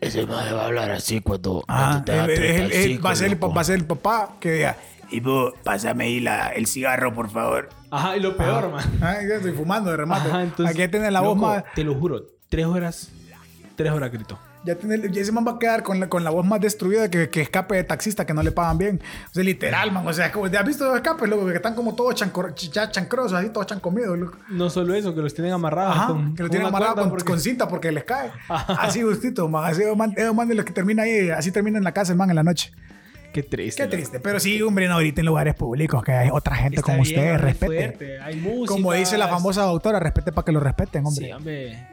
Ese 0.00 0.24
maje 0.26 0.52
va 0.52 0.62
a 0.62 0.66
hablar 0.66 0.90
así 0.90 1.20
cuando, 1.20 1.62
ah, 1.68 2.02
cuando 2.06 2.24
él- 2.32 2.42
él- 2.42 2.72
él 2.72 3.04
va, 3.04 3.10
a 3.10 3.16
ser 3.16 3.32
el, 3.32 3.44
va 3.56 3.60
a 3.60 3.64
ser 3.64 3.76
el 3.76 3.84
papá 3.84 4.36
que 4.40 4.52
diga, 4.52 4.76
y 5.10 5.20
vos, 5.20 5.52
pásame 5.62 6.04
ahí 6.04 6.20
la, 6.20 6.48
el 6.48 6.66
cigarro, 6.66 7.12
por 7.12 7.28
favor. 7.30 7.68
Ajá, 7.90 8.16
y 8.16 8.20
lo 8.20 8.34
peor, 8.36 8.70
man. 8.72 8.98
Ah, 9.02 9.16
ya 9.28 9.36
estoy 9.36 9.52
fumando 9.52 9.90
de 9.90 9.96
remate. 9.98 10.28
Ajá, 10.28 10.42
entonces. 10.42 10.74
Aquí 10.74 10.88
tiene 10.90 11.10
la 11.10 11.20
voz 11.20 11.36
loco, 11.36 11.48
más... 11.48 11.64
Te 11.74 11.84
lo 11.84 11.94
juro, 11.94 12.22
tres 12.48 12.64
horas. 12.66 13.12
Tres 13.76 13.92
horas 13.92 14.10
gritó. 14.10 14.38
Ya 14.62 14.74
tiene, 14.74 15.10
ya 15.10 15.22
ese 15.22 15.32
man 15.32 15.46
va 15.46 15.52
a 15.52 15.58
quedar 15.58 15.82
con 15.82 15.98
la, 16.00 16.08
con 16.10 16.22
la 16.22 16.28
voz 16.28 16.44
más 16.44 16.60
destruida 16.60 17.10
que, 17.10 17.30
que 17.30 17.40
escape 17.40 17.76
de 17.76 17.84
taxista 17.84 18.26
que 18.26 18.34
no 18.34 18.42
le 18.42 18.52
pagan 18.52 18.76
bien. 18.76 19.00
O 19.30 19.34
sea, 19.34 19.42
literal, 19.42 19.90
man. 19.90 20.06
O 20.06 20.12
sea, 20.12 20.30
como, 20.30 20.44
¿has 20.46 20.66
visto 20.66 20.84
los 20.84 20.96
escapes, 20.96 21.28
loco? 21.30 21.46
Que 21.46 21.54
están 21.54 21.74
como 21.74 21.94
todos 21.94 22.14
chancor, 22.14 22.54
ya 22.54 22.90
chancrosos, 22.90 23.32
así, 23.32 23.48
todos 23.48 23.66
chancomidos, 23.66 24.18
loco. 24.18 24.36
No 24.50 24.68
solo 24.68 24.92
eso, 24.94 25.14
que 25.14 25.22
los 25.22 25.32
tienen 25.32 25.54
amarrados. 25.54 25.96
Ajá, 25.96 26.06
con, 26.08 26.34
que 26.34 26.42
lo 26.42 26.48
con 26.48 26.50
tienen 26.50 26.60
una 26.60 26.68
amarrado 26.68 26.94
cuerda 26.94 27.02
con, 27.08 27.10
porque- 27.18 27.30
con 27.30 27.40
cinta 27.40 27.68
porque 27.68 27.90
les 27.90 28.04
cae. 28.04 28.30
Ajá. 28.48 28.74
Así 28.82 29.02
gustito, 29.02 29.48
man. 29.48 29.64
Así 29.64 29.82
man, 29.96 30.14
man 30.34 30.46
de 30.48 30.54
los 30.54 30.64
que 30.66 30.72
termina 30.72 31.04
ahí, 31.04 31.30
así 31.30 31.50
termina 31.50 31.78
en 31.78 31.84
la 31.84 31.92
casa 31.92 32.12
el 32.12 32.18
man 32.18 32.28
en 32.28 32.36
la 32.36 32.42
noche. 32.42 32.70
Qué 33.32 33.42
triste. 33.42 33.78
Qué 33.80 33.86
loco. 33.86 33.96
triste. 33.96 34.20
Pero 34.20 34.40
sí, 34.40 34.60
hombre, 34.60 34.88
no 34.88 34.94
ahorita 34.94 35.22
en 35.22 35.26
lugares 35.26 35.54
públicos, 35.54 36.02
que 36.02 36.12
hay 36.12 36.28
otra 36.30 36.56
gente 36.56 36.76
Está 36.80 36.92
como 36.92 37.02
bien, 37.04 37.16
ustedes, 37.18 37.40
respete. 37.40 37.66
fuerte, 37.66 38.20
Hay 38.20 38.36
música. 38.36 38.74
Como 38.74 38.92
dice 38.92 39.16
la 39.16 39.28
famosa 39.28 39.62
doctora, 39.62 40.00
respete 40.00 40.32
para 40.32 40.44
que 40.44 40.52
lo 40.52 40.60
respeten, 40.60 41.06
hombre. 41.06 41.26
Sí, 41.26 41.32
hombre. 41.32 41.86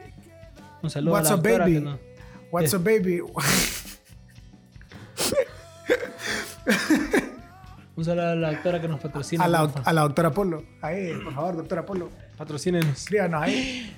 Un 0.82 0.90
saludo 0.90 1.14
What's 1.14 1.28
a 1.28 1.30
la 1.30 1.36
doctora 1.36 1.64
baby? 1.64 1.74
que 1.74 1.80
no- 1.80 2.07
What's 2.50 2.74
up, 2.74 2.82
baby? 2.84 3.20
Un 7.96 8.04
saludo 8.04 8.28
a 8.30 8.34
la 8.36 8.52
doctora 8.52 8.80
que 8.80 8.88
nos 8.88 9.00
patrocina. 9.00 9.44
a, 9.44 9.48
la, 9.48 9.60
a 9.84 9.92
la 9.92 10.02
doctora 10.02 10.30
Polo. 10.30 10.62
Ahí, 10.82 11.12
por 11.24 11.34
favor, 11.34 11.56
doctora 11.56 11.84
Polo. 11.84 12.10
Patrocínenos. 12.36 12.96
Escríbanos 12.96 13.42
ahí 13.42 13.94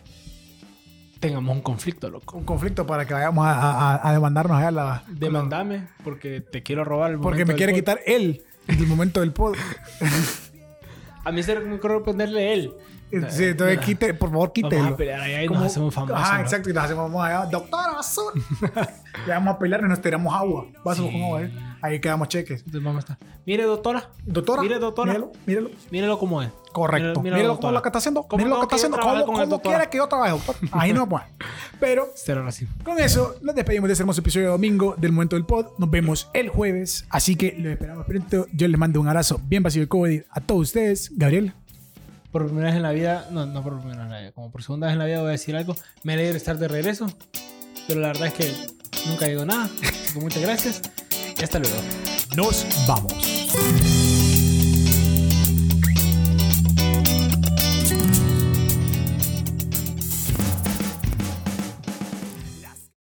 Tengamos 1.21 1.55
un 1.55 1.61
conflicto, 1.61 2.09
loco. 2.09 2.39
un 2.39 2.45
conflicto 2.45 2.87
para 2.87 3.05
que 3.05 3.13
vayamos 3.13 3.45
a, 3.47 3.53
a- 3.97 4.09
a 4.09 4.13
demandarnos 4.13 4.57
allá 4.57 4.69
a 4.69 4.71
la. 4.71 5.05
Demandame 5.09 5.89
porque 6.03 6.41
te 6.41 6.63
quiero 6.63 6.83
robar 6.83 7.11
el 7.11 7.19
Porque 7.19 7.45
me 7.45 7.55
quiere 7.55 7.75
quitar 7.75 8.01
él 8.07 8.43
en 8.69 8.79
el 8.79 8.87
momento 8.87 9.21
del 9.21 9.33
pod. 9.33 9.55
A 11.25 11.31
mí 11.33 11.43
se 11.43 11.55
me 11.61 11.75
ocurrió 11.75 12.03
ponerle 12.03 12.55
él. 12.55 12.73
Sí, 13.31 13.45
entonces 13.45 13.79
quite, 13.81 14.15
por 14.15 14.31
favor, 14.31 14.53
quítelo. 14.53 14.77
Vamos 14.77 14.93
a 14.93 14.97
pelear 14.97 15.21
allá 15.21 15.43
y 15.43 15.49
nos 15.49 15.63
hacemos 15.65 15.95
famosos. 15.95 16.33
¿no? 16.33 16.41
exacto. 16.41 16.71
Y 16.71 16.73
nos 16.73 16.85
hacemos 16.85 17.11
vamos 17.11 17.25
allá. 17.27 17.47
Doctora 17.47 17.99
Azul. 17.99 18.33
Le 19.27 19.33
vamos 19.35 19.55
a 19.55 19.59
pelear 19.59 19.81
y 19.85 19.89
nos 19.89 20.01
tiramos 20.01 20.33
agua. 20.35 20.67
Vasos 20.85 21.07
Sí. 21.07 21.13
con 21.13 21.23
agua. 21.23 21.43
¿eh? 21.43 21.53
Ahí 21.83 21.99
quedamos 22.01 22.29
cheques. 22.29 22.61
Entonces 22.61 22.83
vamos 22.85 22.97
a 23.09 23.13
estar. 23.13 23.29
Mire, 23.47 23.65
doctora. 23.65 24.11
Doctora. 24.25 24.63
Mire, 24.63 24.79
doctora. 24.79 25.13
Míralo, 25.13 25.33
míralo. 25.47 25.71
Mírelo 25.91 26.19
como 26.19 26.43
es. 26.43 26.51
Correcto. 26.73 27.21
Mírelo, 27.23 27.49
doctora. 27.49 27.59
como 27.61 27.73
lo 27.73 27.83
que 27.83 27.89
está 27.89 27.99
haciendo. 27.99 28.23
¿Cómo 28.25 28.37
Míralo 28.45 28.57
lo 28.57 28.69
que 28.69 28.77
está 28.77 28.77
haciendo. 28.77 28.99
¿Cómo, 28.99 29.25
cómo 29.25 29.47
doctora? 29.47 29.77
quiere 29.79 29.91
que 29.91 29.97
yo 29.99 30.07
trabaje, 30.07 30.31
doctor? 30.33 30.57
Ahí 30.73 30.93
no 30.93 31.09
puede. 31.09 31.25
Pero 31.81 32.09
Cero 32.15 32.45
racismo. 32.45 32.75
con 32.85 32.99
eso 32.99 33.35
nos 33.43 33.55
despedimos 33.55 33.89
de 33.89 33.93
este 33.95 34.03
hermoso 34.03 34.21
episodio 34.21 34.47
de 34.47 34.53
domingo 34.53 34.95
del 34.99 35.13
momento 35.13 35.37
del 35.37 35.47
pod. 35.47 35.67
Nos 35.79 35.91
vemos 35.91 36.29
el 36.35 36.51
jueves. 36.51 37.07
Así 37.09 37.35
que 37.35 37.57
los 37.59 37.73
esperamos 37.73 38.07
pronto. 38.07 38.47
Yo 38.53 38.69
les 38.69 38.79
mando 38.79 39.01
un 39.01 39.09
abrazo 39.09 39.41
bien 39.45 39.63
vacío 39.63 39.83
de 39.83 39.89
COVID 39.89 40.23
a 40.31 40.41
todos 40.41 40.61
ustedes. 40.61 41.11
Gabriel. 41.17 41.55
Por 42.31 42.47
primera 42.47 42.69
vez 42.69 42.77
en 42.77 42.83
la 42.83 42.93
vida, 42.93 43.29
no, 43.31 43.47
no 43.47 43.63
por 43.63 43.79
primera 43.81 43.99
vez 43.99 44.07
en 44.07 44.13
la 44.13 44.21
vida, 44.21 44.33
como 44.33 44.51
por 44.51 44.63
segunda 44.63 44.87
vez 44.87 44.93
en 44.93 44.99
la 45.01 45.07
vida 45.07 45.21
voy 45.21 45.29
a 45.29 45.33
decir 45.33 45.57
algo. 45.57 45.75
Me 46.05 46.13
alegra 46.15 46.37
estar 46.37 46.59
de 46.59 46.69
regreso, 46.69 47.07
pero 47.89 48.01
la 48.01 48.09
verdad 48.09 48.29
es 48.29 48.35
que 48.35 48.55
nunca 49.07 49.27
digo 49.27 49.45
nada. 49.45 49.69
Así 49.83 50.15
que 50.15 50.21
muchas 50.21 50.43
gracias 50.43 50.83
y 51.39 51.43
hasta 51.43 51.59
luego. 51.59 51.77
Nos 52.37 52.67
vamos. 52.87 53.13